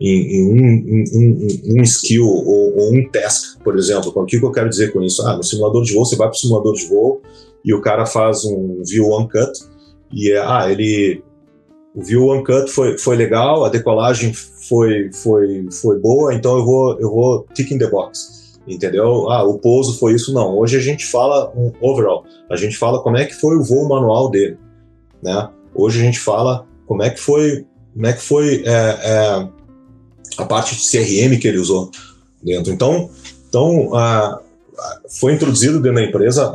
[0.00, 4.12] em, em um, um, skill ou, ou, um task, por exemplo.
[4.14, 5.22] O que eu quero dizer com isso?
[5.26, 7.22] Ah, no simulador de voo, você vai para o simulador de voo
[7.64, 9.52] e o cara faz um view one cut
[10.12, 11.22] e é, ah, ele
[11.94, 17.00] o view uncut foi, foi legal, a decolagem foi, foi, foi boa, então eu vou,
[17.00, 19.28] eu vou tick in the box, entendeu?
[19.30, 20.56] Ah, o pouso foi isso, não.
[20.56, 23.88] Hoje a gente fala um overall, a gente fala como é que foi o voo
[23.88, 24.56] manual dele,
[25.22, 25.48] né?
[25.74, 29.48] Hoje a gente fala como é que foi, como é que foi é, é,
[30.38, 31.90] a parte de CRM que ele usou
[32.42, 32.72] dentro.
[32.72, 33.10] Então,
[33.48, 34.40] então a,
[35.08, 36.50] foi introduzido dentro da empresa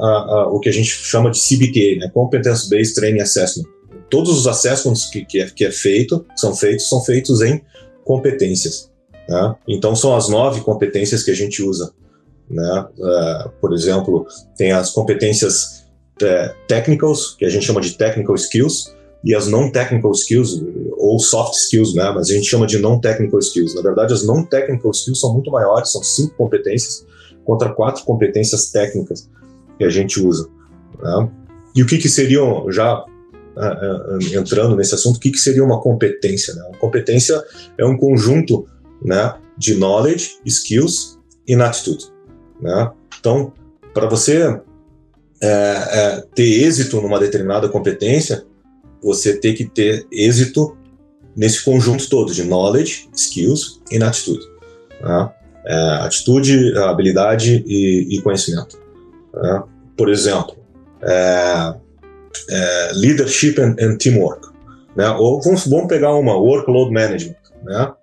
[0.50, 2.12] o que a gente chama de CBTA, né?
[2.14, 3.75] Competence Based Training Assessment
[4.16, 7.62] todos os assessments que, que, é, que é feito, são feitos, são feitos em
[8.06, 8.90] competências.
[9.28, 9.56] Né?
[9.68, 11.92] Então, são as nove competências que a gente usa.
[12.50, 12.86] Né?
[12.98, 15.84] Uh, por exemplo, tem as competências
[16.22, 20.64] uh, technicals, que a gente chama de technical skills, e as non-technical skills,
[20.96, 22.10] ou soft skills, né?
[22.16, 23.76] mas a gente chama de non-technical skills.
[23.76, 27.06] Na verdade, as non-technical skills são muito maiores, são cinco competências
[27.44, 29.30] contra quatro competências técnicas
[29.78, 30.48] que a gente usa.
[31.04, 31.30] Né?
[31.76, 33.04] E o que, que seriam, já
[34.34, 36.54] entrando nesse assunto, o que, que seria uma competência?
[36.54, 36.64] Né?
[36.70, 37.42] Uma competência
[37.78, 38.68] é um conjunto
[39.02, 42.06] né, de knowledge, skills e attitude.
[42.62, 42.92] Né?
[43.20, 43.54] Então,
[43.94, 44.60] para você
[45.42, 48.46] é, é, ter êxito numa determinada competência,
[49.02, 50.76] você tem que ter êxito
[51.36, 54.46] nesse conjunto todo de knowledge, skills e atitude.
[55.02, 55.30] Né?
[55.66, 58.78] É, atitude, habilidade e, e conhecimento.
[59.34, 59.64] Né?
[59.98, 60.56] Por exemplo,
[61.02, 61.76] é,
[62.50, 64.48] é, leadership and, and, teamwork.
[64.96, 65.10] Né?
[65.12, 67.36] Ou vamos, vamos pegar uma workload management.
[67.64, 67.94] Né?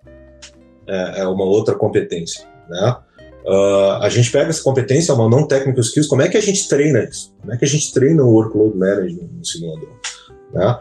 [0.88, 2.44] É, é uma outra competência.
[2.68, 2.96] Né?
[3.44, 6.68] Uh, a gente pega essa competência, uma não technical skills, como é que a gente
[6.68, 7.34] treina isso?
[7.40, 9.88] Como é que a gente treina o workload management no simulador?
[10.52, 10.78] Né?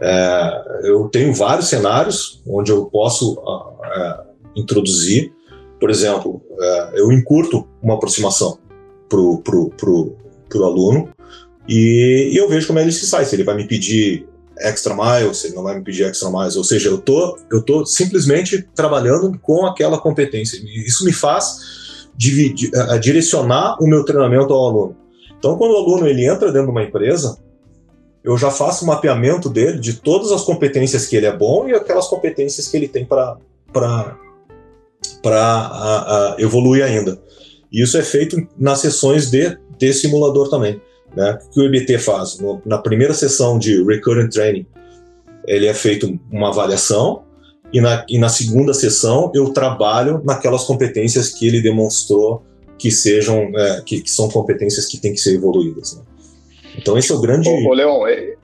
[0.00, 4.24] É, eu tenho vários cenários onde eu posso uh, uh,
[4.56, 5.32] introduzir,
[5.80, 8.58] por exemplo, é, eu encurto uma aproximação
[9.08, 10.16] para o pro
[10.64, 11.10] aluno
[11.68, 14.26] e, e, eu vejo como ele se sai, se ele vai me pedir
[14.58, 17.62] extra miles, se ele não vai me pedir extra miles, ou seja, eu tô, eu
[17.62, 20.60] tô simplesmente trabalhando com aquela competência.
[20.86, 24.96] Isso me faz dividir, a direcionar o meu treinamento ao aluno.
[25.38, 27.38] Então, quando o aluno ele entra dentro de uma empresa,
[28.22, 31.74] eu já faço um mapeamento dele de todas as competências que ele é bom e
[31.74, 33.36] aquelas competências que ele tem para
[36.38, 37.20] evoluir ainda.
[37.70, 40.80] E isso é feito nas sessões de, de simulador também.
[41.16, 41.38] Né?
[41.46, 42.38] O que o EBT faz?
[42.38, 44.66] No, na primeira sessão de Recurrent Training,
[45.46, 47.22] ele é feito uma avaliação
[47.72, 52.44] e na, e na segunda sessão eu trabalho naquelas competências que ele demonstrou
[52.78, 55.96] que sejam é, que, que, são competências que têm que ser evoluídas.
[55.96, 56.02] Né?
[56.78, 57.48] Então esse é o grande.
[57.48, 58.34] Ô, ô Leon, é,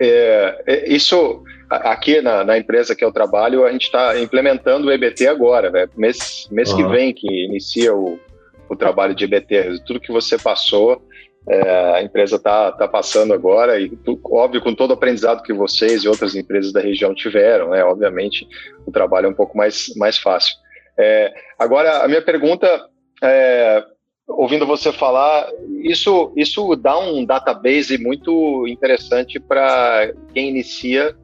[0.00, 4.92] é, é isso aqui na, na, empresa que eu trabalho a gente está implementando o
[4.92, 5.88] EBT agora, né?
[5.96, 6.76] mês mês uhum.
[6.76, 8.18] que vem que inicia o,
[8.68, 9.82] o trabalho de EBT.
[9.86, 11.02] Tudo que você passou
[11.48, 13.90] é, a empresa está tá passando agora, e
[14.24, 18.46] óbvio, com todo o aprendizado que vocês e outras empresas da região tiveram, né, obviamente
[18.84, 20.56] o trabalho é um pouco mais, mais fácil.
[20.98, 22.88] É, agora, a minha pergunta,
[23.22, 23.84] é,
[24.26, 25.48] ouvindo você falar,
[25.82, 31.14] isso, isso dá um database muito interessante para quem inicia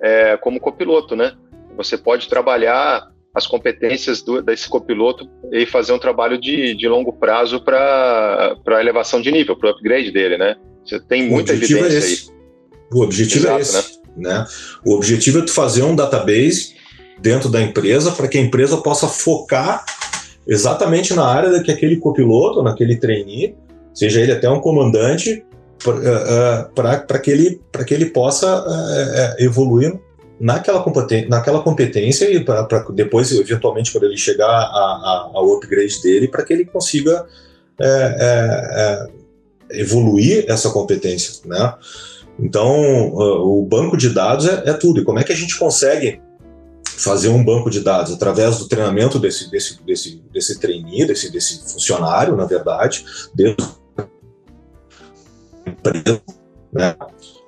[0.00, 1.32] é, como copiloto, né?
[1.76, 7.12] Você pode trabalhar as competências do, desse copiloto e fazer um trabalho de, de longo
[7.12, 10.56] prazo para a elevação de nível, para o upgrade dele, né?
[10.84, 12.18] Você tem muita é evidência é aí.
[12.92, 14.00] O objetivo é Exato, é esse.
[14.16, 14.38] Né?
[14.38, 14.46] né?
[14.84, 16.74] O objetivo é tu fazer um database
[17.20, 19.84] dentro da empresa para que a empresa possa focar
[20.46, 23.54] exatamente na área que aquele copiloto, naquele trainee,
[23.94, 25.44] seja ele até um comandante,
[25.82, 29.98] para uh, uh, que, ele, que ele possa uh, evoluir
[30.42, 36.02] naquela, competência, naquela competência e para depois, eventualmente, quando ele chegar a, a, ao upgrade
[36.02, 37.24] dele, para que ele consiga
[37.80, 39.08] é, é,
[39.70, 41.74] é, evoluir essa competência, né?
[42.40, 45.00] Então, o banco de dados é, é, tudo.
[45.00, 46.20] E como é que a gente consegue
[46.84, 51.72] fazer um banco de dados através do treinamento desse desse desse desse trainee, desse desse
[51.72, 53.54] funcionário, na verdade, da
[55.66, 56.20] empresa,
[56.72, 56.96] né?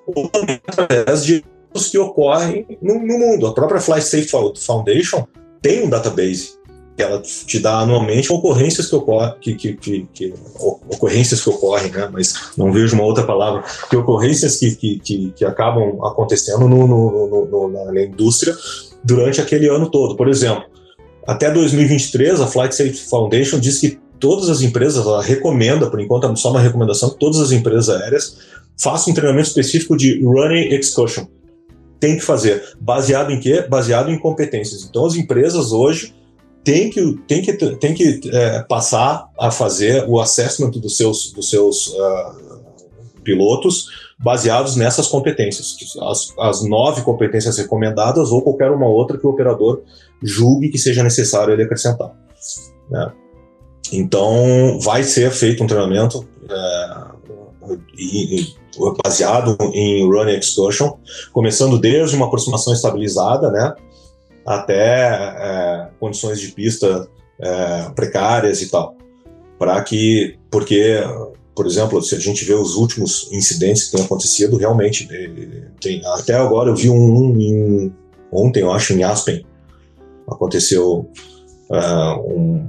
[0.06, 0.30] Ou
[0.68, 1.44] através de
[1.82, 3.46] que ocorrem no, no, mundo.
[3.46, 5.26] A própria Fly Safe Foundation
[5.60, 6.54] tem um database
[6.96, 11.90] que ela te dá anualmente ocorrências que ocorrem, que, que, que, que, ocorrências que ocorrem,
[11.90, 12.08] né?
[12.12, 16.86] Mas não vejo uma outra palavra, que ocorrências que, que, que, que acabam acontecendo no,
[16.86, 18.54] no, no, na indústria
[19.02, 20.16] durante aquele ano todo.
[20.16, 20.64] Por exemplo,
[21.26, 26.26] até 2023, a Flight Safety Foundation diz que todas as empresas, ela recomenda, por enquanto
[26.26, 28.38] é só uma recomendação, todas as empresas aéreas
[28.80, 31.24] façam um treinamento específico de running excursion,
[32.04, 32.62] tem que fazer.
[32.78, 33.62] Baseado em quê?
[33.66, 34.84] Baseado em competências.
[34.84, 36.14] Então, as empresas hoje
[36.62, 41.48] têm que, têm que, têm que é, passar a fazer o assessment dos seus, dos
[41.48, 42.60] seus uh,
[43.22, 43.86] pilotos
[44.18, 49.82] baseados nessas competências, as, as nove competências recomendadas ou qualquer uma outra que o operador
[50.22, 52.12] julgue que seja necessário ele acrescentar.
[52.90, 53.12] Né?
[53.92, 57.04] Então, vai ser feito um treinamento é,
[59.04, 60.94] baseado em Running Excursion,
[61.32, 63.74] começando desde uma aproximação estabilizada, né,
[64.46, 67.08] até é, condições de pista
[67.40, 68.96] é, precárias e tal,
[69.58, 71.00] para que, porque,
[71.54, 76.04] por exemplo, se a gente vê os últimos incidentes que têm acontecido, realmente é, tem,
[76.06, 77.94] até agora eu vi um, em,
[78.32, 79.44] ontem, eu acho, em Aspen,
[80.28, 81.08] aconteceu
[81.70, 82.66] uh, um,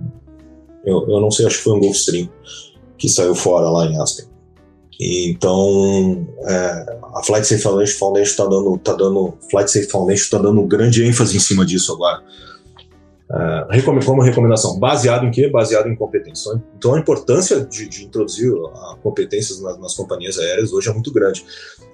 [0.86, 2.30] eu, eu não sei, acho que foi um Gulfstream
[2.98, 4.28] que saiu fora lá em Aspen.
[5.00, 10.64] Então, é, a Flight Safe Foundation está dando, tá dando, Flight Safe Foundation está dando
[10.64, 12.24] grande ênfase em cima disso agora.
[13.30, 15.50] É, como recomendação, baseado em quê?
[15.50, 16.62] Baseado em competência.
[16.78, 18.52] Então, a importância de, de introduzir
[19.02, 21.44] competências nas, nas, companhias aéreas hoje é muito grande.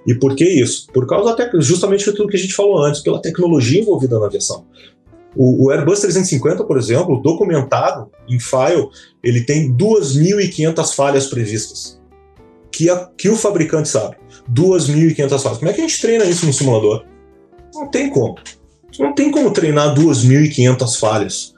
[0.05, 0.87] E por que isso?
[0.93, 4.65] Por causa até justamente daquilo que a gente falou antes, pela tecnologia envolvida na aviação.
[5.35, 8.89] O, o Airbus 350, por exemplo, documentado em file,
[9.23, 12.00] ele tem 2.500 falhas previstas
[12.71, 14.15] que, a, que o fabricante sabe.
[14.51, 15.57] 2.500 falhas.
[15.57, 17.05] Como é que a gente treina isso no simulador?
[17.73, 18.35] Não tem como.
[18.99, 21.53] Não tem como treinar 2.500 falhas.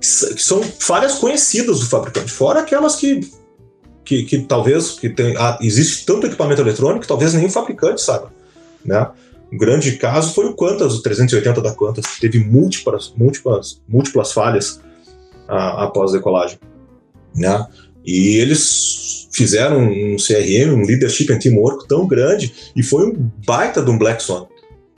[0.00, 3.20] Que são falhas conhecidas do fabricante, fora aquelas que,
[4.04, 8.00] que, que talvez que tem, ah, existe tanto equipamento eletrônico que talvez nem o fabricante
[8.00, 8.32] saiba.
[8.84, 9.08] Né?
[9.52, 14.32] Um grande caso foi o Qantas, o 380 da Qantas, que teve múltiplas, múltiplas, múltiplas
[14.32, 14.80] falhas
[15.46, 16.58] ah, após a decolagem.
[17.36, 17.64] Né?
[18.04, 23.90] E eles fizeram um CRM, um Leadership Teamwork tão grande, e foi um baita de
[23.90, 24.46] um Black Swan.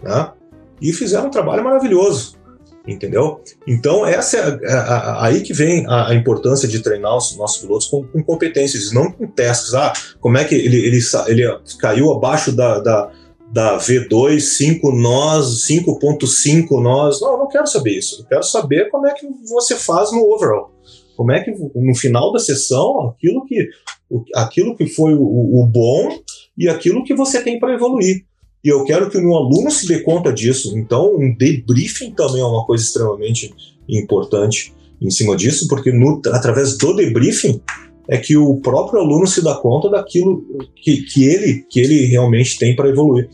[0.03, 0.31] Né?
[0.83, 2.37] E fizeram um trabalho maravilhoso,
[2.87, 3.41] entendeu?
[3.67, 7.63] Então, essa é a, a, aí que vem a, a, importância de treinar os nossos
[7.63, 9.73] pilotos com, com, competências, não com testes.
[9.73, 13.11] Ah, como é que ele, ele, ele caiu abaixo da, da,
[13.53, 17.21] da V2, 5 nós, 5.5 nós.
[17.21, 18.21] Não, eu não quero saber isso.
[18.21, 20.75] Eu quero saber como é que você faz no overall.
[21.17, 23.69] Como é que no final da sessão aquilo que,
[24.35, 25.23] aquilo que foi o,
[25.63, 26.19] o bom
[26.57, 28.25] e aquilo que você tem para evoluir.
[28.65, 30.77] E eu quero que o meu aluno se dê conta disso.
[30.79, 33.53] Então, um debriefing também é uma coisa extremamente
[33.89, 37.61] importante em cima disso, porque no, através do debriefing
[38.09, 40.45] é que o próprio aluno se dá conta daquilo
[40.77, 43.29] que, que, ele, que ele realmente tem para evoluir.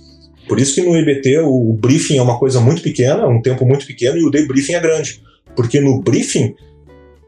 [0.48, 3.64] Por isso que no EBT o, o briefing é uma coisa muito pequena, um tempo
[3.64, 5.22] muito pequeno, e o debriefing é grande.
[5.54, 6.54] Porque no briefing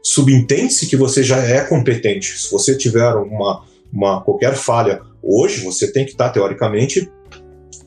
[0.03, 2.37] subentende-se que você já é competente.
[2.37, 7.09] Se você tiver uma, uma qualquer falha hoje, você tem que estar teoricamente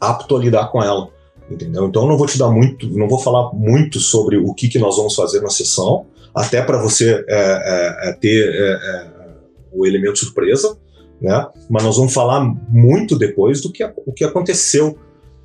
[0.01, 1.11] apto a lidar com ela.
[1.51, 1.87] Entendeu?
[1.87, 4.97] Então não vou te dar muito, não vou falar muito sobre o que, que nós
[4.97, 9.07] vamos fazer na sessão, até para você é, é, é ter é, é,
[9.73, 10.77] o elemento surpresa,
[11.21, 11.47] né?
[11.71, 14.99] Mas nós vamos falar muito depois do que, o que aconteceu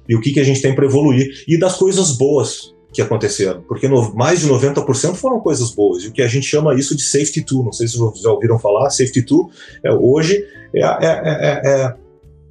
[0.09, 3.61] e o que, que a gente tem para evoluir e das coisas boas que aconteceram,
[3.61, 6.95] porque no, mais de 90% foram coisas boas, e o que a gente chama isso
[6.95, 9.49] de safety tool, não sei se vocês já ouviram falar, safety tool,
[9.83, 11.95] é, hoje é, é,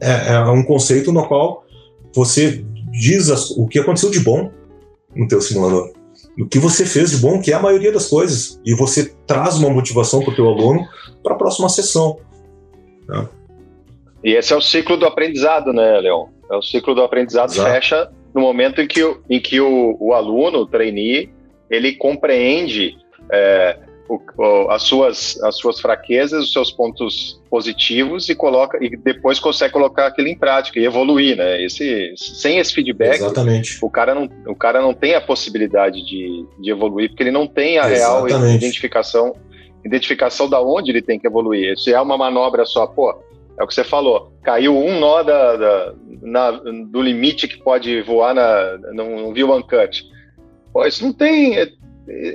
[0.01, 1.64] é, é, um conceito no qual
[2.14, 4.51] você diz as, o que aconteceu de bom
[5.14, 5.93] no teu simulador,
[6.38, 9.57] o que você fez de bom, que é a maioria das coisas, e você traz
[9.57, 10.86] uma motivação para o teu aluno
[11.22, 12.18] para a próxima sessão.
[13.07, 13.28] Né?
[14.24, 16.26] E esse é o ciclo do aprendizado, né, Leon?
[16.51, 17.70] É o ciclo do aprendizado Exato.
[17.70, 21.31] fecha no momento em que, o, em que o, o aluno, o trainee,
[21.68, 22.97] ele compreende
[23.31, 23.78] é,
[24.09, 29.39] o, o, as, suas, as suas fraquezas, os seus pontos positivos e coloca e depois
[29.39, 31.62] consegue colocar aquilo em prática e evoluir, né?
[31.62, 33.78] Esse, sem esse feedback, Exatamente.
[33.81, 37.47] o cara não, o cara não tem a possibilidade de, de evoluir porque ele não
[37.47, 38.33] tem a Exatamente.
[38.33, 39.33] real identificação
[39.85, 41.78] identificação da onde ele tem que evoluir.
[41.78, 43.18] Se é uma manobra só, pô,
[43.61, 44.33] é o que você falou.
[44.43, 50.03] Caiu um nó da, da na, do limite que pode voar na, num view uncut.
[50.73, 51.57] Pô, isso não tem.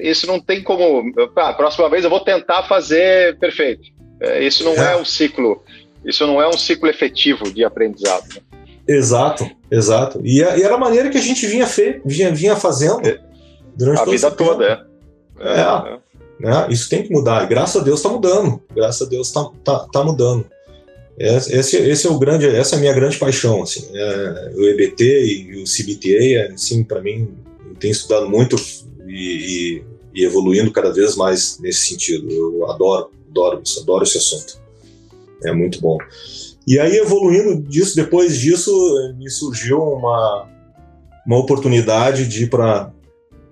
[0.01, 1.11] Isso não tem como.
[1.35, 3.89] Ah, próxima vez eu vou tentar fazer perfeito.
[4.21, 4.93] É, isso não é.
[4.93, 5.63] é um ciclo.
[6.05, 8.25] Isso não é um ciclo efetivo de aprendizado.
[8.35, 8.41] Né?
[8.87, 10.21] Exato, exato.
[10.23, 13.19] E, e, era a maneira que a gente vinha, fe, vinha, vinha fazendo é.
[13.75, 14.87] durante a vida toda.
[15.39, 15.59] É.
[15.59, 15.97] É, é.
[16.39, 16.67] Né?
[16.69, 17.43] Isso tem que mudar.
[17.43, 18.61] E graças a Deus está mudando.
[18.75, 20.45] Graças a Deus está tá, tá mudando.
[21.17, 25.03] Esse, esse é o grande, essa é a minha grande paixão, assim, é, o EBT
[25.03, 27.29] e o CBTA, assim, para mim,
[27.65, 28.57] eu tenho estudado muito
[29.07, 32.29] e, e, e, evoluindo cada vez mais nesse sentido.
[32.29, 34.61] Eu adoro, adoro isso, adoro esse assunto.
[35.45, 35.97] É muito bom.
[36.67, 38.71] E aí, evoluindo disso, depois disso,
[39.17, 40.49] me surgiu uma,
[41.25, 42.91] uma oportunidade de ir para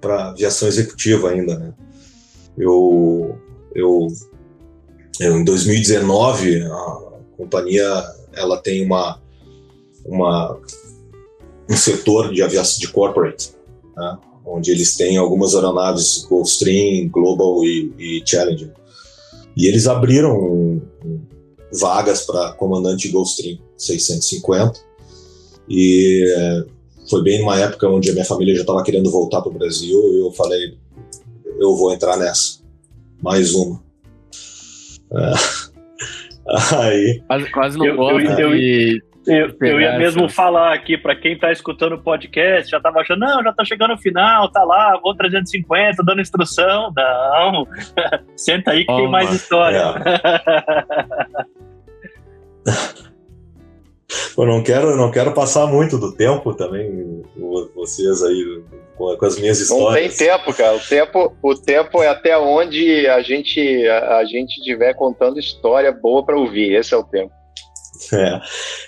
[0.04, 1.74] aviação executiva ainda, né?
[2.58, 3.38] Eu,
[3.74, 4.08] eu,
[5.20, 8.04] eu em 2019, a, companhia
[8.34, 9.20] ela tem uma,
[10.06, 10.60] uma
[11.70, 13.52] um setor de aviação de corporate,
[13.96, 18.72] né, onde eles têm algumas aeronaves Gulfstream, Global e, e Challenger.
[19.56, 21.22] E eles abriram um, um,
[21.80, 24.80] vagas para comandante Gulfstream 650
[25.70, 26.66] e é,
[27.10, 30.00] foi bem numa época onde a minha família já estava querendo voltar para o Brasil
[30.14, 30.78] e eu falei
[31.60, 32.60] eu vou entrar nessa
[33.22, 33.82] mais uma.
[35.14, 35.34] É,
[36.78, 37.22] Aí.
[37.28, 41.52] Quase, quase não eu, eu, eu, eu, eu ia mesmo falar aqui para quem está
[41.52, 45.16] escutando o podcast, já estava achando, não, já está chegando o final, tá lá, vou
[45.16, 46.92] 350, dando instrução.
[46.96, 47.68] Não,
[48.36, 49.96] senta aí que oh, tem mais história.
[52.68, 53.04] É.
[54.38, 57.24] Eu não quero, não quero passar muito do tempo também,
[57.76, 58.64] vocês aí,
[58.98, 60.12] com, com as minhas histórias.
[60.12, 60.76] Não tem tempo, cara.
[60.76, 65.92] O tempo, o tempo é até onde a gente a, a gente estiver contando história
[65.92, 66.76] boa para ouvir.
[66.76, 67.32] Esse é o tempo.
[68.12, 68.42] É.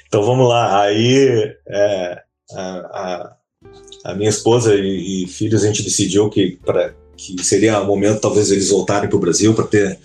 [0.07, 0.81] Então vamos lá.
[0.81, 2.19] Aí é,
[2.51, 3.35] a, a,
[4.03, 8.19] a, minha esposa e, e, filhos a gente decidiu que para que seria o momento
[8.19, 9.97] talvez eles voltarem para o Brasil para ter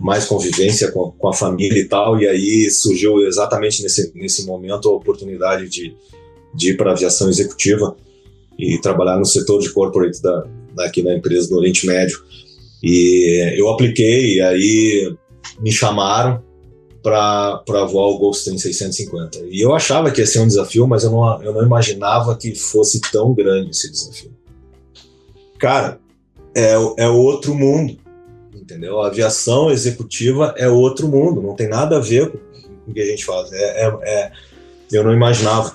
[0.00, 4.88] mais convivência com, com, a família e tal, e aí surgiu exatamente nesse, nesse momento
[4.88, 5.94] a oportunidade de,
[6.54, 7.94] de ir para a aviação executiva
[8.58, 10.44] e trabalhar no setor de corporate da,
[10.80, 12.18] aqui na empresa do Oriente Médio.
[12.82, 15.16] E eu apliquei, e aí
[15.60, 16.42] me chamaram
[17.02, 19.46] para voar o Gulfstream 650.
[19.50, 22.54] E eu achava que ia ser um desafio, mas eu não, eu não imaginava que
[22.54, 24.32] fosse tão grande esse desafio.
[25.58, 25.98] Cara,
[26.54, 27.98] é, é outro mundo,
[28.54, 29.02] entendeu?
[29.02, 33.06] A aviação executiva é outro mundo, não tem nada a ver com o que a
[33.06, 33.52] gente faz.
[33.52, 34.32] É, é, é
[34.92, 35.74] eu não imaginava.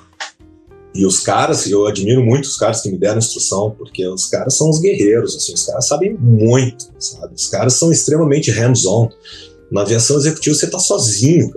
[0.94, 4.56] E os caras, eu admiro muito os caras que me deram instrução, porque os caras
[4.56, 7.36] são os guerreiros, assim, os caras sabem muito, sabe?
[7.36, 9.10] Os caras são extremamente hands-on.
[9.72, 11.54] Na aviação executiva você tá sozinho,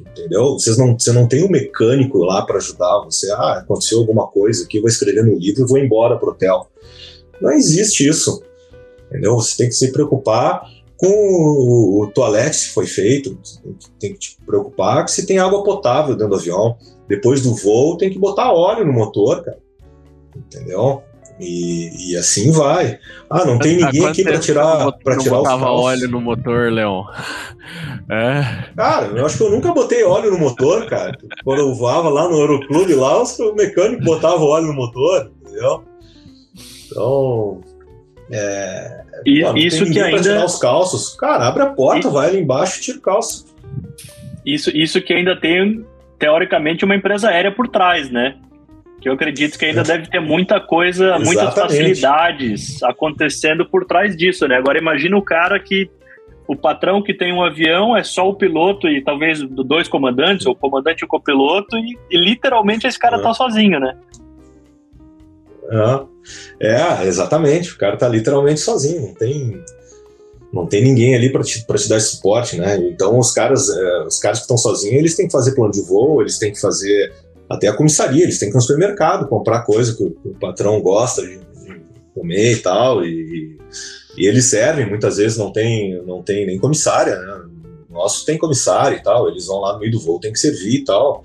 [0.00, 0.54] entendeu?
[0.54, 3.30] Vocês não, você não tem um mecânico lá para ajudar você.
[3.30, 6.68] Ah, aconteceu alguma coisa aqui, vou escrever no livro e vou embora pro hotel.
[7.40, 8.42] Não existe isso,
[9.08, 9.34] entendeu?
[9.36, 13.38] Você tem que se preocupar com o, o toalete se foi feito,
[14.00, 16.76] tem que te preocupar que se tem água potável dentro do avião.
[17.08, 19.58] Depois do voo tem que botar óleo no motor, cara.
[20.34, 21.02] Entendeu?
[21.38, 22.98] E, e, assim vai.
[23.28, 25.84] Ah, não tem ninguém aqui para tirar, para tirar os calços.
[25.84, 27.04] óleo no motor, Leon.
[28.10, 28.72] É.
[28.74, 31.12] Cara, eu acho que eu nunca botei óleo no motor, cara.
[31.44, 35.84] Quando eu voava lá no Aeroclube, lá o mecânico botava óleo no motor, entendeu?
[36.86, 37.60] Então,
[38.30, 41.14] é, e, mano, isso que ainda tirar os calços.
[41.16, 42.10] Cara, abre a porta, e...
[42.10, 43.44] vai ali embaixo e tira o calço.
[44.44, 45.84] Isso, isso que ainda tem
[46.18, 48.36] teoricamente uma empresa aérea por trás, né?
[49.00, 51.26] que eu acredito que ainda deve ter muita coisa, Exatamente.
[51.26, 54.56] muitas facilidades acontecendo por trás disso, né?
[54.56, 55.90] Agora imagina o cara que
[56.48, 60.52] o patrão que tem um avião é só o piloto e talvez dois comandantes, ou
[60.52, 63.22] o comandante e o copiloto, e, e literalmente esse cara é.
[63.22, 63.96] tá sozinho, né?
[66.60, 67.72] É, é, exatamente.
[67.72, 69.60] O cara tá literalmente sozinho, não tem,
[70.52, 72.76] não tem ninguém ali para te, te dar suporte, né?
[72.88, 75.82] Então os caras, é, os caras que estão sozinhos, eles têm que fazer plano de
[75.82, 77.12] voo, eles têm que fazer
[77.48, 80.80] até a comissaria, eles têm que ir no supermercado comprar coisa que o, o patrão
[80.80, 81.82] gosta de, de,
[82.14, 83.58] comer e tal, e,
[84.16, 87.44] e, eles servem, muitas vezes não tem, não tem nem comissária, né?
[87.90, 90.80] Nosso tem comissário e tal, eles vão lá no meio do voo, tem que servir
[90.80, 91.24] e tal.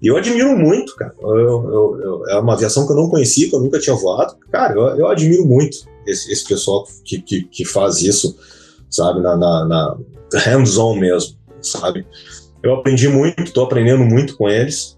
[0.00, 1.14] E eu admiro muito, cara.
[1.20, 4.36] Eu, eu, eu, é uma aviação que eu não conhecia, que eu nunca tinha voado.
[4.52, 8.36] Cara, eu, admiro muito esse, esse pessoal que, que, que, faz isso,
[8.90, 9.98] sabe, na, na, na
[10.40, 12.06] hands-on mesmo, sabe.
[12.62, 14.96] Eu aprendi muito, estou aprendendo muito com eles.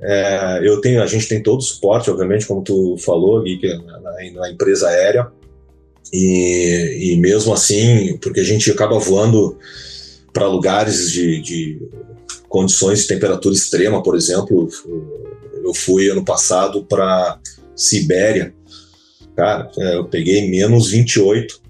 [0.00, 4.00] É, eu tenho, a gente tem todo o suporte, obviamente, como tu falou, Gui, na,
[4.00, 5.28] na, na empresa aérea.
[6.12, 9.56] E, e, mesmo assim, porque a gente acaba voando
[10.32, 11.88] para lugares de, de,
[12.48, 14.68] condições de temperatura extrema, por exemplo,
[15.64, 17.38] eu fui ano passado para
[17.74, 18.54] Sibéria,
[19.36, 21.60] cara, é, eu peguei menos 28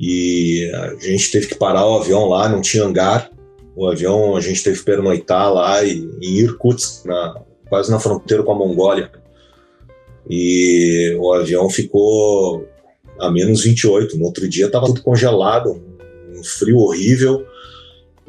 [0.00, 3.30] e a gente teve que parar o avião lá, não tinha hangar,
[3.76, 8.52] o avião a gente teve que pernoitar lá em Irkutsk, na, quase na fronteira com
[8.52, 9.10] a Mongólia.
[10.30, 12.66] E o avião ficou
[13.18, 14.16] a menos 28.
[14.16, 15.82] No outro dia estava tudo congelado,
[16.34, 17.44] um frio horrível.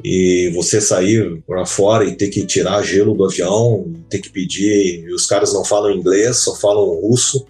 [0.04, 5.04] E você sair para fora e ter que tirar gelo do avião, ter que pedir.
[5.04, 7.46] E os caras não falam inglês, só falam russo.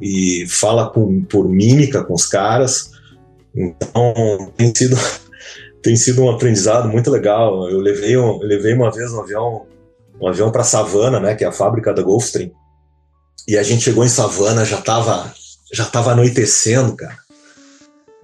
[0.00, 2.90] E fala com, por mímica com os caras.
[3.54, 4.96] Então tem sido,
[5.82, 7.68] tem sido um aprendizado muito legal.
[7.70, 9.66] Eu levei, eu levei uma vez um avião
[10.20, 12.50] um avião para Savana, né, que é a fábrica da Gulfstream.
[13.46, 15.32] E a gente chegou em Savana, já estava
[15.72, 17.18] já tava anoitecendo, cara.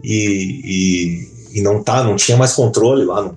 [0.03, 3.23] E, e, e, não tá, não tinha mais controle lá.
[3.23, 3.37] No,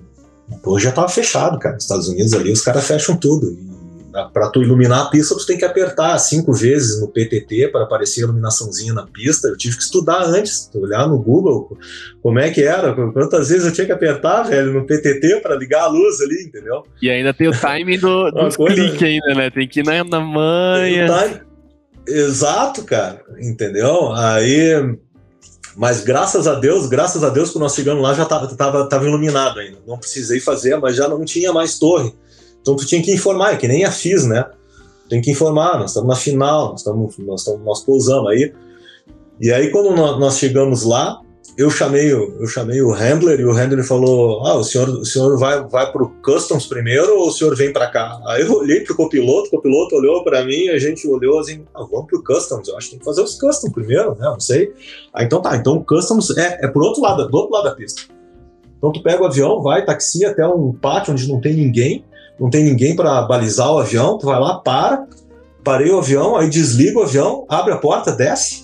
[0.64, 1.74] hoje já estava fechado, cara.
[1.74, 3.52] Nos Estados Unidos ali os caras fecham tudo.
[3.52, 3.75] E
[4.24, 8.20] para tu iluminar a pista, tu tem que apertar cinco vezes no PTT para aparecer
[8.20, 9.48] a iluminaçãozinha na pista.
[9.48, 11.76] Eu tive que estudar antes, olhar no Google
[12.22, 15.84] como é que era, quantas vezes eu tinha que apertar, velho, no PTT para ligar
[15.84, 16.84] a luz ali, entendeu?
[17.00, 19.50] E ainda tem o timing do, do clique ainda, né?
[19.50, 21.42] Tem que ir na, na manha.
[22.08, 24.12] Exato, cara, entendeu?
[24.12, 24.96] Aí
[25.76, 29.04] mas graças a Deus, graças a Deus, quando nós chegamos lá já estava tava, tava
[29.04, 29.78] iluminado ainda.
[29.86, 32.14] Não precisei fazer, mas já não tinha mais torre.
[32.66, 34.44] Então tu tinha que informar, é que nem a FIS, né?
[35.08, 38.52] Tem que informar, nós estamos na final, nós estamos, nós, estamos, nós pousamos aí.
[39.40, 41.20] E aí quando nós chegamos lá,
[41.56, 45.38] eu chamei, eu chamei o handler e o handler falou: "Ah, o senhor, o senhor
[45.38, 48.96] vai vai pro customs primeiro ou o senhor vem para cá?" Aí eu olhei pro
[48.96, 52.76] copiloto, o copiloto olhou para mim, a gente olhou assim: "Ah, vamos pro customs, eu
[52.76, 54.24] acho que tem que fazer os customs primeiro, né?
[54.24, 54.72] Não sei".
[55.14, 57.76] Aí então tá, então o customs é, é pro outro lado, do outro lado da
[57.76, 58.02] pista.
[58.76, 62.04] Então tu pega o avião, vai taxi até um pátio onde não tem ninguém
[62.38, 65.06] não tem ninguém para balizar o avião, tu vai lá, para,
[65.64, 68.62] parei o avião, aí desliga o avião, abre a porta, desce,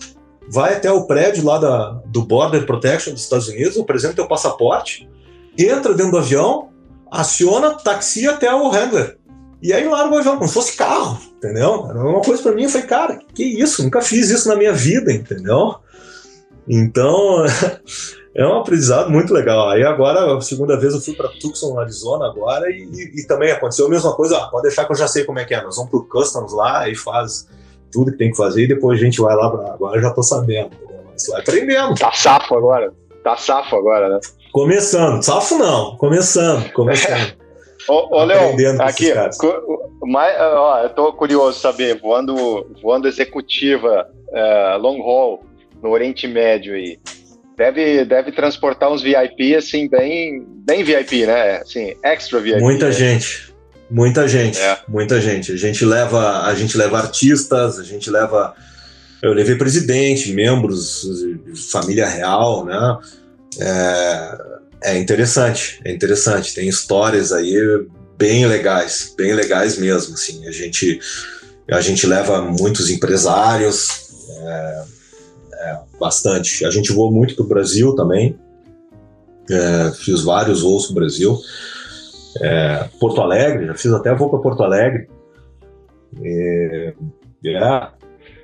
[0.49, 5.09] vai até o prédio lá da, do Border Protection dos Estados Unidos, apresenta teu passaporte,
[5.59, 6.69] entra dentro do avião,
[7.11, 9.19] aciona, taxi até o handler.
[9.63, 11.87] E aí larga o avião, como se fosse carro, entendeu?
[11.89, 13.83] Era uma coisa para mim, eu falei, cara, que isso?
[13.83, 15.77] Nunca fiz isso na minha vida, entendeu?
[16.69, 17.45] Então,
[18.35, 19.69] é um aprendizado muito legal.
[19.69, 23.87] Aí agora, a segunda vez eu fui para Tucson, Arizona agora, e, e, também aconteceu
[23.87, 24.39] a mesma coisa.
[24.39, 25.63] Ah, pode deixar que eu já sei como é que é.
[25.63, 27.49] Nós vamos pro Customs lá e faz
[27.93, 29.75] tudo que tem que fazer, e depois a gente vai lá pra...
[29.75, 30.71] Agora eu já tô sabendo.
[31.11, 31.95] Mas vai aprendendo.
[31.95, 32.93] Tá safo agora.
[33.23, 34.21] Tá safo agora, né?
[34.51, 35.23] Começando.
[35.23, 35.97] Safo não.
[35.97, 36.73] Começando.
[36.73, 37.35] Começando.
[37.89, 39.13] Ô, ô Leon, aqui,
[40.05, 45.45] mas, ó, eu tô curioso saber, voando, voando executiva, uh, long haul,
[45.83, 47.01] no Oriente Médio aí,
[47.63, 51.59] deve, deve transportar uns VIP, assim, bem, bem VIP, né?
[51.59, 52.61] Assim, extra VIP.
[52.61, 52.93] Muita né?
[52.93, 53.55] gente,
[53.89, 54.79] muita gente, é.
[54.89, 55.53] muita gente.
[55.53, 58.53] A gente leva, a gente leva artistas, a gente leva,
[59.23, 61.07] eu levei presidente, membros,
[61.71, 62.99] família real, né?
[63.61, 66.55] É, é interessante, é interessante.
[66.55, 67.55] Tem histórias aí
[68.19, 70.15] bem legais, bem legais mesmo.
[70.15, 70.99] Assim, a gente
[71.71, 73.89] a gente leva muitos empresários,
[74.45, 74.83] é,
[75.63, 76.65] é, bastante.
[76.65, 78.39] A gente voou muito para o Brasil também.
[79.51, 81.39] É, fiz vários voos para o Brasil.
[82.41, 85.09] É, Porto Alegre, já fiz até voo para Porto Alegre.
[86.23, 86.95] É,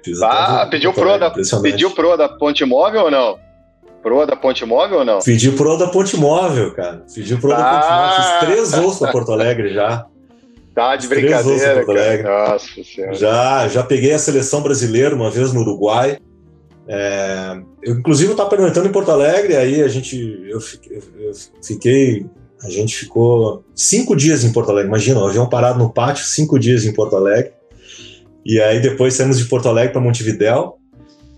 [0.03, 3.49] fiz ah, pediu pro, da, pediu pro da Ponte Móvel ou não?
[4.03, 5.19] proa da Ponte Móvel ou não?
[5.19, 7.05] Pedi proa da Ponte Móvel, cara.
[7.15, 7.59] Pedi proa ah.
[7.59, 8.17] da Ponte Móvel.
[8.17, 10.07] Fiz três voos para Porto Alegre já.
[10.75, 12.29] Tá de brincadeira, Porto Alegre.
[12.29, 13.15] Nossa senhora.
[13.15, 16.19] Já, já peguei a seleção brasileira uma vez no Uruguai.
[16.89, 20.59] É, eu, inclusive, estava perguntando em Porto Alegre, aí a gente, eu,
[20.91, 22.27] eu, eu, fiquei,
[22.63, 24.89] a gente ficou cinco dias em Porto Alegre.
[24.89, 27.53] Imagina, o avião parado no pátio, cinco dias em Porto Alegre.
[28.45, 30.79] E aí depois saímos de Porto Alegre para Montevidéu.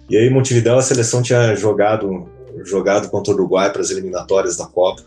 [0.08, 2.28] E aí, Montevidéu, a seleção tinha jogado
[2.64, 5.02] jogado contra o Uruguai para as eliminatórias da Copa.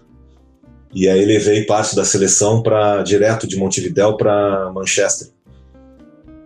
[0.94, 5.30] E aí levei parte da seleção para direto de Montevidéu para Manchester.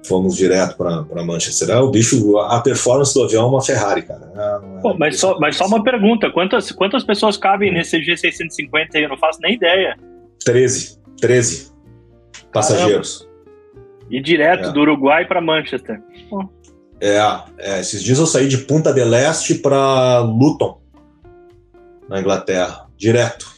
[0.07, 1.69] Fomos direto para Manchester.
[1.69, 4.31] É, o bicho, a performance do avião é uma Ferrari, cara.
[4.35, 9.03] É, Pô, mas, só, mas só uma pergunta: quantas, quantas pessoas cabem nesse G650 aí?
[9.03, 9.97] Eu não faço nem ideia.
[10.45, 10.97] 13.
[11.19, 11.71] 13
[12.53, 13.19] passageiros.
[13.19, 13.37] Caramba.
[14.09, 14.71] E direto é.
[14.71, 16.01] do Uruguai para Manchester.
[17.01, 17.17] É,
[17.57, 20.79] é, esses dias eu saí de Punta del Este para Luton
[22.07, 23.56] na Inglaterra, direto.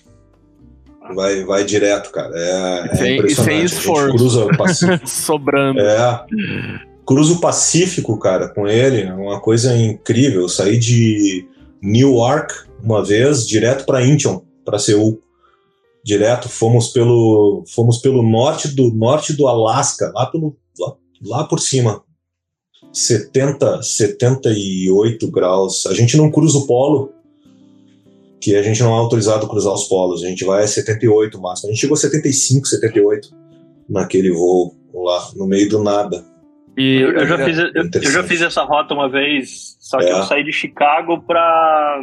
[1.14, 2.32] Vai, vai direto, cara.
[2.36, 3.56] É, sem, é impressionante.
[3.56, 4.18] Sem esforço.
[4.18, 5.08] cruza o Pacífico.
[5.08, 5.80] Sobrando.
[5.80, 6.26] É.
[7.06, 9.04] Cruza o Pacífico, cara, com ele.
[9.04, 10.42] É uma coisa incrível.
[10.42, 11.48] Eu saí de
[11.82, 12.54] Newark
[12.84, 15.22] uma vez, direto para Incheon, para Seul.
[16.04, 20.96] Direto, fomos pelo, fomos pelo norte do norte do Alasca, lá pelo lá,
[21.26, 22.02] lá por cima.
[22.92, 25.86] 70, 78 graus.
[25.86, 27.12] A gente não cruza o polo,
[28.42, 30.24] que a gente não é autorizado a cruzar os polos.
[30.24, 31.70] A gente vai a 78 máximo.
[31.70, 33.30] A gente chegou a 75, 78
[33.90, 36.24] naquele voo lá, no meio do nada.
[36.78, 40.06] E eu, eu já, fiz, eu, eu, já fiz essa rota uma vez, só que
[40.06, 40.12] é.
[40.14, 42.02] eu saí de Chicago para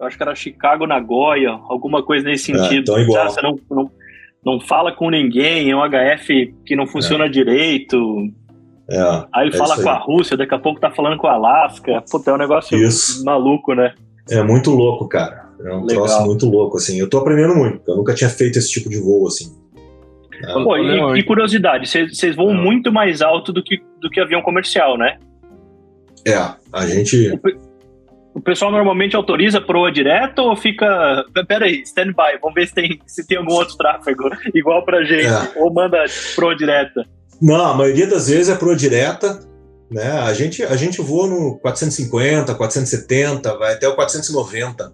[0.00, 2.78] eu acho que era Chicago, Nagoya, alguma coisa nesse é, sentido.
[2.78, 3.30] É, então igual.
[3.30, 3.90] Você não, não,
[4.44, 7.28] não fala com ninguém, é um HF que não funciona é.
[7.28, 7.98] direito.
[8.88, 8.98] É,
[9.32, 12.02] aí ele é fala com a Rússia, daqui a pouco tá falando com a Alasca.
[12.10, 13.22] Puta, é um negócio isso.
[13.24, 13.94] maluco, né?
[14.28, 15.50] É muito louco, cara.
[15.64, 16.04] É um Legal.
[16.04, 16.98] troço muito louco, assim.
[16.98, 19.54] Eu tô aprendendo muito, porque eu nunca tinha feito esse tipo de voo, assim.
[20.64, 22.60] Pô, e, e, curiosidade, vocês voam é.
[22.60, 25.18] muito mais alto do que, do que avião comercial, né?
[26.26, 26.34] É,
[26.72, 27.38] a gente...
[28.34, 31.24] O, o pessoal normalmente autoriza proa direto ou fica...
[31.46, 35.26] Pera aí, stand-by, vamos ver se tem, se tem algum outro tráfego igual pra gente,
[35.26, 35.52] é.
[35.56, 36.02] ou manda
[36.34, 37.04] proa direta.
[37.40, 39.40] Não, a maioria das vezes é proa direta,
[39.90, 40.10] né?
[40.12, 44.92] A, gente, a gente voa no 450, 470, vai até o 490.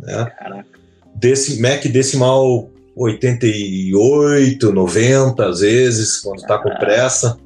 [0.00, 0.32] Né?
[0.38, 0.66] Caraca.
[1.14, 7.38] Desse, Mac decimal 88, 90, às vezes, quando está com pressa.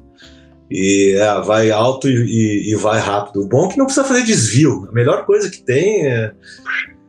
[0.69, 3.41] E é, vai alto e, e, e, vai rápido.
[3.41, 4.87] O bom é que não precisa fazer desvio.
[4.89, 6.31] A melhor coisa que tem é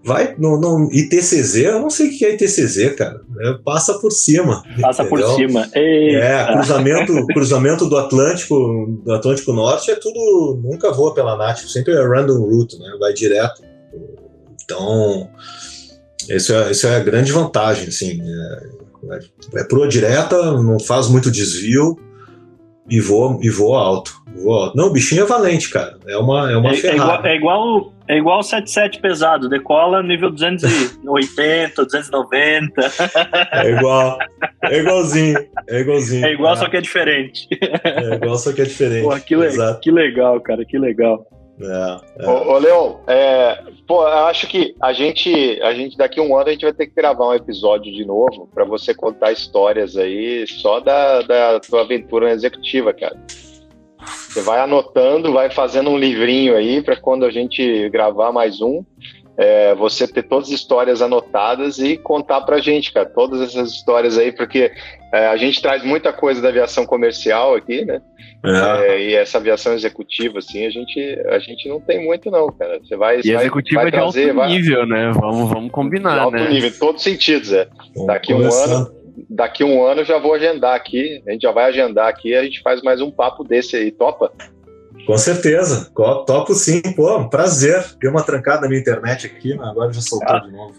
[0.05, 3.23] vai no, no ITCZ, eu não sei o que é ITCZ, cara.
[3.41, 4.63] É, passa por cima.
[4.81, 5.27] Passa entendeu?
[5.27, 5.69] por cima.
[5.75, 6.19] Eita.
[6.19, 11.95] É, cruzamento, cruzamento do Atlântico, do Atlântico Norte é tudo, nunca voa pela NAT, sempre
[11.95, 12.87] é random route, né?
[13.01, 13.63] Vai direto.
[14.63, 15.31] Então,
[16.29, 18.21] isso é, isso é a grande vantagem, assim.
[18.21, 21.99] É, é, é proa direta, não faz muito desvio
[22.91, 24.13] e voa, e voa alto.
[24.37, 24.77] Voa alto.
[24.77, 25.99] Não, o bichinho é valente, cara.
[26.07, 27.01] É uma, é uma é, Ferrari.
[27.01, 32.73] É igual, é igual é igual o 77 pesado, decola nível 280, 290.
[33.53, 34.19] É igual.
[34.63, 35.39] É igualzinho.
[35.69, 36.27] É igualzinho.
[36.27, 37.49] É igual, só que é diferente.
[37.83, 39.05] É igual, só que é diferente.
[39.05, 39.81] Pô, que, le Exato.
[39.81, 41.27] que legal, cara, que legal.
[41.61, 42.29] É, é.
[42.29, 46.37] Ô, ô Leon, é, pô, eu acho que a gente, a gente daqui a um
[46.37, 49.97] ano a gente vai ter que gravar um episódio de novo para você contar histórias
[49.97, 53.17] aí só da, da tua aventura executiva, cara.
[54.07, 58.85] Você vai anotando, vai fazendo um livrinho aí para quando a gente gravar mais um,
[59.37, 63.73] é, você ter todas as histórias anotadas e contar para a gente, cara, todas essas
[63.73, 64.71] histórias aí, porque
[65.13, 68.01] é, a gente traz muita coisa da aviação comercial aqui, né?
[68.45, 68.87] É.
[68.87, 72.79] é e essa aviação executiva, assim, a gente, a gente não tem muito, não, cara.
[72.79, 73.21] Você vai.
[73.25, 74.49] E vai, executiva vai de trazer, alto vai...
[74.51, 75.13] nível, né?
[75.15, 76.43] Vamos, vamos combinar, alto né?
[76.43, 77.67] Alto nível, em todos os sentidos, é.
[78.07, 79.04] Daqui um ano.
[79.31, 81.23] Daqui um ano já vou agendar aqui.
[81.27, 83.91] A gente já vai agendar aqui e a gente faz mais um papo desse aí.
[83.91, 84.33] Topa?
[85.07, 87.85] Com certeza, topo sim, pô, prazer.
[88.01, 90.75] Deu uma trancada na minha internet aqui, mas agora já soltou de novo.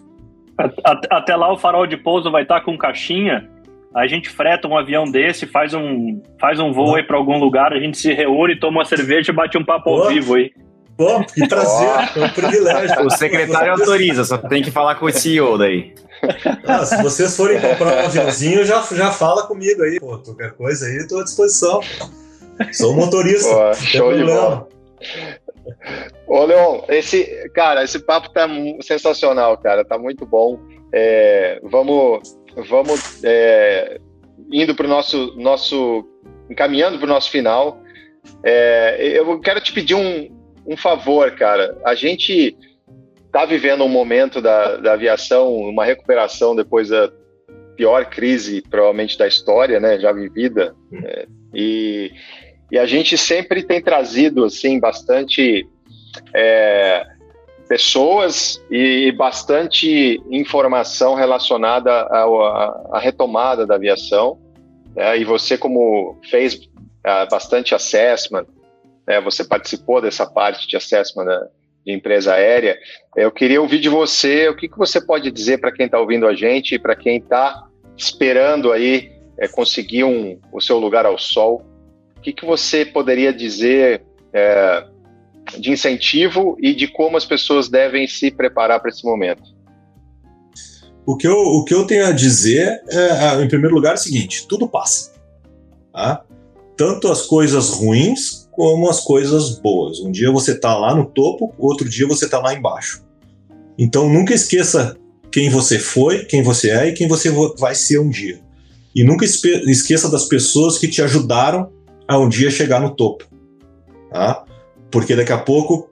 [1.12, 3.50] Até lá o farol de pouso vai estar com caixinha.
[3.94, 7.72] A gente freta um avião desse, faz um, faz um voo aí para algum lugar,
[7.72, 10.52] a gente se reúne, toma uma cerveja e bate um papo pô, ao vivo aí.
[10.98, 13.06] Pô, que prazer, é um privilégio.
[13.06, 15.94] O secretário autoriza, só tem que falar com o CEO daí.
[16.66, 20.86] Ah, se vocês forem comprar um aviãozinho, já, já fala comigo aí, pô, qualquer coisa
[20.86, 21.82] aí, estou à disposição.
[22.72, 23.50] Sou motorista.
[23.50, 24.68] Pô, show de bola.
[26.28, 28.48] Ô, Leon, esse, cara, esse papo tá
[28.82, 30.60] sensacional, cara, tá muito bom.
[30.94, 32.38] É, vamos,
[32.70, 34.00] vamos é,
[34.52, 36.08] indo para o nosso, nosso,
[36.50, 37.80] encaminhando para o nosso final.
[38.44, 40.35] É, eu quero te pedir um,
[40.66, 41.78] um favor, cara.
[41.86, 42.56] A gente
[43.26, 47.12] está vivendo um momento da, da aviação, uma recuperação depois da
[47.76, 50.74] pior crise, provavelmente, da história, né, já vivida.
[51.04, 52.12] É, e
[52.72, 55.68] e a gente sempre tem trazido assim bastante
[56.34, 57.06] é,
[57.68, 64.40] pessoas e bastante informação relacionada à, retomada da aviação.
[64.96, 65.20] Né?
[65.20, 68.46] E você, como fez uh, bastante assessment,
[69.08, 69.22] né?
[69.22, 71.48] você participou dessa parte de assessment da,
[71.86, 72.78] de empresa aérea.
[73.16, 76.28] Eu queria ouvir de você o que, que você pode dizer para quem está ouvindo
[76.28, 77.64] a gente e para quem está
[77.98, 81.76] esperando aí é, conseguir um, o seu lugar ao sol
[82.26, 84.04] que, que você poderia dizer
[84.34, 84.84] é,
[85.60, 89.44] de incentivo e de como as pessoas devem se preparar para esse momento?
[91.06, 93.98] O que, eu, o que eu tenho a dizer, é, em primeiro lugar, é o
[93.98, 95.14] seguinte: tudo passa.
[95.94, 96.26] Tá?
[96.76, 100.00] Tanto as coisas ruins como as coisas boas.
[100.00, 103.04] Um dia você está lá no topo, outro dia você está lá embaixo.
[103.78, 104.98] Então nunca esqueça
[105.32, 108.40] quem você foi, quem você é e quem você vai ser um dia.
[108.96, 111.70] E nunca esqueça das pessoas que te ajudaram
[112.08, 113.26] a um dia chegar no topo.
[114.10, 114.46] Tá?
[114.90, 115.90] Porque daqui a pouco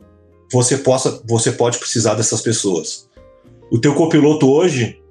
[0.49, 3.09] você, possa, você pode precisar dessas pessoas.
[3.69, 5.01] O teu copiloto hoje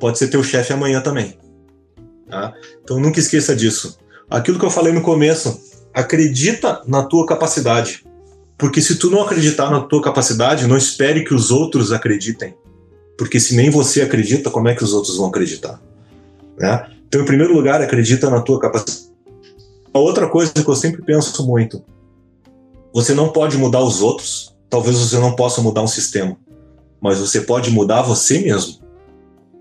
[0.00, 1.38] pode ser teu chefe amanhã também.
[2.28, 2.52] Tá?
[2.82, 3.98] Então nunca esqueça disso.
[4.28, 5.60] Aquilo que eu falei no começo,
[5.92, 8.04] acredita na tua capacidade.
[8.56, 12.54] Porque se tu não acreditar na tua capacidade, não espere que os outros acreditem.
[13.18, 15.80] Porque se nem você acredita, como é que os outros vão acreditar?
[16.58, 16.86] Né?
[17.06, 19.12] Então, em primeiro lugar, acredita na tua capacidade
[19.92, 21.84] a outra coisa que eu sempre penso muito:
[22.92, 26.36] você não pode mudar os outros, talvez você não possa mudar um sistema,
[27.00, 28.80] mas você pode mudar você mesmo.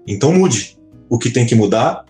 [0.08, 0.78] Então mude
[1.10, 2.06] o que tem que mudar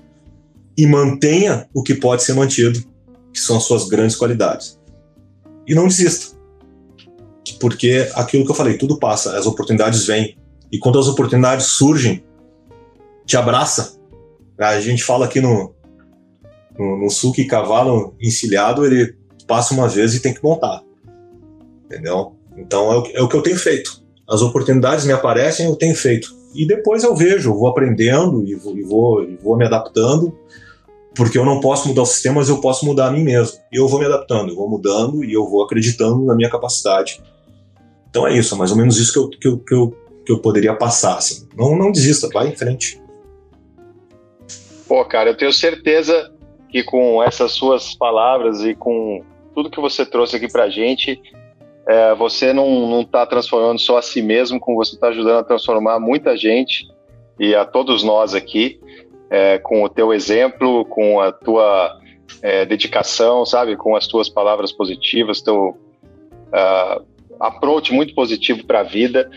[0.78, 2.84] e mantenha o que pode ser mantido,
[3.34, 4.80] que são as suas grandes qualidades.
[5.68, 6.36] E não desista.
[7.60, 10.38] Porque aquilo que eu falei, tudo passa, as oportunidades vêm.
[10.72, 12.24] E quando as oportunidades surgem,
[13.26, 14.00] te abraça.
[14.58, 15.74] A gente fala aqui no,
[16.78, 19.16] no, no sulky cavalo encilhado, ele
[19.48, 20.82] passa uma vez e tem que montar.
[21.86, 22.36] Entendeu?
[22.58, 24.02] Então é o, é o que eu tenho feito.
[24.28, 26.34] As oportunidades me aparecem, eu tenho feito.
[26.54, 30.38] E depois eu vejo, eu vou aprendendo e vou, e vou, e vou me adaptando,
[31.16, 33.58] porque eu não posso mudar o sistema, mas eu posso mudar a mim mesmo.
[33.72, 37.22] E eu vou me adaptando, eu vou mudando e eu vou acreditando na minha capacidade.
[38.10, 40.32] Então é isso, é mais ou menos isso que eu, que eu, que eu, que
[40.32, 41.18] eu poderia passar.
[41.18, 41.48] Assim.
[41.56, 43.02] Não, não desista, vai em frente.
[44.88, 46.32] Pô, cara, eu tenho certeza
[46.70, 49.24] que com essas suas palavras e com
[49.54, 51.22] tudo que você trouxe aqui para a gente,
[51.88, 56.00] é, você não está transformando só a si mesmo, como você está ajudando a transformar
[56.00, 56.88] muita gente
[57.40, 58.80] e a todos nós aqui,
[59.32, 61.98] é, com o teu exemplo, com a tua
[62.42, 67.06] é, dedicação, sabe, com as tuas palavras positivas, teu uh,
[67.40, 69.32] approach muito positivo para a vida.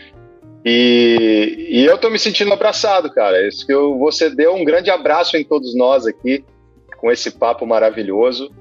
[0.65, 3.47] E, e eu estou me sentindo abraçado, cara.
[3.47, 6.43] Isso que eu, você deu um grande abraço em todos nós aqui
[6.97, 8.51] com esse papo maravilhoso.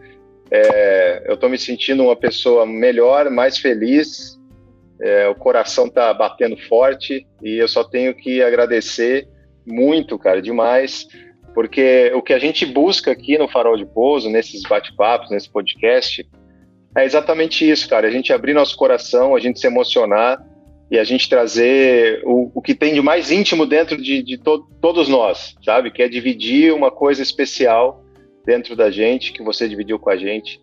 [0.50, 4.38] É, eu estou me sentindo uma pessoa melhor, mais feliz.
[5.00, 9.26] É, o coração está batendo forte e eu só tenho que agradecer
[9.66, 11.06] muito, cara, demais,
[11.54, 16.26] porque o que a gente busca aqui no Farol de Pouso, nesses bate-papos, nesse podcast,
[16.96, 18.06] É exatamente isso, cara.
[18.06, 20.40] A gente abrir nosso coração, a gente se emocionar
[20.90, 24.68] e a gente trazer o, o que tem de mais íntimo dentro de, de to,
[24.80, 25.90] todos nós, sabe?
[25.90, 28.04] Que é dividir uma coisa especial
[28.46, 30.60] dentro da gente, que você dividiu com a gente.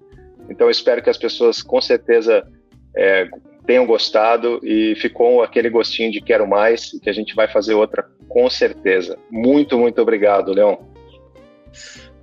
[0.49, 2.47] Então, eu espero que as pessoas, com certeza,
[2.95, 3.27] é,
[3.65, 8.05] tenham gostado e ficou aquele gostinho de quero mais que a gente vai fazer outra
[8.27, 9.17] com certeza.
[9.29, 10.79] Muito, muito obrigado, Leão.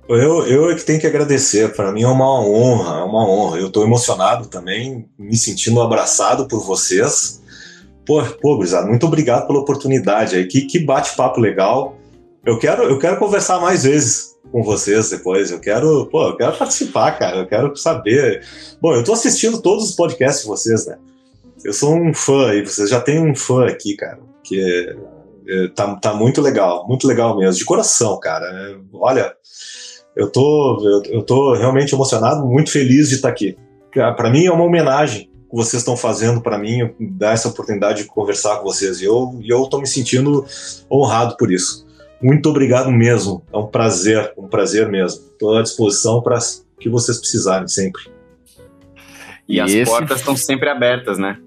[0.07, 1.75] Eu, eu é que tenho que agradecer.
[1.75, 3.59] Para mim é uma honra, é uma honra.
[3.59, 7.39] Eu estou emocionado também, me sentindo abraçado por vocês.
[8.05, 10.47] Pô, pô, Grisado, muito obrigado pela oportunidade aí.
[10.47, 11.95] Que, que bate-papo legal.
[12.43, 15.51] Eu quero, eu quero conversar mais vezes com vocês depois.
[15.51, 17.37] Eu quero, pô, eu quero participar, cara.
[17.37, 18.43] Eu quero saber.
[18.81, 20.97] Bom, eu estou assistindo todos os podcasts de vocês, né?
[21.63, 24.19] Eu sou um fã e vocês já têm um fã aqui, cara.
[24.43, 24.95] Que é,
[25.49, 28.45] é, tá, tá muito legal, muito legal mesmo, de coração, cara.
[28.45, 29.33] É, olha,
[30.15, 33.57] eu tô, eu, eu tô realmente emocionado, muito feliz de estar aqui.
[33.91, 38.07] Para mim é uma homenagem que vocês estão fazendo para mim, dar essa oportunidade de
[38.07, 39.01] conversar com vocês.
[39.01, 40.45] E eu, eu tô me sentindo
[40.91, 41.87] honrado por isso.
[42.21, 43.43] Muito obrigado mesmo.
[43.51, 45.21] É um prazer, um prazer mesmo.
[45.31, 46.37] Estou à disposição para
[46.79, 48.03] que vocês precisarem sempre.
[49.47, 49.89] E, e as esse...
[49.89, 51.39] portas estão sempre abertas, né?